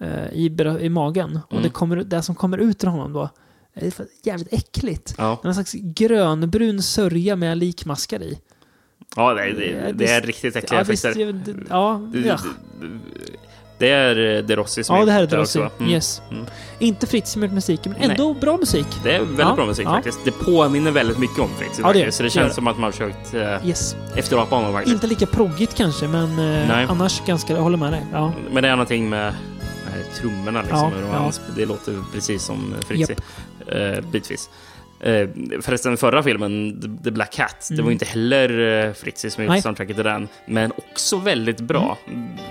[0.00, 1.40] eh, i, i magen.
[1.46, 1.62] Och Mm.
[1.62, 3.28] det, kommer, det som kommer ut ur honom då
[3.74, 5.14] är för- jävligt äckligt.
[5.18, 5.40] Ja.
[5.44, 8.38] Någon slags grönbrun sörja med likmaskar i.
[9.16, 11.32] ja, det är, det, det är riktigt äckliga ja, effekter.
[11.32, 12.38] det- ja, ja.
[13.78, 15.70] det, är eh, De Rossi som ja, det här är också.
[15.78, 15.90] Mm.
[15.92, 16.22] Yes.
[16.30, 16.44] Mm.
[16.78, 18.86] Inte Fritz gjort musiken, men ändå bra musik.
[19.04, 19.90] Det är väldigt Ja, bra musik ja.
[19.94, 20.18] faktiskt.
[20.24, 22.12] Det påminner väldigt mycket om Fritz Ja, det.
[22.12, 22.54] Så det känns det.
[22.54, 23.96] som att man har försökt eh, Yes.
[24.16, 24.94] efterapa honom faktiskt.
[24.94, 26.36] Inte lika proggigt kanske, men
[26.68, 26.86] Nej.
[26.88, 27.52] annars ganska...
[27.52, 28.06] Jag håller med dig.
[28.12, 28.32] Ja.
[28.50, 29.34] Men det är någonting med
[29.86, 30.92] med trummorna liksom.
[31.12, 33.12] Ja, sp- Det låter precis som Fritzi.
[33.12, 33.20] Japp.
[33.98, 34.50] Eh, bitvis.
[35.02, 35.28] Eh,
[35.62, 37.38] förresten, förra filmen, The- Black
[37.68, 37.84] det Mm.
[37.84, 40.28] var ju inte heller eh, Fritzi som gjorde soundtracket till den.
[40.46, 41.98] Men också väldigt bra.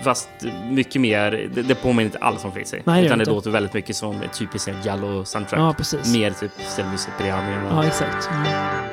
[0.04, 0.30] Fast
[0.72, 2.82] mycket mer, det, det påminner inte alls om Fritzi.
[2.84, 3.32] Nej, det utan det inte.
[3.32, 5.60] låter väldigt mycket som ett typiskt Giallo-soundtrack.
[5.60, 6.14] ja, precis.
[6.14, 7.56] Mer typ Stelvio Cipriani.
[7.70, 8.30] Ja, exakt.
[8.32, 8.91] Mm.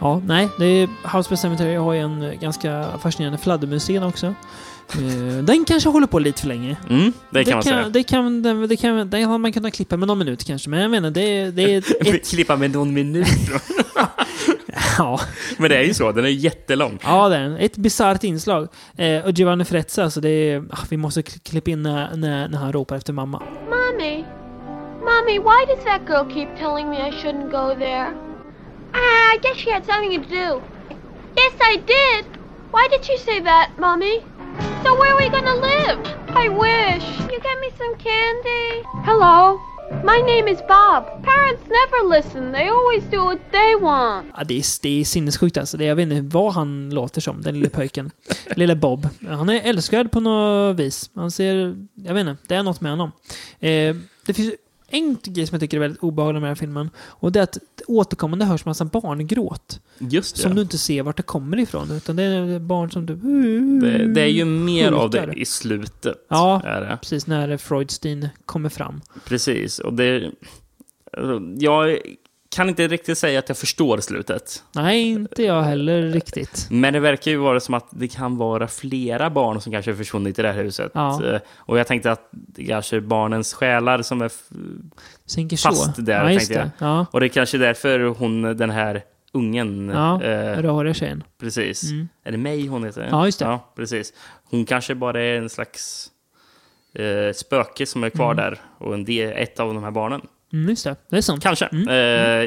[0.00, 4.26] Ja, nej, det är House of Cemetery har ju en eh, ganska fascinerande fladdermusscen också.
[4.94, 6.76] Eh, den kanske håller på lite för länge.
[6.90, 7.88] Mm, det kan man säga.
[7.88, 10.80] Det kan, det, det kan, den hade man kunnat klippa med någon minut kanske, men
[10.80, 11.78] jag menar det, är- det är
[12.14, 13.26] ett, Klippa med någon minut.
[14.98, 15.20] ja,
[15.58, 16.98] Men det är ju så, den är jättelång.
[17.04, 17.56] ja, det är den.
[17.56, 18.68] Ett bisarrt inslag.
[18.96, 22.48] Eh, och Giovanni Frezza, alltså det är, ah, vi måste kli- klippa in när, när,
[22.48, 23.42] när han ropar efter mamma.
[23.64, 24.24] Mommy,
[25.00, 28.06] Mommy, why does that girl keep telling me I shouldn't go there?
[28.94, 30.62] Ah, I guess she had something to do.
[31.36, 32.24] Yes, I did.
[32.70, 34.20] Why did she say that, Mommy?
[34.84, 35.98] So where are we gonna live?
[36.28, 37.04] I wish.
[37.30, 38.82] You get me some candy?
[39.04, 39.60] Hello?
[40.04, 41.04] My name is Bob.
[41.24, 42.52] Parents never listen.
[42.52, 44.26] They always do what they want.
[44.36, 45.76] Ja, det, är, det är sinnessjukt alltså.
[45.76, 48.10] Det, jag vet inte vad han låter som, den lille pojken.
[48.56, 49.08] lille Bob.
[49.28, 51.10] Han är älskvärd på något vis.
[51.14, 51.76] Han ser...
[51.94, 53.12] Jag vet inte, det är något med honom.
[53.60, 54.54] Eh, det finns
[54.90, 56.90] en grej som jag tycker är väldigt obehaglig med den här filmen.
[56.98, 59.80] Och det är att återkommande hörs massa barngråt.
[59.98, 60.42] Just det.
[60.42, 61.90] Som du inte ser vart det kommer ifrån.
[61.90, 63.14] Utan det är barn som du...
[63.80, 66.26] det, det är ju mer av det i slutet.
[66.28, 66.62] Ja.
[66.64, 66.98] Är det.
[67.02, 69.00] Precis när Freudstein kommer fram.
[69.24, 69.78] Precis.
[69.78, 70.30] Och det...
[71.58, 71.98] Jag
[72.56, 74.62] kan inte riktigt säga att jag förstår slutet.
[74.72, 76.66] Nej, inte jag heller riktigt.
[76.70, 80.38] Men det verkar ju vara som att det kan vara flera barn som kanske försvunnit
[80.38, 80.90] i det här huset.
[80.94, 81.24] Ja.
[81.24, 84.30] Eh, Och jag tänkte att det kanske är barnens själar som är...
[85.34, 86.02] Tänker Fast så.
[86.02, 86.70] där, ja, tänkte det.
[86.78, 89.02] Ja, Och det är kanske därför hon, den här
[89.32, 89.88] ungen...
[89.94, 91.24] ja eh, röriga tjejen.
[91.40, 91.90] precis.
[91.90, 92.08] Mm.
[92.24, 93.08] Är det mig hon heter?
[93.10, 93.44] Ja, just det.
[93.44, 94.12] Ja, precis.
[94.50, 96.10] Hon kanske bara är en slags
[96.94, 98.60] eh, spöke som är kvar där.
[98.78, 100.20] Och en del, ett av de här barnen.
[100.52, 100.96] Mm, just det.
[101.10, 101.42] Det är sant.
[101.42, 101.64] Kanske.
[101.66, 101.84] Mm.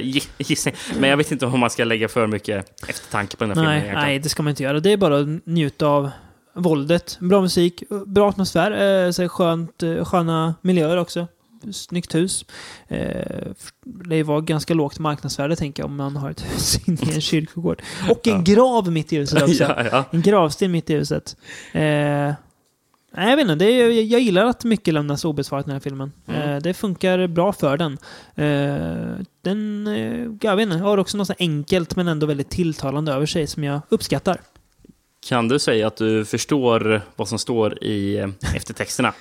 [0.02, 0.76] Gi- gissning.
[1.00, 3.70] Men jag vet inte om man ska lägga för mycket eftertanke på den här filmen.
[3.72, 4.06] Nej, egentligen.
[4.08, 4.80] nej, det ska man inte göra.
[4.80, 6.10] Det är bara att njuta av
[6.56, 7.18] våldet.
[7.20, 11.28] Bra musik, bra atmosfär, eh, så skönt, eh, sköna miljöer också.
[11.72, 12.46] Snyggt hus.
[12.88, 13.52] Eh,
[13.86, 17.22] det var ganska lågt marknadsvärde, tänker jag, om man har ett hus inne i en
[17.22, 17.82] kyrkogård.
[18.10, 19.76] Och en grav mitt i huset också.
[20.12, 21.38] En gravsten mitt i huset.
[23.18, 23.66] Nej, jag vet inte.
[23.66, 26.12] Det är, jag, gillar att mycket lämnas obesvarat i den här filmen.
[26.28, 26.50] Mm.
[26.50, 27.98] Eh, det funkar bra för den.
[28.36, 33.12] Eh, den, eh, jag vet inte, har också något så enkelt men ändå väldigt tilltalande
[33.14, 34.42] över sig som jag uppskattar.
[35.28, 39.14] Kan du säga att du förstår vad som står i eftertexterna?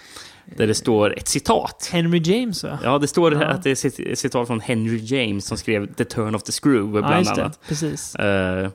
[0.57, 1.89] Där det står ett citat.
[1.93, 2.79] Henry James va?
[2.85, 3.45] Ja, det står Ja.
[3.47, 6.91] att det är ett citat från Henry James som skrev The Turn of the Screw,
[7.03, 7.61] bland Ja, annat.
[7.69, 8.15] Precis.
[8.15, 8.71] Eh,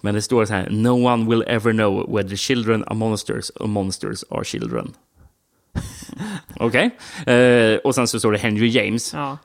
[0.00, 3.66] men det står så här, No one will ever know whether children are monsters or
[3.66, 4.94] monsters are children.
[6.56, 6.90] Okej.
[7.26, 9.14] Eh, och sen så står det Henry James.
[9.14, 9.38] Ja.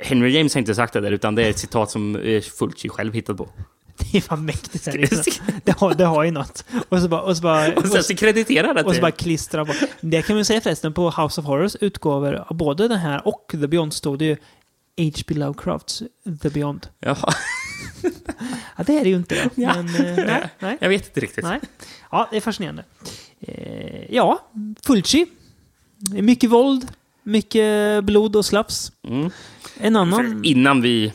[0.00, 2.88] Henry James har inte sagt det där, utan det är ett citat som eh, Fulci
[2.88, 3.48] själv hittat på.
[3.96, 4.86] Det är fan mäktigt.
[4.86, 5.08] Här,
[5.64, 6.64] det, har, det har ju något.
[6.88, 7.20] Och så bara...
[7.20, 9.72] Och så bara, Och sen så krediterar det och så bara klistra på.
[10.00, 13.66] Det kan man säga förresten, på House of Horrors utgåvor både den här och The
[13.66, 14.36] Beyond stod det ju
[14.96, 15.34] H.P.
[15.34, 16.02] Lovecrafts
[16.42, 16.86] The Beyond.
[17.00, 17.32] Jaha,
[18.76, 19.50] Ja, det är det ju inte då.
[19.62, 19.74] Ja.
[19.82, 21.44] Men, eh, nej, nej, jag vet inte riktigt.
[21.44, 21.60] nej.
[22.10, 22.84] Ja, det är fascinerande.
[23.40, 24.48] Eh, ja,
[24.86, 25.26] Fulci.
[26.10, 26.92] Mycket våld,
[27.22, 28.92] mycket blod och slaps.
[29.08, 29.30] Mm.
[29.80, 30.18] En annan...
[30.42, 31.12] För innan vi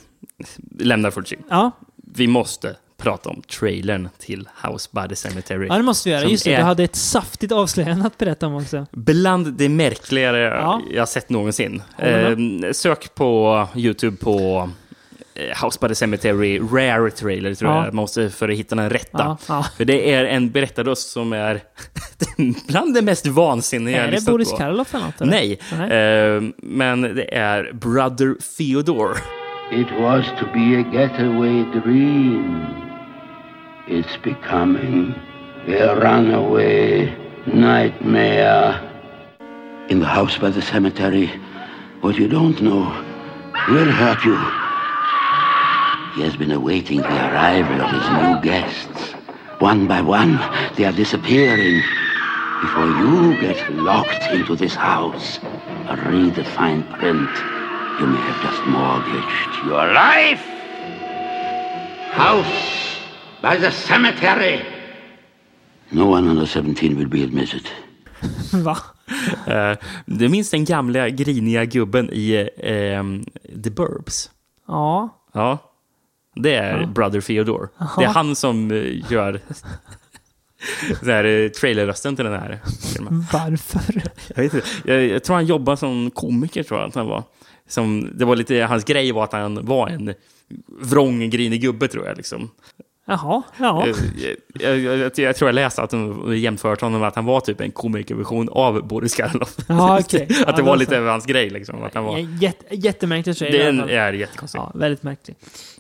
[0.80, 5.68] lämnar Fulci, Ja, vi måste prata om trailern till House by the Cemetery.
[5.68, 6.26] ja, det måste vi göra.
[6.30, 8.86] Just det, du hade ett saftigt avslöjande att berätta om också.
[8.92, 10.82] Bland det märkligare Ja.
[10.92, 11.82] jag har sett någonsin.
[11.98, 12.38] Eh,
[12.72, 14.70] sök på YouTube på
[15.36, 17.78] eh, House by the Cemetery Rare Trailer, tror Ja.
[17.78, 17.86] jag.
[17.86, 19.18] Man måste för att hitta den rätta.
[19.24, 19.66] Ja, ja.
[19.78, 21.62] För det är en berättarröst som är
[22.68, 24.58] bland det mest vansinniga jag Är det lyssnat Boris på.
[24.58, 25.22] Karloff eller något?
[25.22, 25.32] eller?
[25.32, 26.38] Nej.
[26.38, 29.18] Eh, men det är Brother Theodore.
[29.70, 32.66] It was to be a getaway dream.
[33.86, 35.14] It's becoming
[35.68, 37.14] a runaway
[37.46, 38.82] nightmare.
[39.90, 41.28] In the house by the cemetery,
[42.00, 42.86] what you don't know
[43.68, 44.38] will hurt you.
[46.16, 49.12] He has been awaiting the arrival of his new guests.
[49.60, 50.38] One by one,
[50.78, 51.84] they are disappearing.
[52.62, 55.40] Before you get locked into this house
[56.06, 57.57] read the fine print,
[58.00, 60.44] you may have just mortgaged your life.
[62.12, 63.00] House
[63.42, 64.62] by the cemetery.
[65.92, 67.68] No one under 17 will be admitted.
[68.54, 68.78] Va?
[69.48, 69.76] Uh,
[70.06, 73.26] du minns den gamla griniga gubben i ehm,
[73.64, 74.32] The Burbs?
[74.68, 75.10] Ja.
[75.34, 75.58] Ja.
[76.36, 77.68] Det är Brother Theodore.
[77.98, 79.42] Det är han som eh, gör
[81.04, 82.60] så här, eh, trailerrösten till den här
[82.94, 83.26] filmen.
[83.34, 84.04] Varför?
[84.36, 84.68] Jag, vet inte.
[84.86, 87.24] Jag, jag tror han jobbar som komiker, tror jag att han var.
[87.68, 90.14] Som, det var lite, hans grej var att han var en
[90.82, 92.18] vrång, grinig gubbe, tror jag.
[92.18, 92.50] Liksom.
[93.10, 93.88] Jaha, ja.
[93.88, 93.96] Eh,
[94.60, 97.40] Jag, jag, jag, jag tror jag läste att de jämfört honom med att han var
[97.40, 99.56] typ en komikerversion av Boris Karloff.
[99.68, 100.28] Ja, okej.
[100.30, 100.80] att Ja, det då var så.
[100.80, 101.50] lite av hans grej.
[101.50, 104.60] Liksom, att han var, Jätte, jättemärkligt i alla den är jättekonstig.
[104.60, 105.36] Ja, väldigt märklig.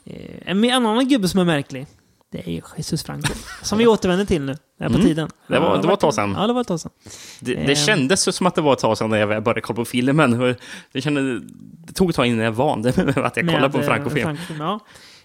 [0.06, 0.16] Eh,
[0.52, 1.86] en annan gubbe som är märklig,
[2.32, 3.34] det är ju Jesus Franco.
[3.62, 4.58] Som vi återvänder till nu.
[4.78, 5.08] Det är på Mm.
[5.08, 5.30] tiden.
[5.48, 6.36] Det var- det var ett tag sedan.
[6.40, 6.92] Ja, det var ett tag sedan.
[7.40, 9.86] Det, det kändes som att det var ett tag sedan när jag började kolla på
[9.86, 10.56] filmen.
[10.92, 11.40] Det, kände,
[11.88, 13.96] det tog ett tag innan jag vande med att jag kollade på en Med, eh,
[13.96, 14.38] Franco-film.
[14.60, 14.80] Ja.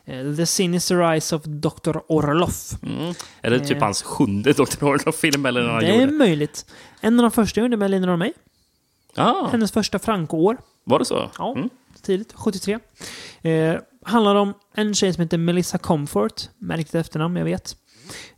[0.04, 1.96] Eh, The Sinister Eyes of Dr.
[2.08, 2.70] Orloff.
[2.82, 3.14] Mm.
[3.42, 3.82] Eller typ Eh.
[3.82, 4.84] hans sjunde Dr.
[4.84, 6.12] Orloff-film eller han Det är gjorde.
[6.12, 6.66] möjligt.
[7.00, 8.32] En av de första jag gjorde med Lina och mig.
[9.16, 10.56] Ah, Hennes första Franco-år.
[10.84, 11.30] var det så?
[11.38, 11.70] Ja, Mm.
[12.02, 12.32] tidigt.
[12.36, 12.78] 73.
[13.42, 16.42] Eh, handlar om en tjej som heter Melissa Comfort.
[16.58, 17.76] Märkligt efternamn, jag vet.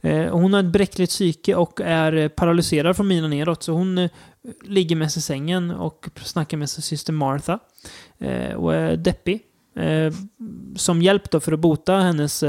[0.01, 3.63] Eh, hon har ett bräckligt psyke och är eh, paralyserad från mina neråt.
[3.63, 4.11] Så hon eh,
[4.63, 7.59] ligger med sig i sängen och snackar med sin syster Martha.
[8.57, 9.43] Och är deppig.
[10.77, 12.45] Som hjälp då för att bota hennes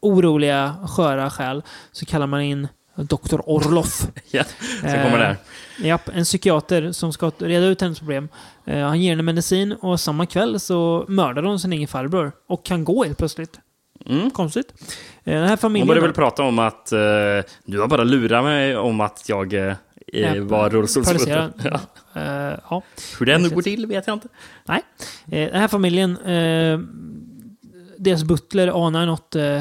[0.00, 1.62] oroliga, sköra själ
[1.92, 3.40] så kallar man in Dr.
[3.44, 4.06] Orloff.
[4.30, 4.44] Ja,
[4.80, 5.36] sen kommer det här.
[5.82, 8.28] Japp, en psykiater som ska reda ut hennes problem.
[8.64, 12.32] Eh, han ger henne medicin och samma kväll så mördar hon sin egen farbror.
[12.48, 13.60] Och kan gå helt plötsligt.
[14.06, 14.30] Mm.
[14.30, 14.74] Konstigt.
[15.24, 15.88] Eh, den här Hon familjen...
[15.88, 16.98] började väl prata om att eh,
[17.64, 19.74] du har bara lurat mig om att jag eh,
[20.06, 21.52] Ja, var rullstolsbunden.
[21.64, 21.80] Ja.
[22.20, 22.82] Eh, ja.
[23.18, 23.54] Hur det nu Precis.
[23.54, 24.28] går till vet jag inte.
[24.64, 24.82] Nej.
[25.26, 26.80] Eh, den här familjen, eh,
[27.98, 29.60] deras butler anar något eh,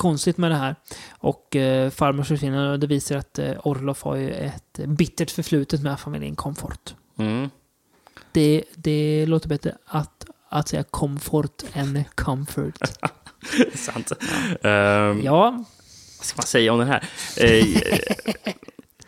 [0.00, 0.76] konstigt med det här.
[1.18, 5.82] Och eh, farmor försvinner och det visar att eh, Orlof har ju ett bittert förflutet
[5.82, 6.94] med familjen Comfort.
[7.18, 7.50] Mm.
[8.32, 12.78] Det, det låter bättre att, att säga comfort än comfort.
[13.74, 14.12] Sant.
[14.62, 15.50] Ehm, Ja,
[16.18, 17.04] Vad ska man säga om den här?
[17.36, 17.64] Eh,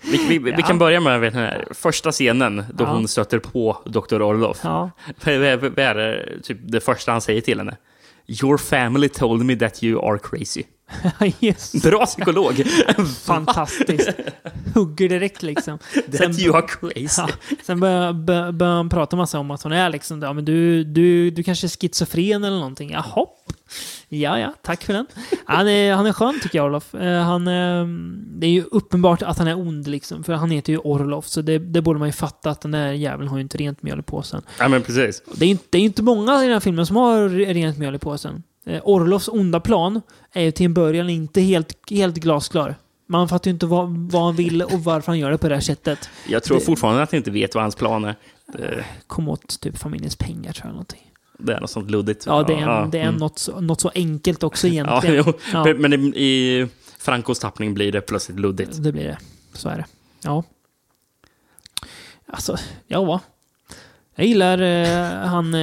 [0.02, 0.56] vi, vi, vi Ja.
[0.66, 2.93] kan börja med vet, den här första scenen då Ja.
[2.93, 4.23] hon stöter på Dr.
[4.23, 4.60] Orloff.
[4.64, 4.90] ja.
[5.24, 5.35] Vad
[5.78, 7.77] är det, typ det första han säger till henne?
[8.43, 10.62] Your family told me that you are crazy.
[11.40, 11.73] yes.
[11.82, 12.62] Bra psykolog!
[13.24, 14.10] Fantastiskt.
[14.74, 15.78] Hugger direkt liksom.
[16.19, 17.23] that you are crazy.
[17.23, 17.28] Ja,
[17.62, 20.85] sen börjar bör, bör han prata massa om att hon är liksom, ja men du,
[20.85, 22.90] du, du kanske är schizofren eller någonting.
[22.90, 23.27] Jaha.
[24.09, 25.06] Ja, ja, tack för den.
[25.44, 26.94] Han är, han är skön tycker jag, Orlof.
[26.94, 27.86] Eh, Han, eh,
[28.40, 31.43] det är ju uppenbart att han är ond liksom, för han heter ju Orlof, så
[31.43, 33.98] det, det borde man ju fatta att den där jäveln har ju inte rent mjöl
[33.98, 34.43] i påsen.
[34.59, 35.23] Ja, men precis.
[35.35, 37.78] Det är inte, det är inte många i den här filmen som har re- rent
[37.78, 38.43] mjöl i påsen.
[38.66, 40.01] Eh, Orlovs onda plan
[40.32, 42.74] är ju till en början inte helt, helt glasklar.
[43.06, 45.55] Man fattar ju inte vad, vad han vill och varför han gör det på det
[45.55, 46.09] här sättet.
[46.28, 48.14] Jag tror Det- fortfarande att jag inte vet vad hans plan är.
[48.47, 50.72] Det, Kom åt typ familjens pengar tror jag.
[50.72, 51.12] Någonting.
[51.39, 52.26] det är något sånt luddigt.
[52.26, 53.14] Ja, det är, en, det är mm.
[53.14, 55.24] något, så, något så enkelt också Ja, egentligen.
[55.26, 55.32] jo.
[55.52, 55.74] Ja.
[55.74, 56.68] Men- i
[56.98, 58.82] Francos tappning blir det plötsligt luddigt.
[58.82, 59.18] Det blir det.
[59.52, 59.86] Så är det.
[60.24, 60.44] Ja.
[62.26, 62.56] Alltså,
[62.86, 63.20] ja.
[64.14, 65.59] Jag gillar eh, han eh,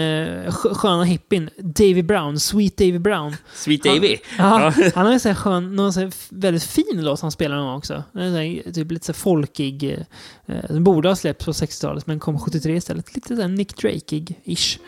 [0.51, 3.35] skö- sköna hippien, Davy Brown, Sweet Davy Brown.
[3.53, 4.17] Sweet Davy.
[4.37, 7.55] Ja, han har en sån här skön, någon sån här väldigt fin låt han spelar
[7.55, 8.03] någon gång också.
[8.11, 9.83] Den är så här, typ lite så folkig.
[9.83, 9.99] eh,
[10.55, 13.15] Eh, den borde ha släppts på 60-talet men kom 73 istället.
[13.15, 14.79] Lite så här Nick Drake-ish.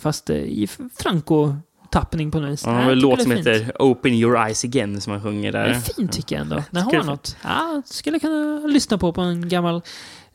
[0.00, 2.64] Fast eh, i f- Franco-tappning på något vis.
[2.64, 3.46] Han har en låt det som fint.
[3.46, 5.64] heter Open your eyes again som han sjunger Det där.
[5.64, 6.62] är fint tycker jag ändå.
[6.70, 7.36] Den har något.
[7.42, 9.82] Ja, skulle jag kunna lyssna på på en gammal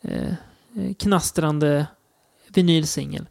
[0.01, 1.87] eh, eh, knastrande
[2.53, 3.25] vinylsingel.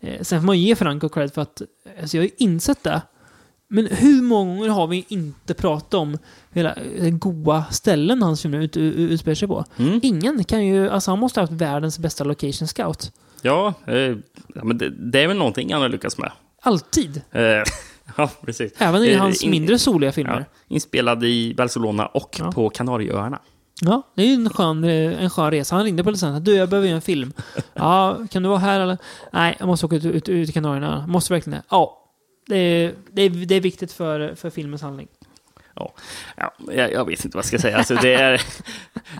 [0.00, 1.62] Eh, sen får man ge Franco cred för att,
[2.00, 3.02] alltså jag har ju insett det.
[3.72, 6.18] Men hur många gånger har vi inte pratat om
[6.52, 9.64] hela eh, goa ställen hans filmer ut, ut, utspelar sig på?
[9.76, 10.00] Mm.
[10.02, 13.12] Ingen kan ju, alltså han måste ha haft världens bästa location scout.
[13.42, 13.94] Ja, eh,
[14.54, 16.32] ja men det, det är väl någonting han har lyckats med.
[16.62, 17.22] Alltid.
[17.32, 17.42] Eh,
[18.16, 18.72] ja, precis.
[18.78, 20.46] Även i Eh, hans in- mindre soliga filmer.
[20.50, 22.52] Ja, inspelad i Barcelona och Ja.
[22.52, 23.38] på Kanarieöarna.
[23.80, 25.74] Ja, det är ju en skön, eh, en skön resa.
[25.76, 26.44] Han ringde producenten.
[26.44, 27.32] Du, jag behöver göra en film.
[27.74, 28.98] Ja, kan du vara här eller?
[29.32, 31.06] Nej, jag måste åka ut, ut, ut i Kanarierna.
[31.06, 31.64] Måste verkligen det?
[31.70, 31.96] Ja.
[32.46, 35.08] Det är, det är, det är viktigt för, för filmens handling.
[35.76, 35.92] Ja,
[36.36, 37.78] ja, jag, jag vet inte vad jag ska säga.
[37.78, 38.42] Alltså, det, är,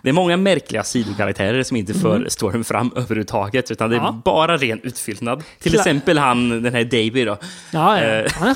[0.02, 4.14] det är många märkliga sidokaraktärer som inte för storyn fram överhuvudtaget, utan det är Mm.
[4.14, 4.22] Ja.
[4.24, 5.42] bara ren utfyllnad.
[5.58, 7.36] Till Kla- exempel han, den här Davy då.
[7.72, 8.04] Ja, ja.
[8.04, 8.32] Eh.
[8.32, 8.54] Han.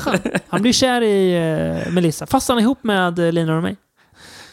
[0.49, 1.39] Han blir kär i
[1.87, 2.27] uh, Melissa.
[2.27, 3.77] Fast han är ihop med uh, Lina och mig.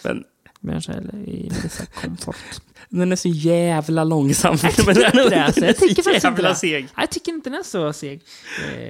[0.03, 0.23] Men
[0.61, 2.35] Men så- eller i Melissa Comfort.
[2.89, 4.57] den är så jävla långsam.
[4.63, 5.65] Jag tycker den inte det, alltså.
[5.65, 6.55] Jag tycker faktiskt inte det.
[6.55, 6.87] seg.
[6.97, 8.21] Jag tycker inte den är så seg.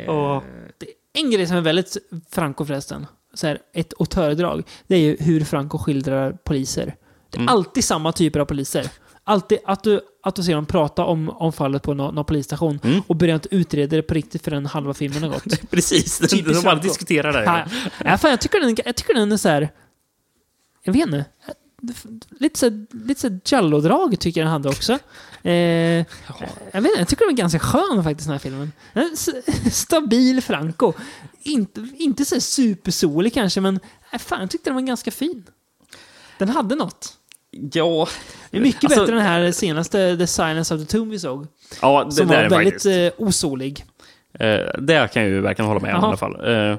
[0.05, 0.43] Eh, Åh.
[0.77, 1.97] det är en grej som är väldigt
[2.31, 6.95] Franco förresten, så här, ett auteurdrag, det är ju hur Franco skildrar poliser.
[7.29, 7.53] Det är Mm.
[7.53, 8.87] alltid samma typer av poliser.
[9.23, 12.79] Alltid att du, att du ser dem prata om, om fallet på någon, någon polisstation
[12.83, 13.01] Mm.
[13.07, 15.61] och börjar inte utreda det på riktigt förrän halva filmen har gått.
[15.71, 17.43] Precis, de, Typiskt de bara diskuterar det.
[17.43, 17.65] Ja,
[18.05, 19.69] ja, fan, jag, tycker den, jag tycker den är så här.
[20.83, 21.25] Jag vet inte.
[22.39, 24.93] Lite så, lite så Jallo-drag tycker jag den hade också.
[25.43, 28.71] Eh, jag, vet inte, jag tycker den är ganska skön faktiskt, den här filmen.
[28.93, 29.29] En s-
[29.71, 30.93] Stabil Franco.
[31.43, 33.79] Inte, inte så supersolig kanske, men
[34.13, 35.43] äh, fan, jag tyckte den var ganska fin.
[36.37, 37.13] Den hade något.
[37.73, 38.07] Ja,
[38.51, 41.19] Det är mycket Alltså- bättre än den här senaste The Silence of the Tomb vi
[41.19, 41.47] såg.
[41.81, 43.85] ja det Som där var väldigt eh, osolig.
[44.33, 46.53] Eh, det kan jag ju verkligen hålla med om i alla fall.
[46.71, 46.77] Eh,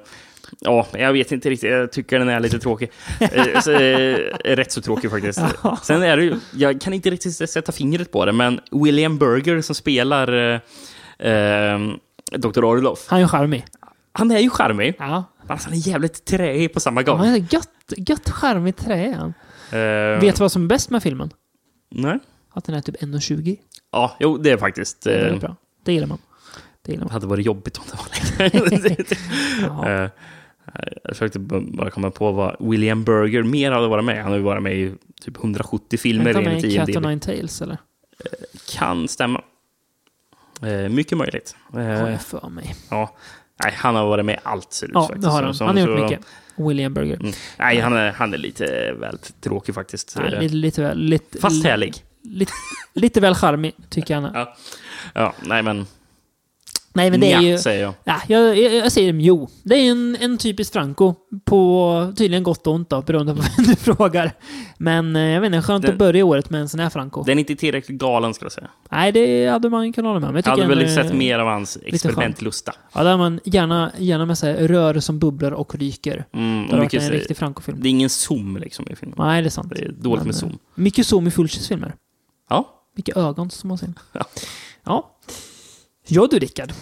[0.60, 1.70] ja, jag vet inte riktigt.
[1.70, 2.90] Jag tycker den är lite tråkig.
[3.20, 5.40] Eh, så, eh, rätt så tråkig faktiskt.
[5.62, 5.78] Ja.
[5.82, 9.60] Sen är det ju, jag kan inte riktigt sätta fingret på det, men William Burger
[9.60, 11.78] som spelar eh, eh,
[12.36, 12.64] Dr.
[12.64, 13.64] Orloff, Han är ju charmig.
[14.12, 14.94] han är ju charmig.
[14.98, 15.24] Ja.
[15.46, 17.26] Alltså, han är jävligt träig på samma Han gång.
[17.26, 19.34] är gött, gött charmig trä han.
[19.80, 21.30] Eh, Vet du vad som är bäst med filmen?
[21.90, 22.18] Nej.
[22.54, 23.56] Att den är typ 1,20.
[23.92, 25.02] Ja, jo, det är faktiskt...
[25.02, 25.56] Det är bra.
[25.84, 26.18] Det gillar man.
[26.82, 28.96] Det gillar det hade varit jobbigt om det var längre.
[29.60, 30.02] Jaha.
[30.04, 30.10] Eh,
[31.04, 34.22] Jag försökte bara komma på vad William Burger mer hade varit med.
[34.22, 36.96] Han har ju varit med i typ 170 filmer enligt med Cat IMDb.
[36.96, 37.76] och Nine Tails eller?
[38.78, 39.42] Kan stämma.
[40.62, 41.56] Eh, mycket möjligt.
[41.72, 42.74] Har Eh, jag för mig.
[42.90, 43.16] ja.
[43.64, 45.54] Nej, han har varit med i allt ser det ut Ja, faktiskt det har han.
[45.54, 46.20] Som- Han har gjort så- mycket.
[46.56, 47.16] William Burger.
[47.16, 47.32] Mm.
[47.58, 50.16] Nej, han är, han är lite väl tråkig faktiskt.
[50.18, 50.98] Nej, lite, lite väl...
[50.98, 51.94] Lite, Fast härlig.
[52.22, 52.52] Lite,
[52.94, 54.30] lite väl charmig, tycker jag.
[54.34, 54.56] Ja.
[55.14, 55.86] ja, nej men...
[56.94, 57.58] Nej, men det är nja, ju...
[57.58, 57.94] säger jag.
[58.04, 59.48] Ja, jag, jag, jag säger jo.
[59.62, 61.14] Det är en, en typisk Franco.
[61.44, 64.32] På tydligen gott och ont då, beroende på vem du frågar.
[64.78, 67.22] Men eh, jag vet inte, skönt Den- att börja året med en sån här Franco.
[67.22, 68.68] Den är inte tillräckligt galen, skulle jag säga.
[68.90, 70.36] Nej, det hade man kunnat hålla med om.
[70.36, 72.72] Jag Jag hade tycker väl sett eh, mer av hans experimentlusta.
[72.94, 76.24] Ja, där har man gärna, gärna med sig rör som bubblar och ryker.
[76.34, 77.78] Mm, Det och har varit mycket, en riktig Franco-film.
[77.82, 79.16] det är ingen zoom liksom i filmen.
[79.18, 79.72] Nej, det är sant.
[79.76, 80.58] Det är dåligt Men, med eh, zoom.
[80.74, 81.94] Mycket zoom i Fulcis filmer.
[82.50, 83.92] Ja, Mycket ögon som man ser.
[84.12, 84.24] Ja.
[84.84, 85.08] Ja.
[86.14, 86.72] Ja du Rickard.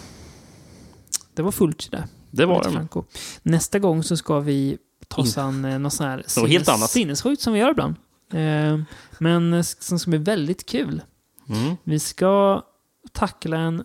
[1.33, 2.07] Det var Fulci där.
[2.31, 2.71] det var det.
[2.71, 3.03] Franco.
[3.43, 4.77] Nästa gång så ska vi
[5.07, 6.89] ta oss an eh, något sånt här Något helt annat.
[6.89, 7.95] sinnessjukt som vi gör ibland.
[8.33, 8.79] Eh,
[9.19, 11.01] men som ska bli väldigt kul.
[11.49, 11.75] Mm.
[11.83, 12.63] Vi ska
[13.11, 13.83] tackla en...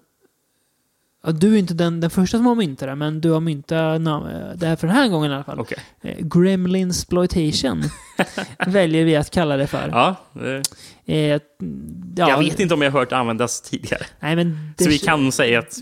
[1.32, 4.04] Du är inte den, den första som har myntat det, men du har myntat
[4.60, 5.60] det här för den här gången i alla fall.
[5.60, 5.78] Okej.
[6.02, 7.82] Eh, Gremlin exploitation
[8.66, 9.88] väljer vi att kalla det för.
[9.92, 10.62] Ja, det,
[11.08, 11.38] Eh, ja,
[12.16, 14.02] jag vet inte om jag har hört det användas tidigare.
[14.20, 15.76] Nej, men det, Så vi kan säga att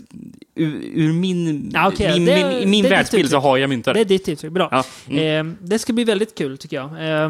[0.55, 3.93] ur, ur min, Ja, okej, min, det- min, min är världsbild så har jag myntat
[3.93, 4.17] Det är det.
[4.17, 4.51] ditt uttryck.
[4.51, 4.67] Bra.
[4.71, 5.47] Ja, mm.
[5.49, 6.85] Eh, det ska bli väldigt kul tycker jag.
[7.23, 7.29] Eh,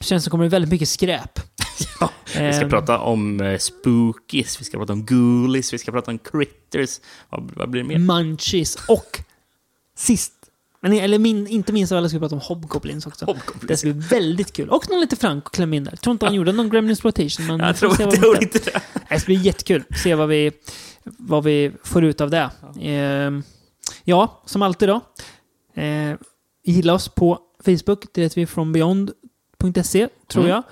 [0.00, 1.40] känns som det kommer bli väldigt mycket skräp.
[2.00, 5.92] Ja, vi ska Eh, prata om eh, spookies, vi ska prata om ghoulies, vi ska
[5.92, 7.00] prata om critters.
[7.30, 7.98] Vad, vad blir det mer?
[7.98, 9.20] Munchies och
[9.96, 10.32] sist,
[10.80, 13.24] men, eller min, inte minst av alla ska vi prata om Hobgoblins också.
[13.26, 13.80] Det Hobgoblins.
[13.80, 14.68] ska bli väldigt kul.
[14.68, 15.96] Och någon lite Franco kläm in där.
[15.96, 18.80] Tror inte han gjorde någon Gremlin exploitation, men Jag tror, vi tror inte det.
[19.08, 19.84] Det ska bli jättekul.
[20.02, 20.52] Se vad vi,
[21.04, 22.50] vad vi får ut av det.
[22.80, 23.42] Ja,
[24.04, 25.00] ja som alltid då.
[25.82, 26.14] Eh,
[26.64, 28.04] gilla oss på Facebook.
[28.12, 30.50] Det heter vi frombeyond.se, tror Mm.
[30.54, 30.62] jag.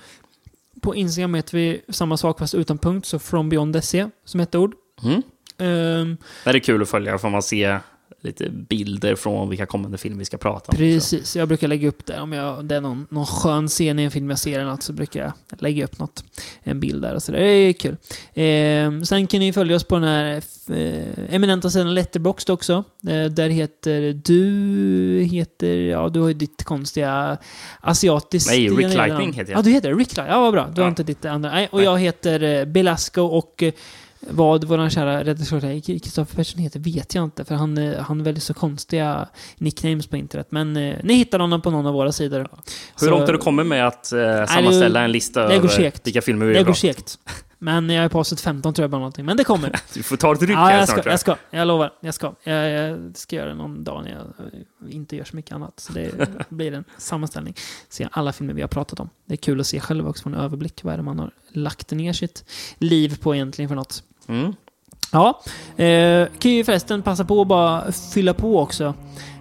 [0.81, 4.74] På Instagram heter vi samma sak fast utan punkt, så frombeyond.se som ett ord.
[5.02, 5.23] Mm.
[5.59, 7.78] Ehm, Det är kul att följa, får man se
[8.20, 10.76] lite bilder från vilka kommande filmer vi ska prata om.
[10.76, 12.20] Precis, jag brukar lägga upp det.
[12.20, 14.82] Om jag, det är någon, någon skön scen i en film jag ser eller något
[14.82, 16.24] så brukar jag lägga upp något,
[16.62, 17.38] en bild där och så där.
[17.38, 17.97] Det är kul.
[18.34, 22.84] Eh, sen kan ni följa oss på den här eh, eminenta sidan Letterboxd också.
[23.09, 27.38] Eh, där heter du, heter, ja du har ju ditt konstiga
[27.80, 28.51] asiatiskt...
[28.51, 29.59] Nej, Rick Lightning heter jag.
[29.59, 29.94] Ja, du heter.
[29.94, 30.26] Rick Lightning.
[30.34, 30.68] Ja, vad bra.
[30.74, 30.90] Du har Ja.
[30.90, 31.51] inte ditt andra.
[31.51, 31.84] Nej, och Nej.
[31.84, 33.72] jag heter eh, Belasco och eh,
[34.20, 38.40] vad vår kära redaktör Kristoffer Persson heter vet jag inte, för han, eh, han väljer
[38.40, 40.47] så konstiga nicknames på internet.
[40.51, 42.38] Men eh, ni hittar honom på någon av våra sidor.
[42.38, 42.48] Hur
[42.97, 46.47] Så- långt har du kommit med att eh, sammanställa en lista det över vilka filmer
[46.47, 47.18] vi Det vill går segt.
[47.62, 49.24] Men jag är på avsnitt 15 tror jag bara någonting.
[49.24, 49.80] Men det kommer.
[49.94, 51.01] Du får ta ett ryck ja, här jag snart.
[51.01, 51.36] ska, jag ska.
[51.51, 51.92] Jag lovar.
[52.01, 52.34] Jag ska.
[52.44, 55.80] Jag, jag ska göra det någon dag när jag eh, inte gör så mycket annat.
[55.80, 57.55] Så det blir en sammanställning.
[57.88, 59.10] Se alla filmer vi har pratat om.
[59.26, 60.84] Det är kul att se själv också, få en överblick.
[60.84, 62.44] Vad är det man har lagt ner sitt
[62.78, 64.02] liv på egentligen för något.
[64.31, 64.55] Mm.
[65.12, 65.40] Ja,
[65.85, 68.85] eh, kan ju förresten passa på att bara fylla på också.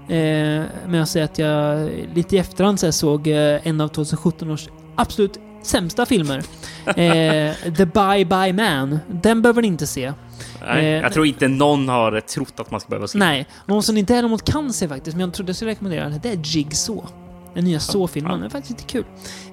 [0.10, 4.52] Eh, med att säga att jag lite i efterhand så såg eh, en av 2017
[4.52, 6.44] års absolut sämsta filmer.
[6.86, 9.00] Eh, The Bye Bye Man.
[9.08, 10.14] Den behöver ni inte se.
[10.62, 13.84] Nej, Eh, jag tror inte någon har trott att man ska behöva se Nej, någon
[13.84, 16.20] som inte är mot cancer faktiskt, men jag trodde jag skulle rekommendera den.
[16.24, 17.08] Det är Jigsaw.
[17.54, 18.32] Den nya Saw-filmen.
[18.32, 18.36] ja.
[18.38, 19.06] Den är faktiskt lite kul.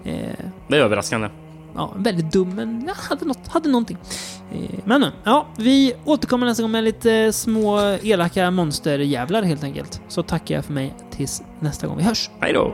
[0.05, 1.29] Eh, Det är överraskande
[1.77, 3.99] ja, väldigt dum, men jag hade, något, hade någonting.
[4.85, 10.01] Men, men, ja, vi återkommer nästa gång med lite små elaka monsterjävlar helt enkelt.
[10.09, 12.31] Så tackar jag för mig tills nästa gång vi hörs.
[12.41, 12.73] Hej då!